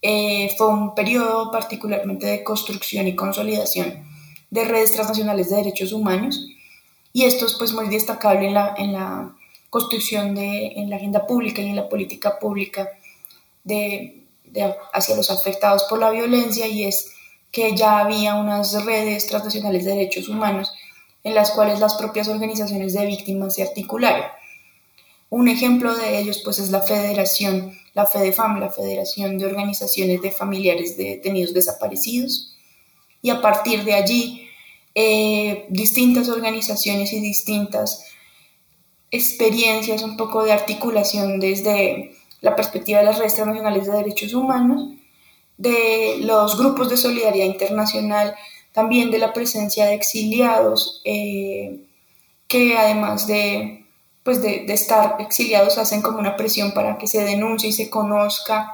Eh, 0.02 0.52
fue 0.58 0.68
un 0.68 0.94
periodo 0.94 1.50
particularmente 1.50 2.26
de 2.26 2.42
construcción 2.42 3.06
y 3.06 3.14
consolidación 3.14 4.04
de 4.50 4.64
redes 4.64 4.92
transnacionales 4.92 5.48
de 5.48 5.56
derechos 5.56 5.92
humanos 5.92 6.44
y 7.12 7.24
esto 7.24 7.46
es 7.46 7.54
pues 7.54 7.72
muy 7.72 7.88
destacable 7.88 8.48
en 8.48 8.92
la 8.92 9.36
construcción 9.72 10.34
de, 10.34 10.74
en 10.76 10.90
la 10.90 10.96
agenda 10.96 11.26
pública 11.26 11.62
y 11.62 11.70
en 11.70 11.76
la 11.76 11.88
política 11.88 12.38
pública 12.38 12.90
de, 13.64 14.26
hacia 14.92 15.16
los 15.16 15.30
afectados 15.30 15.84
por 15.88 15.98
la 15.98 16.10
violencia 16.10 16.66
y 16.66 16.84
es 16.84 17.10
que 17.50 17.74
ya 17.74 18.00
había 18.00 18.34
unas 18.34 18.84
redes 18.84 19.28
transnacionales 19.28 19.86
de 19.86 19.92
derechos 19.92 20.28
humanos 20.28 20.70
en 21.24 21.34
las 21.34 21.52
cuales 21.52 21.80
las 21.80 21.94
propias 21.94 22.28
organizaciones 22.28 22.92
de 22.92 23.06
víctimas 23.06 23.54
se 23.54 23.62
articularon. 23.62 24.26
Un 25.30 25.48
ejemplo 25.48 25.94
de 25.96 26.18
ellos 26.18 26.42
pues 26.44 26.58
es 26.58 26.68
la 26.68 26.82
Federación, 26.82 27.72
la 27.94 28.04
FEDEFAM, 28.04 28.60
la 28.60 28.70
Federación 28.70 29.38
de 29.38 29.46
Organizaciones 29.46 30.20
de 30.20 30.32
Familiares 30.32 30.98
de 30.98 31.04
Detenidos 31.04 31.54
Desaparecidos, 31.54 32.58
y 33.22 33.30
a 33.30 33.40
partir 33.40 33.84
de 33.84 33.94
allí 33.94 34.48
eh, 34.94 35.64
distintas 35.70 36.28
organizaciones 36.28 37.14
y 37.14 37.20
distintas 37.20 38.04
experiencias, 39.12 40.02
un 40.02 40.16
poco 40.16 40.42
de 40.42 40.52
articulación 40.52 41.38
desde 41.38 42.16
la 42.40 42.56
perspectiva 42.56 42.98
de 42.98 43.04
las 43.04 43.18
redes 43.18 43.34
internacionales 43.34 43.86
de 43.86 43.92
derechos 43.92 44.34
humanos, 44.34 44.88
de 45.58 46.16
los 46.22 46.58
grupos 46.58 46.88
de 46.90 46.96
solidaridad 46.96 47.44
internacional, 47.44 48.34
también 48.72 49.10
de 49.10 49.18
la 49.18 49.34
presencia 49.34 49.84
de 49.84 49.94
exiliados, 49.94 51.02
eh, 51.04 51.84
que 52.48 52.76
además 52.76 53.26
de, 53.26 53.84
pues 54.24 54.40
de, 54.42 54.64
estar 54.68 55.16
exiliados 55.20 55.76
hacen 55.76 56.00
como 56.00 56.18
una 56.18 56.36
presión 56.36 56.72
para 56.72 56.96
que 56.96 57.06
se 57.06 57.22
denuncie 57.22 57.68
y 57.68 57.74
se 57.74 57.90
conozca 57.90 58.72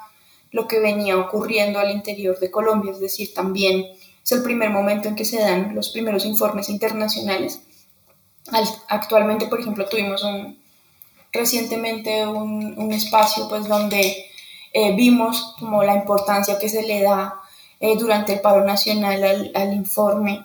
lo 0.53 0.69
que 0.69 0.79
venía 0.79 1.19
ocurriendo 1.19 1.81
al 1.81 1.91
interior 1.91 2.39
de 2.39 2.51
Colombia, 2.51 2.93
es 2.93 3.01
decir, 3.01 3.35
también 3.35 3.87
es 4.23 4.33
el 4.33 4.43
primer 4.43 4.71
momento 4.71 5.09
en 5.09 5.17
que 5.17 5.25
se 5.25 5.41
dan 5.41 5.75
los 5.75 5.91
primeros 5.91 6.25
informes 6.25 6.69
internacionales 6.69 7.61
actualmente, 8.89 9.47
por 9.47 9.61
ejemplo, 9.61 9.87
tuvimos 9.87 10.23
un, 10.25 10.59
recientemente 11.33 12.27
un, 12.27 12.93
espacio 12.93 13.49
pues 13.49 13.69
donde 13.69 14.27
eh, 14.73 14.95
vimos 14.95 15.55
como 15.59 15.83
la 15.83 15.95
importancia 15.95 16.59
que 16.59 16.69
se 16.69 16.83
le 16.83 17.03
da 17.03 17.41
eh, 17.81 17.97
durante 17.97 18.35
el 18.35 18.41
paro 18.41 18.65
nacional 18.65 19.51
al, 19.55 19.73
informe 19.73 20.45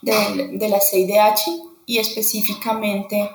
de 0.00 0.68
la 0.68 0.80
CIDH 0.80 1.72
y 1.86 1.98
específicamente 1.98 3.30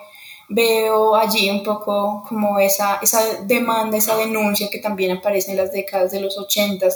veo 0.50 1.16
allí 1.16 1.50
un 1.50 1.64
poco 1.64 2.24
como 2.28 2.60
esa, 2.60 3.00
esa 3.02 3.22
demanda, 3.44 3.98
esa 3.98 4.16
denuncia 4.16 4.70
que 4.70 4.80
también 4.80 5.18
aparece 5.18 5.52
en 5.52 5.58
las 5.58 5.72
décadas 5.72 6.12
de 6.12 6.22
los 6.22 6.38
80 6.38 6.88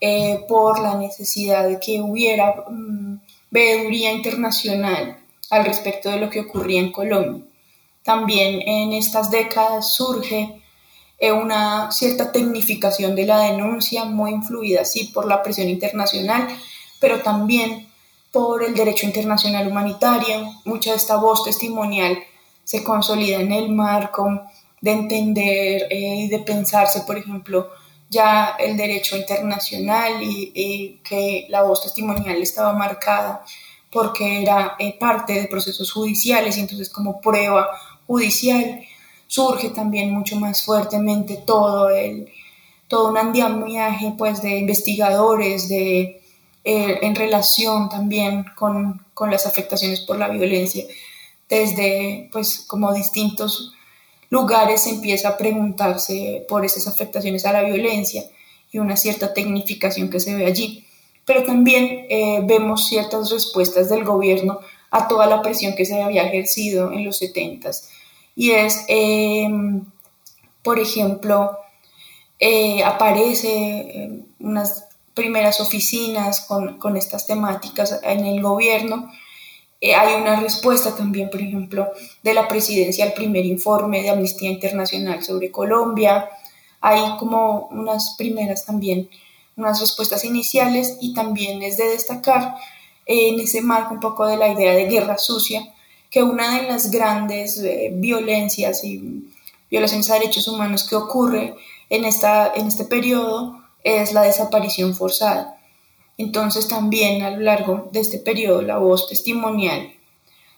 eh, 0.00 0.44
por 0.46 0.80
la 0.80 0.94
necesidad 0.94 1.66
de 1.66 1.80
que 1.80 2.02
hubiera 2.02 2.64
um, 2.68 3.18
veeduría 3.50 4.12
internacional 4.12 5.16
al 5.50 5.64
respecto 5.64 6.10
de 6.10 6.18
lo 6.18 6.30
que 6.30 6.40
ocurría 6.40 6.80
en 6.80 6.92
Colombia. 6.92 7.44
También 8.02 8.62
en 8.62 8.92
estas 8.92 9.30
décadas 9.30 9.94
surge 9.94 10.62
eh, 11.18 11.32
una 11.32 11.90
cierta 11.90 12.30
tecnificación 12.30 13.14
de 13.14 13.26
la 13.26 13.40
denuncia, 13.40 14.04
muy 14.04 14.32
influida, 14.32 14.84
sí, 14.84 15.04
por 15.12 15.26
la 15.26 15.42
presión 15.42 15.68
internacional, 15.68 16.46
pero 17.00 17.20
también 17.20 17.88
por 18.30 18.62
el 18.62 18.74
derecho 18.74 19.06
internacional 19.06 19.66
humanitario. 19.66 20.52
Mucha 20.64 20.90
de 20.90 20.96
esta 20.96 21.16
voz 21.16 21.42
testimonial 21.44 22.18
se 22.64 22.84
consolida 22.84 23.40
en 23.40 23.52
el 23.52 23.70
marco 23.70 24.42
de 24.80 24.92
entender 24.92 25.86
eh, 25.90 26.16
y 26.24 26.28
de 26.28 26.38
pensarse, 26.40 27.00
por 27.00 27.16
ejemplo, 27.16 27.70
ya 28.08 28.56
el 28.58 28.76
derecho 28.76 29.16
internacional 29.16 30.22
y, 30.22 31.00
que 31.02 31.46
la 31.48 31.62
voz 31.62 31.82
testimonial 31.82 32.36
estaba 32.42 32.72
marcada 32.72 33.44
porque 33.96 34.42
era 34.42 34.76
eh, 34.78 34.94
parte 35.00 35.32
de 35.32 35.48
procesos 35.48 35.90
judiciales 35.90 36.58
y 36.58 36.60
entonces 36.60 36.90
como 36.90 37.18
prueba 37.18 37.66
judicial 38.06 38.82
surge 39.26 39.70
también 39.70 40.10
mucho 40.10 40.36
más 40.36 40.62
fuertemente 40.66 41.38
todo 41.46 41.88
el 41.88 42.28
todo 42.88 43.08
un 43.08 43.16
andamiaje 43.16 44.12
pues 44.18 44.42
de 44.42 44.58
investigadores 44.58 45.70
de 45.70 46.20
eh, 46.62 46.98
en 47.00 47.14
relación 47.14 47.88
también 47.88 48.44
con, 48.54 49.02
con 49.14 49.30
las 49.30 49.46
afectaciones 49.46 50.02
por 50.02 50.18
la 50.18 50.28
violencia 50.28 50.84
desde 51.48 52.28
pues 52.30 52.66
como 52.68 52.92
distintos 52.92 53.72
lugares 54.28 54.82
se 54.82 54.90
empieza 54.90 55.30
a 55.30 55.38
preguntarse 55.38 56.44
por 56.46 56.66
esas 56.66 56.86
afectaciones 56.86 57.46
a 57.46 57.52
la 57.52 57.62
violencia 57.62 58.24
y 58.70 58.76
una 58.76 58.98
cierta 58.98 59.32
tecnificación 59.32 60.10
que 60.10 60.20
se 60.20 60.34
ve 60.34 60.44
allí. 60.44 60.85
Pero 61.26 61.44
también 61.44 62.06
eh, 62.08 62.40
vemos 62.44 62.86
ciertas 62.88 63.30
respuestas 63.30 63.90
del 63.90 64.04
gobierno 64.04 64.60
a 64.90 65.08
toda 65.08 65.26
la 65.26 65.42
presión 65.42 65.74
que 65.74 65.84
se 65.84 66.00
había 66.00 66.22
ejercido 66.22 66.92
en 66.92 67.04
los 67.04 67.18
70 67.18 67.70
y 68.36 68.52
es, 68.52 68.84
em, 68.88 69.84
por 70.62 70.78
ejemplo, 70.78 71.58
eh, 72.38 72.84
aparece 72.84 74.22
unas 74.38 74.86
primeras 75.14 75.60
oficinas 75.60 76.40
con, 76.46 76.78
con 76.78 76.96
estas 76.96 77.26
temáticas 77.26 78.00
en 78.02 78.26
el 78.26 78.42
gobierno 78.42 79.10
eh, 79.80 79.94
hay 79.94 80.20
una 80.20 80.40
respuesta 80.40 80.96
también, 80.96 81.28
por 81.30 81.40
ejemplo, 81.40 81.92
de 82.22 82.34
la 82.34 82.48
presidencia 82.48 83.04
al 83.04 83.12
primer 83.12 83.44
informe 83.44 84.02
de 84.02 84.10
Amnistía 84.10 84.50
Internacional 84.50 85.22
sobre 85.22 85.50
Colombia. 85.50 86.28
Hay 86.80 87.16
como 87.18 87.68
unas 87.70 88.14
primeras 88.16 88.64
también, 88.64 89.08
unas 89.56 89.80
respuestas 89.80 90.24
iniciales 90.24 90.98
y 91.00 91.14
también 91.14 91.62
es 91.62 91.78
de 91.78 91.88
destacar 91.88 92.56
eh, 93.06 93.30
en 93.30 93.40
ese 93.40 93.62
marco 93.62 93.94
un 93.94 94.00
poco 94.00 94.26
de 94.26 94.36
la 94.36 94.48
idea 94.48 94.74
de 94.74 94.86
guerra 94.86 95.18
sucia, 95.18 95.72
que 96.10 96.22
una 96.22 96.56
de 96.56 96.68
las 96.68 96.90
grandes 96.90 97.58
eh, 97.58 97.90
violencias 97.92 98.84
y 98.84 99.24
violaciones 99.70 100.10
a 100.10 100.14
derechos 100.14 100.46
humanos 100.48 100.84
que 100.88 100.96
ocurre 100.96 101.54
en, 101.88 102.04
esta, 102.04 102.52
en 102.54 102.66
este 102.66 102.84
periodo 102.84 103.60
es 103.82 104.12
la 104.12 104.22
desaparición 104.22 104.94
forzada. 104.94 105.58
Entonces 106.18 106.68
también 106.68 107.22
a 107.22 107.30
lo 107.30 107.40
largo 107.40 107.88
de 107.92 108.00
este 108.00 108.18
periodo 108.18 108.62
la 108.62 108.78
voz 108.78 109.08
testimonial 109.08 109.92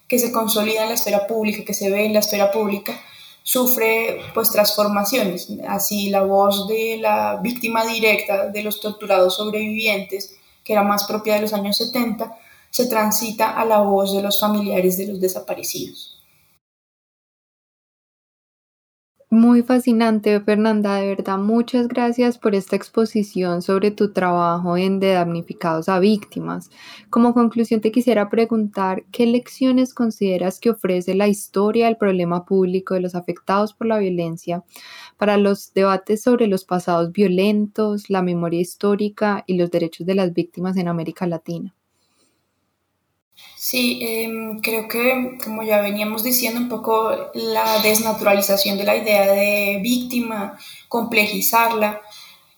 que 0.09 0.19
se 0.19 0.33
consolida 0.33 0.83
en 0.83 0.89
la 0.89 0.95
esfera 0.95 1.27
pública, 1.27 1.65
que 1.65 1.75
se 1.75 1.91
ve 1.91 2.07
en 2.07 2.15
la 2.15 2.21
esfera 2.21 2.51
pública, 2.51 2.99
sufre 3.49 4.21
pues 4.35 4.51
transformaciones. 4.51 5.49
Así 5.67 6.11
la 6.11 6.23
voz 6.23 6.69
de 6.69 6.99
la 7.01 7.41
víctima 7.43 7.83
directa 7.87 8.49
de 8.49 8.63
los 8.63 8.79
torturados 8.79 9.37
sobrevivientes, 9.37 10.37
que 10.63 10.75
era 10.75 10.83
más 10.83 11.05
propia 11.05 11.37
de 11.37 11.41
los 11.41 11.55
años 11.55 11.79
70, 11.79 12.37
se 12.69 12.87
transita 12.89 13.59
a 13.59 13.65
la 13.65 13.81
voz 13.81 14.15
de 14.15 14.21
los 14.21 14.39
familiares 14.39 14.99
de 14.99 15.07
los 15.07 15.19
desaparecidos. 15.19 16.18
Muy 19.31 19.63
fascinante, 19.63 20.41
Fernanda. 20.41 20.97
De 20.97 21.09
verdad, 21.09 21.39
muchas 21.39 21.89
gracias 21.89 22.39
por 22.39 22.55
esta 22.55 22.77
exposición 22.77 23.61
sobre 23.63 23.91
tu 23.91 24.13
trabajo 24.13 24.77
en 24.79 25.01
De 25.01 25.13
damnificados 25.13 25.89
a 25.91 25.99
víctimas. 25.99 26.71
Como 27.11 27.35
conclusión, 27.35 27.81
te 27.83 27.93
quisiera 27.93 28.31
preguntar, 28.31 29.05
¿qué 29.13 29.27
lecciones 29.27 29.93
consideras 29.95 30.61
que 30.61 30.71
ofrece 30.71 31.15
la 31.15 31.29
historia 31.29 31.87
del 31.87 31.97
problema 31.99 32.45
público 32.47 32.95
de 32.95 33.01
los 33.01 33.15
afectados 33.15 33.75
por 33.75 33.87
la 33.87 33.99
violencia 33.99 34.65
para 35.19 35.37
los 35.39 35.73
debates 35.75 36.23
sobre 36.23 36.47
los 36.47 36.65
pasados 36.65 37.13
violentos, 37.13 38.11
la 38.11 38.23
memoria 38.23 38.61
histórica 38.61 39.45
y 39.47 39.57
los 39.59 39.71
derechos 39.71 40.07
de 40.07 40.15
las 40.15 40.33
víctimas 40.35 40.77
en 40.79 40.89
América 40.89 41.27
Latina? 41.27 41.78
Sí, 43.57 43.99
em, 44.03 44.61
creo 44.61 44.87
que 44.89 45.39
como 45.43 45.63
ya 45.63 45.81
veníamos 45.81 46.23
diciendo 46.23 46.61
un 46.61 46.69
poco 46.69 47.11
la 47.35 47.81
desnaturalización 47.83 48.79
de 48.79 48.85
la 48.85 48.97
idea 48.97 49.27
de 49.33 49.81
víctima, 49.83 50.57
complejizarla, 50.89 52.01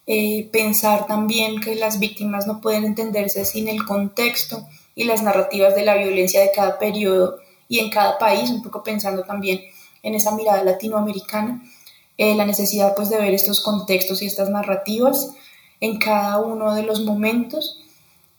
eh, 0.06 0.48
pensar 0.52 1.06
también 1.06 1.60
que 1.60 1.74
las 1.74 1.98
víctimas 2.00 2.46
no 2.46 2.60
pueden 2.60 2.84
entenderse 2.84 3.44
sin 3.44 3.68
el 3.68 3.84
contexto 3.84 4.66
y 4.94 5.04
las 5.04 5.22
narrativas 5.22 5.74
de 5.74 5.84
la 5.84 5.96
violencia 5.96 6.40
de 6.40 6.52
cada 6.54 6.78
periodo 6.78 7.38
y 7.68 7.78
en 7.78 7.90
cada 7.90 8.18
país, 8.18 8.50
un 8.50 8.62
poco 8.62 8.82
pensando 8.82 9.22
también 9.22 9.62
en 10.02 10.14
esa 10.14 10.34
mirada 10.34 10.64
latinoamericana, 10.64 11.62
eh, 12.18 12.34
la 12.34 12.44
necesidad 12.44 12.94
pues 12.94 13.08
de 13.08 13.18
ver 13.18 13.32
estos 13.32 13.60
contextos 13.60 14.20
y 14.20 14.26
estas 14.26 14.50
narrativas 14.50 15.30
en 15.80 15.98
cada 15.98 16.40
uno 16.40 16.74
de 16.74 16.82
los 16.82 17.00
momentos 17.04 17.82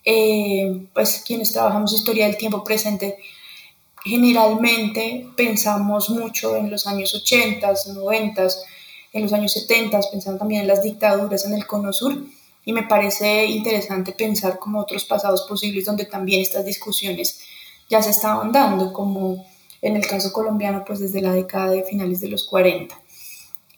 eh, 0.03 0.87
pues 0.93 1.23
quienes 1.25 1.51
trabajamos 1.51 1.93
historia 1.93 2.25
del 2.25 2.37
tiempo 2.37 2.63
presente, 2.63 3.17
generalmente 4.03 5.27
pensamos 5.35 6.09
mucho 6.09 6.55
en 6.55 6.69
los 6.69 6.87
años 6.87 7.13
80, 7.13 7.73
90, 7.93 8.47
en 9.13 9.23
los 9.23 9.33
años 9.33 9.53
70, 9.53 9.99
pensando 10.11 10.39
también 10.39 10.61
en 10.61 10.67
las 10.67 10.83
dictaduras 10.83 11.45
en 11.45 11.53
el 11.53 11.67
Cono 11.67 11.93
Sur, 11.93 12.17
y 12.63 12.73
me 12.73 12.83
parece 12.83 13.45
interesante 13.45 14.11
pensar 14.11 14.59
como 14.59 14.79
otros 14.79 15.05
pasados 15.05 15.43
posibles 15.47 15.85
donde 15.85 16.05
también 16.05 16.41
estas 16.41 16.65
discusiones 16.65 17.41
ya 17.89 18.01
se 18.01 18.11
estaban 18.11 18.51
dando, 18.51 18.93
como 18.93 19.45
en 19.81 19.95
el 19.95 20.05
caso 20.05 20.31
colombiano, 20.31 20.83
pues 20.85 20.99
desde 20.99 21.21
la 21.21 21.33
década 21.33 21.71
de 21.71 21.83
finales 21.83 22.21
de 22.21 22.27
los 22.29 22.45
40. 22.45 22.99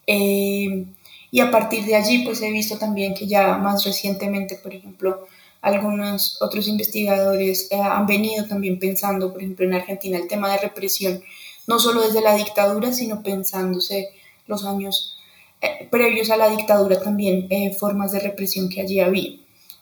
Eh, 0.05 0.85
y 1.31 1.39
a 1.39 1.49
partir 1.49 1.85
de 1.85 1.95
allí, 1.95 2.25
pues 2.25 2.41
he 2.41 2.51
visto 2.51 2.77
también 2.77 3.15
que 3.15 3.25
ya 3.25 3.57
más 3.57 3.83
recientemente, 3.85 4.55
por 4.55 4.73
ejemplo, 4.73 5.25
algunos 5.63 6.37
otros 6.41 6.67
investigadores 6.67 7.69
eh, 7.71 7.77
han 7.77 8.05
venido 8.05 8.45
también 8.45 8.77
pensando, 8.77 9.31
por 9.31 9.41
ejemplo, 9.41 9.65
en 9.65 9.73
Argentina, 9.73 10.17
el 10.17 10.27
tema 10.27 10.51
de 10.51 10.57
represión, 10.57 11.23
no 11.67 11.79
solo 11.79 12.01
desde 12.01 12.21
la 12.21 12.35
dictadura, 12.35 12.91
sino 12.91 13.23
pensándose 13.23 14.09
los 14.45 14.65
años 14.65 15.17
eh, 15.61 15.87
previos 15.89 16.29
a 16.31 16.37
la 16.37 16.49
dictadura 16.49 16.99
también, 16.99 17.47
eh, 17.49 17.73
formas 17.73 18.11
de 18.11 18.19
represión 18.19 18.67
que 18.67 18.81
allí 18.81 18.99
había. 18.99 19.37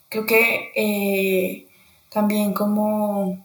Creo 0.08 0.28
que 0.28 1.68
también 2.10 2.54
como, 2.54 3.44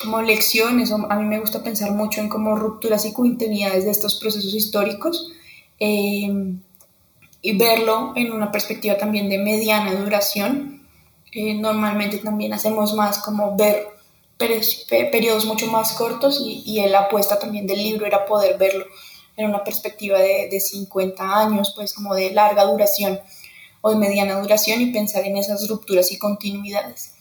como 0.00 0.22
lecciones, 0.22 0.90
a 0.90 1.16
mí 1.16 1.26
me 1.26 1.38
gusta 1.38 1.62
pensar 1.62 1.92
mucho 1.92 2.20
en 2.22 2.28
como 2.28 2.56
rupturas 2.56 3.04
y 3.04 3.12
continuidades 3.12 3.84
de 3.84 3.90
estos 3.92 4.18
procesos 4.18 4.54
históricos 4.54 5.30
y 5.78 7.56
verlo 7.56 8.14
en 8.16 8.32
una 8.32 8.50
perspectiva 8.50 8.96
también 8.96 9.28
de 9.28 9.38
mediana 9.38 9.94
duración 9.94 10.75
eh, 11.36 11.52
normalmente 11.52 12.16
también 12.16 12.54
hacemos 12.54 12.94
más 12.94 13.18
como 13.18 13.54
ver 13.56 13.88
periodos 14.38 15.44
mucho 15.44 15.66
más 15.66 15.92
cortos 15.92 16.42
y, 16.42 16.62
y, 16.64 16.88
la 16.88 17.00
apuesta 17.00 17.38
también 17.38 17.66
del 17.66 17.82
libro 17.82 18.06
era 18.06 18.24
poder 18.24 18.56
verlo 18.56 18.86
en 19.36 19.50
una 19.50 19.62
perspectiva 19.62 20.18
de, 20.18 20.48
de 20.50 20.60
50 20.60 21.22
años, 21.22 21.74
pues 21.76 21.92
como 21.92 22.14
de 22.14 22.32
larga 22.32 22.64
duración 22.64 23.20
o 23.82 23.90
de 23.90 23.96
mediana 23.96 24.40
duración 24.40 24.80
y 24.80 24.92
pensar 24.92 25.26
en 25.26 25.36
esas 25.36 25.68
rupturas 25.68 26.10
y 26.10 26.18
continuidades. 26.18 27.12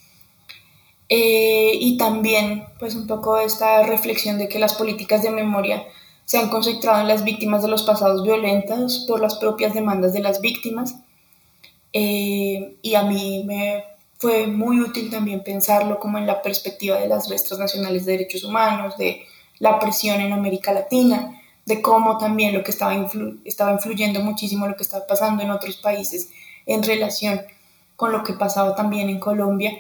Eh, 1.10 1.72
y 1.78 1.98
también 1.98 2.68
pues 2.80 2.96
un 2.96 3.08
poco 3.08 3.38
esta 3.38 3.84
reflexión 3.84 4.38
de 4.38 4.48
que 4.48 4.60
las 4.60 4.76
políticas 4.76 5.24
de 5.24 5.30
memoria 5.30 5.84
se 6.24 6.38
han 6.38 6.50
concentrado 6.50 7.02
en 7.02 7.10
las 7.10 7.26
víctimas 7.26 7.64
de 7.64 7.68
los 7.68 7.84
pasados 7.84 8.24
violentos 8.24 9.04
por 9.10 9.20
las 9.20 9.36
propias 9.36 9.74
demandas 9.74 10.14
de 10.14 10.22
las 10.22 10.40
víctimas. 10.40 10.96
Eh, 11.92 12.78
y 12.82 12.96
a 12.96 13.04
mí 13.04 13.44
me 13.46 13.84
fue 14.26 14.48
muy 14.48 14.82
útil 14.82 15.12
también 15.12 15.44
pensarlo 15.44 16.00
como 16.00 16.18
en 16.18 16.26
la 16.26 16.42
perspectiva 16.42 16.98
de 16.98 17.08
las 17.08 17.30
red 17.30 17.40
nacionales 17.60 18.08
de 18.08 18.14
derechos 18.14 18.44
humanos, 18.44 18.98
de 18.98 19.22
la 19.60 19.78
presión 19.78 20.20
en 20.20 20.34
América 20.34 20.74
Latina, 20.74 21.40
de 21.64 21.80
cómo 21.80 22.18
también 22.18 22.52
lo 22.52 22.64
que 22.64 22.72
estaba, 22.72 22.96
influyendo 22.96 24.22
muchísimo 24.22 24.68
lo 24.68 24.76
que 24.76 24.82
estaba 24.82 25.06
pasando 25.06 25.44
en 25.44 25.52
otros 25.52 25.78
países 25.78 26.32
en 26.66 26.82
relación 26.82 27.40
con 27.96 28.12
lo 28.12 28.24
que 28.24 28.34
pasaba 28.34 28.74
también 28.74 29.10
en 29.10 29.20
Colombia, 29.20 29.74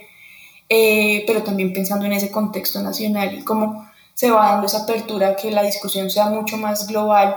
eh, 0.69 1.23
pero 1.25 1.41
también 1.41 1.73
pensando 1.73 2.05
en 2.05 2.13
ese 2.13 2.29
contexto 2.29 2.83
nacional 2.83 3.33
y 3.33 3.43
cómo 3.43 3.89
se 4.13 4.29
va 4.29 4.51
dando 4.51 4.67
esa 4.67 4.83
apertura 4.83 5.35
que 5.35 5.49
la 5.49 5.63
discusión 5.63 6.11
sea 6.11 6.29
mucho 6.29 6.57
más 6.57 6.85
global 6.85 7.35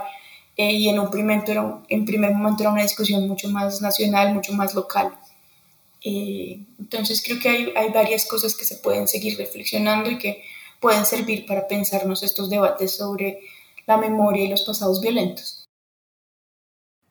eh, 0.55 0.73
y 0.73 0.89
en 0.89 0.99
un 0.99 1.09
primer, 1.09 1.43
en 1.87 2.05
primer 2.05 2.35
momento 2.35 2.61
era 2.61 2.71
una 2.71 2.83
discusión 2.83 3.27
mucho 3.27 3.49
más 3.49 3.81
nacional, 3.81 4.31
mucho 4.31 4.53
más 4.53 4.75
local. 4.75 5.11
Eh, 6.01 6.65
entonces 6.79 7.21
creo 7.23 7.39
que 7.39 7.49
hay, 7.49 7.73
hay 7.75 7.89
varias 7.89 8.25
cosas 8.25 8.55
que 8.55 8.65
se 8.65 8.75
pueden 8.75 9.07
seguir 9.07 9.37
reflexionando 9.37 10.09
y 10.09 10.17
que 10.17 10.43
pueden 10.79 11.05
servir 11.05 11.45
para 11.45 11.67
pensarnos 11.67 12.23
estos 12.23 12.49
debates 12.49 12.95
sobre 12.95 13.39
la 13.85 13.97
memoria 13.97 14.45
y 14.45 14.47
los 14.47 14.63
pasados 14.63 15.01
violentos. 15.01 15.65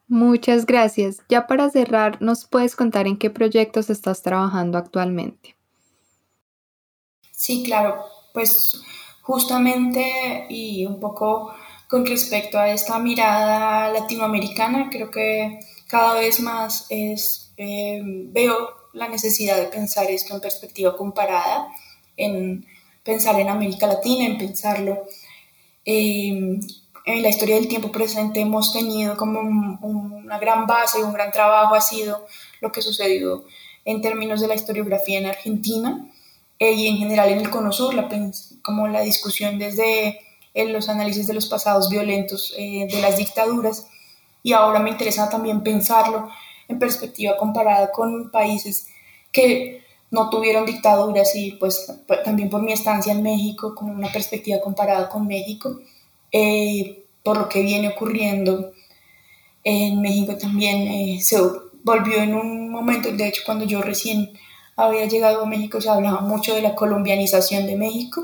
Muchas 0.06 0.64
gracias. 0.64 1.18
Ya 1.28 1.46
para 1.46 1.68
cerrar, 1.68 2.22
¿nos 2.22 2.46
puedes 2.46 2.76
contar 2.76 3.06
en 3.06 3.18
qué 3.18 3.28
proyectos 3.28 3.90
estás 3.90 4.22
trabajando 4.22 4.78
actualmente? 4.78 5.54
Sí, 7.30 7.62
claro. 7.62 8.04
Pues 8.32 8.82
justamente 9.20 10.46
y 10.48 10.86
un 10.86 10.98
poco 10.98 11.52
con 11.88 12.06
respecto 12.06 12.58
a 12.58 12.70
esta 12.70 12.98
mirada 12.98 13.92
latinoamericana, 13.92 14.88
creo 14.90 15.10
que 15.10 15.60
cada 15.88 16.14
vez 16.20 16.38
más 16.40 16.86
es, 16.90 17.52
eh, 17.56 18.00
veo 18.04 18.74
la 18.92 19.08
necesidad 19.08 19.56
de 19.56 19.66
pensar 19.66 20.08
esto 20.10 20.34
en 20.34 20.40
perspectiva 20.40 20.96
comparada, 20.96 21.68
en 22.16 22.66
pensar 23.02 23.40
en 23.40 23.48
América 23.48 23.86
Latina, 23.86 24.26
en 24.26 24.38
pensarlo 24.38 25.06
eh, 25.84 26.60
en 27.06 27.22
la 27.22 27.28
historia 27.30 27.54
del 27.54 27.68
tiempo 27.68 27.90
presente 27.90 28.40
hemos 28.40 28.74
tenido 28.74 29.16
como 29.16 29.40
una 29.40 30.38
gran 30.38 30.66
base, 30.66 31.02
un 31.02 31.14
gran 31.14 31.32
trabajo 31.32 31.74
ha 31.74 31.80
sido 31.80 32.26
lo 32.60 32.70
que 32.70 32.82
sucedió 32.82 33.46
en 33.86 34.02
términos 34.02 34.42
de 34.42 34.48
la 34.48 34.56
historiografía 34.56 35.18
en 35.18 35.26
Argentina 35.26 36.06
eh, 36.58 36.72
y 36.72 36.86
en 36.86 36.98
general 36.98 37.30
en 37.30 37.38
el 37.38 37.48
Cono 37.48 37.72
Sur, 37.72 37.94
como 38.60 38.88
la 38.88 39.00
discusión 39.00 39.58
desde 39.58 40.20
los 40.54 40.90
análisis 40.90 41.26
de 41.26 41.34
los 41.34 41.46
pasados 41.46 41.88
violentos 41.88 42.52
de 42.58 42.98
las 43.00 43.16
dictaduras 43.16 43.86
y 44.42 44.52
ahora 44.52 44.78
me 44.80 44.90
interesa 44.90 45.28
también 45.28 45.62
pensarlo 45.62 46.28
en 46.68 46.78
perspectiva 46.78 47.36
comparada 47.36 47.90
con 47.90 48.30
países 48.30 48.88
que 49.32 49.82
no 50.10 50.30
tuvieron 50.30 50.64
dictaduras 50.64 51.34
y 51.34 51.52
pues 51.52 51.92
también 52.24 52.48
por 52.48 52.62
mi 52.62 52.72
estancia 52.72 53.12
en 53.12 53.22
México, 53.22 53.74
como 53.74 53.92
una 53.92 54.10
perspectiva 54.10 54.60
comparada 54.60 55.08
con 55.08 55.26
México, 55.26 55.78
eh, 56.32 57.04
por 57.22 57.36
lo 57.36 57.48
que 57.48 57.62
viene 57.62 57.88
ocurriendo 57.88 58.72
en 59.64 60.00
México 60.00 60.36
también 60.36 60.88
eh, 60.88 61.20
se 61.20 61.38
volvió 61.82 62.18
en 62.22 62.34
un 62.34 62.70
momento, 62.70 63.12
de 63.12 63.28
hecho 63.28 63.42
cuando 63.44 63.64
yo 63.64 63.82
recién 63.82 64.32
había 64.76 65.06
llegado 65.06 65.42
a 65.42 65.46
México 65.46 65.80
se 65.80 65.90
hablaba 65.90 66.20
mucho 66.20 66.54
de 66.54 66.62
la 66.62 66.74
colombianización 66.74 67.66
de 67.66 67.76
México, 67.76 68.22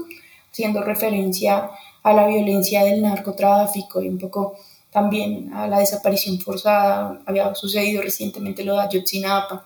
haciendo 0.50 0.82
referencia 0.82 1.70
a 2.02 2.12
la 2.12 2.26
violencia 2.26 2.84
del 2.84 3.02
narcotráfico 3.02 4.00
y 4.00 4.08
un 4.08 4.18
poco 4.18 4.54
también 4.94 5.52
a 5.52 5.66
la 5.66 5.80
desaparición 5.80 6.40
forzada, 6.40 7.20
había 7.26 7.54
sucedido 7.54 8.00
recientemente 8.00 8.64
lo 8.64 8.76
de 8.76 8.80
Ayotzinapa, 8.80 9.64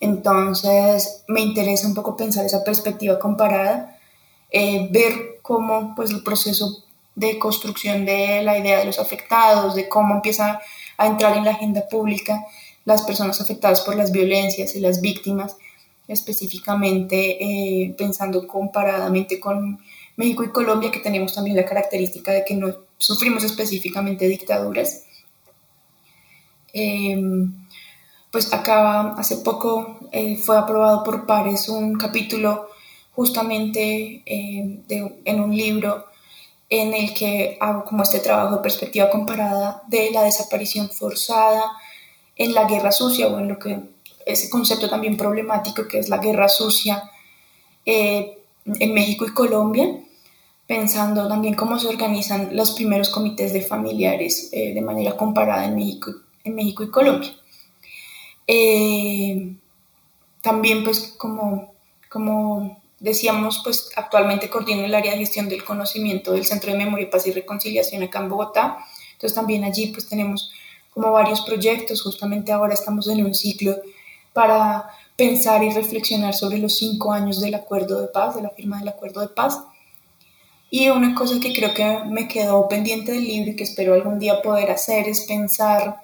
entonces, 0.00 1.24
me 1.28 1.40
interesa 1.40 1.88
un 1.88 1.94
poco 1.94 2.16
pensar 2.16 2.44
esa 2.44 2.64
perspectiva 2.64 3.18
comparada, 3.18 3.98
eh, 4.50 4.88
ver 4.90 5.38
cómo 5.42 5.94
pues, 5.94 6.10
el 6.10 6.22
proceso 6.22 6.84
de 7.14 7.38
construcción 7.38 8.04
de 8.04 8.42
la 8.42 8.58
idea 8.58 8.78
de 8.78 8.84
los 8.84 8.98
afectados, 8.98 9.74
de 9.74 9.88
cómo 9.88 10.14
empieza 10.14 10.60
a 10.98 11.06
entrar 11.06 11.36
en 11.36 11.44
la 11.44 11.52
agenda 11.52 11.88
pública 11.88 12.44
las 12.84 13.02
personas 13.02 13.40
afectadas 13.40 13.80
por 13.80 13.96
las 13.96 14.12
violencias 14.12 14.74
y 14.76 14.80
las 14.80 15.00
víctimas, 15.00 15.56
específicamente 16.08 17.42
eh, 17.42 17.94
pensando 17.96 18.46
comparadamente 18.46 19.40
con 19.40 19.80
México 20.16 20.44
y 20.44 20.50
Colombia, 20.50 20.90
que 20.90 21.00
tenemos 21.00 21.34
también 21.34 21.56
la 21.56 21.64
característica 21.64 22.32
de 22.32 22.44
que 22.44 22.54
no 22.54 22.74
sufrimos 22.98 23.44
específicamente 23.44 24.26
dictaduras. 24.28 25.04
Em, 26.72 27.66
pues 28.30 28.52
acaba, 28.52 29.14
hace 29.18 29.38
poco 29.38 29.98
eh, 30.12 30.36
fue 30.36 30.58
aprobado 30.58 31.02
por 31.04 31.26
pares 31.26 31.68
un 31.68 31.94
capítulo 31.96 32.68
justamente 33.12 34.22
eh, 34.26 34.82
en 35.24 35.40
un 35.40 35.56
libro 35.56 36.06
en 36.68 36.94
el 36.94 37.14
que 37.14 37.56
hago 37.60 37.84
como 37.84 38.02
este 38.02 38.20
trabajo 38.20 38.56
de 38.56 38.62
perspectiva 38.62 39.08
comparada 39.08 39.82
de 39.86 40.10
la 40.10 40.22
desaparición 40.24 40.90
forzada 40.90 41.72
en 42.34 42.54
la 42.54 42.64
guerra 42.64 42.92
sucia 42.92 43.28
o 43.28 43.38
en 43.38 43.48
lo 43.48 43.58
que 43.58 43.78
ese 44.26 44.50
concepto 44.50 44.90
también 44.90 45.16
problemático 45.16 45.86
que 45.86 45.98
es 45.98 46.08
la 46.08 46.18
guerra 46.18 46.48
sucia 46.48 47.10
eh, 47.86 48.38
en 48.66 48.94
México 48.94 49.24
y 49.24 49.32
Colombia, 49.32 49.86
pensando 50.66 51.28
también 51.28 51.54
cómo 51.54 51.78
se 51.78 51.88
organizan 51.88 52.56
los 52.56 52.72
primeros 52.72 53.08
comités 53.10 53.52
de 53.52 53.62
familiares 53.62 54.50
de 54.50 54.80
manera 54.82 55.16
comparada 55.16 55.64
en 55.64 55.76
México, 55.76 56.12
en 56.44 56.54
México 56.54 56.82
y 56.82 56.90
Colombia. 56.90 57.30
Eh, 58.46 59.56
también, 60.42 60.84
pues, 60.84 61.14
como, 61.16 61.74
como 62.08 62.80
decíamos, 63.00 63.60
pues 63.64 63.90
actualmente 63.96 64.48
coordino 64.48 64.84
el 64.84 64.94
área 64.94 65.12
de 65.12 65.18
gestión 65.18 65.48
del 65.48 65.64
conocimiento 65.64 66.32
del 66.32 66.44
Centro 66.44 66.72
de 66.72 66.78
Memoria, 66.78 67.10
Paz 67.10 67.26
y 67.26 67.32
Reconciliación 67.32 68.02
acá 68.02 68.20
en 68.20 68.28
Bogotá. 68.28 68.78
Entonces 69.12 69.34
también 69.34 69.64
allí 69.64 69.88
pues 69.88 70.08
tenemos 70.08 70.50
como 70.92 71.12
varios 71.12 71.42
proyectos, 71.42 72.02
justamente 72.02 72.52
ahora 72.52 72.74
estamos 72.74 73.08
en 73.08 73.24
un 73.24 73.34
ciclo 73.34 73.76
para 74.32 74.88
pensar 75.16 75.62
y 75.62 75.70
reflexionar 75.70 76.34
sobre 76.34 76.58
los 76.58 76.76
cinco 76.76 77.12
años 77.12 77.40
del 77.40 77.54
acuerdo 77.54 78.00
de 78.00 78.08
paz, 78.08 78.36
de 78.36 78.42
la 78.42 78.50
firma 78.50 78.78
del 78.78 78.88
acuerdo 78.88 79.20
de 79.20 79.28
paz. 79.28 79.62
Y 80.70 80.88
una 80.88 81.14
cosa 81.14 81.38
que 81.40 81.52
creo 81.52 81.74
que 81.74 82.00
me 82.06 82.26
quedó 82.26 82.68
pendiente 82.68 83.12
del 83.12 83.24
libro 83.24 83.52
y 83.52 83.56
que 83.56 83.64
espero 83.64 83.94
algún 83.94 84.18
día 84.18 84.42
poder 84.42 84.70
hacer 84.70 85.08
es 85.08 85.22
pensar 85.22 86.00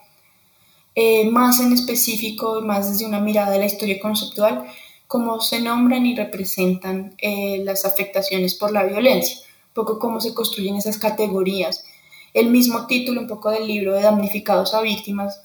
eh, 0.95 1.29
más 1.31 1.61
en 1.61 1.73
específico, 1.73 2.61
más 2.61 2.91
desde 2.91 3.07
una 3.07 3.19
mirada 3.19 3.51
de 3.51 3.59
la 3.59 3.67
historia 3.67 3.99
conceptual, 4.01 4.65
cómo 5.09 5.41
se 5.41 5.61
nombran 5.61 6.07
y 6.07 6.15
representan 6.15 7.15
eh, 7.19 7.63
las 7.65 7.85
afectaciones 7.85 8.55
por 8.55 8.73
la 8.73 8.85
violencia, 8.85 9.39
un 9.69 9.75
poco 9.75 9.99
cómo 9.99 10.21
se 10.21 10.35
construyen 10.35 10.77
esas 10.77 10.99
categorías. 10.99 11.85
El 12.33 12.49
mismo 12.49 12.87
título, 12.87 13.21
un 13.21 13.27
poco 13.27 13.51
del 13.51 13.67
libro 13.67 13.95
de 13.95 14.03
damnificados 14.03 14.75
a 14.75 14.81
víctimas, 14.81 15.43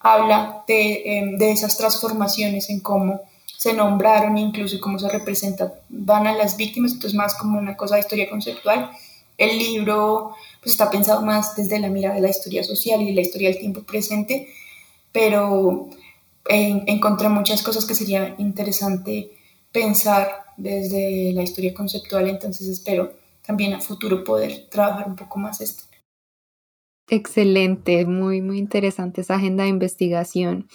habla 0.00 0.64
de, 0.66 1.02
em, 1.18 1.38
de 1.38 1.52
esas 1.52 1.76
transformaciones 1.78 2.68
en 2.68 2.80
cómo 2.80 3.22
se 3.56 3.72
nombraron, 3.72 4.36
incluso 4.36 4.80
cómo 4.80 4.98
se 4.98 5.08
representan, 5.08 5.72
van 5.88 6.26
a 6.26 6.34
las 6.34 6.56
víctimas, 6.56 6.92
entonces 6.92 7.16
más 7.16 7.34
como 7.34 7.58
una 7.58 7.76
cosa 7.76 7.94
de 7.94 8.02
historia 8.02 8.28
conceptual. 8.28 8.90
El 9.38 9.58
libro 9.58 10.34
pues, 10.60 10.72
está 10.72 10.90
pensado 10.90 11.22
más 11.22 11.56
desde 11.56 11.78
la 11.78 11.88
mirada 11.88 12.16
de 12.16 12.20
la 12.20 12.30
historia 12.30 12.62
social 12.62 13.00
y 13.02 13.12
la 13.12 13.22
historia 13.22 13.48
del 13.48 13.58
tiempo 13.58 13.82
presente, 13.82 14.48
pero 15.10 15.88
encontré 16.48 17.28
muchas 17.28 17.62
cosas 17.62 17.86
que 17.86 17.94
sería 17.94 18.34
interesante 18.38 19.32
pensar 19.72 20.44
desde 20.56 21.32
la 21.32 21.42
historia 21.42 21.74
conceptual, 21.74 22.28
entonces 22.28 22.68
espero 22.68 23.14
también 23.44 23.74
a 23.74 23.80
futuro 23.80 24.22
poder 24.22 24.68
trabajar 24.70 25.08
un 25.08 25.16
poco 25.16 25.38
más 25.38 25.60
esto. 25.60 25.84
Excelente, 27.08 28.04
muy, 28.04 28.42
muy 28.42 28.58
interesante 28.58 29.20
esa 29.20 29.36
agenda 29.36 29.62
de 29.62 29.70
investigación. 29.70 30.68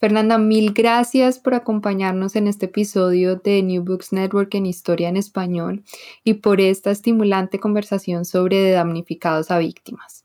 Fernanda, 0.00 0.36
mil 0.36 0.72
gracias 0.72 1.38
por 1.38 1.54
acompañarnos 1.54 2.34
en 2.34 2.48
este 2.48 2.66
episodio 2.66 3.36
de 3.36 3.62
New 3.62 3.84
Books 3.84 4.12
Network 4.12 4.52
en 4.56 4.66
Historia 4.66 5.08
en 5.08 5.16
Español 5.16 5.84
y 6.24 6.34
por 6.34 6.60
esta 6.60 6.90
estimulante 6.90 7.60
conversación 7.60 8.24
sobre 8.24 8.72
damnificados 8.72 9.52
a 9.52 9.58
víctimas. 9.58 10.24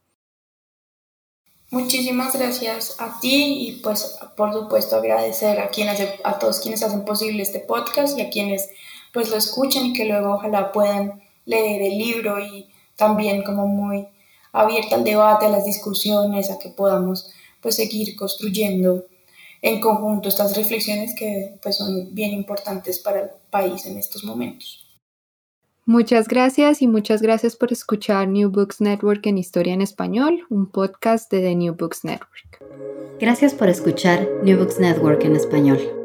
Muchísimas 1.70 2.36
gracias 2.36 3.00
a 3.00 3.20
ti 3.20 3.68
y 3.68 3.80
pues 3.82 4.18
por 4.36 4.52
supuesto 4.52 4.96
agradecer 4.96 5.60
a 5.60 5.68
quienes 5.68 6.00
a 6.24 6.38
todos 6.40 6.58
quienes 6.58 6.82
hacen 6.82 7.04
posible 7.04 7.40
este 7.40 7.60
podcast 7.60 8.18
y 8.18 8.22
a 8.22 8.30
quienes 8.30 8.68
pues 9.12 9.30
lo 9.30 9.36
escuchan 9.36 9.86
y 9.86 9.92
que 9.92 10.06
luego 10.06 10.34
ojalá 10.34 10.72
puedan 10.72 11.22
leer 11.46 11.80
el 11.82 11.98
libro 11.98 12.40
y 12.40 12.68
también 12.96 13.42
como 13.42 13.66
muy 13.68 14.08
abierta 14.52 14.96
al 14.96 15.04
debate, 15.04 15.46
a 15.46 15.48
las 15.48 15.64
discusiones, 15.64 16.50
a 16.50 16.58
que 16.58 16.68
podamos 16.68 17.32
pues 17.60 17.76
seguir 17.76 18.14
construyendo 18.16 19.06
en 19.62 19.80
conjunto 19.80 20.28
estas 20.28 20.56
reflexiones 20.56 21.14
que 21.16 21.58
pues 21.62 21.76
son 21.76 22.14
bien 22.14 22.32
importantes 22.32 22.98
para 22.98 23.20
el 23.20 23.30
país 23.50 23.86
en 23.86 23.96
estos 23.96 24.24
momentos. 24.24 24.82
Muchas 25.84 26.28
gracias 26.28 26.80
y 26.80 26.86
muchas 26.86 27.22
gracias 27.22 27.56
por 27.56 27.72
escuchar 27.72 28.28
New 28.28 28.50
Books 28.50 28.80
Network 28.80 29.26
en 29.26 29.38
Historia 29.38 29.74
en 29.74 29.82
Español, 29.82 30.44
un 30.48 30.66
podcast 30.66 31.30
de 31.30 31.40
The 31.40 31.54
New 31.56 31.74
Books 31.74 32.04
Network. 32.04 32.62
Gracias 33.20 33.52
por 33.52 33.68
escuchar 33.68 34.28
New 34.44 34.58
Books 34.58 34.78
Network 34.78 35.24
en 35.24 35.34
Español. 35.34 36.01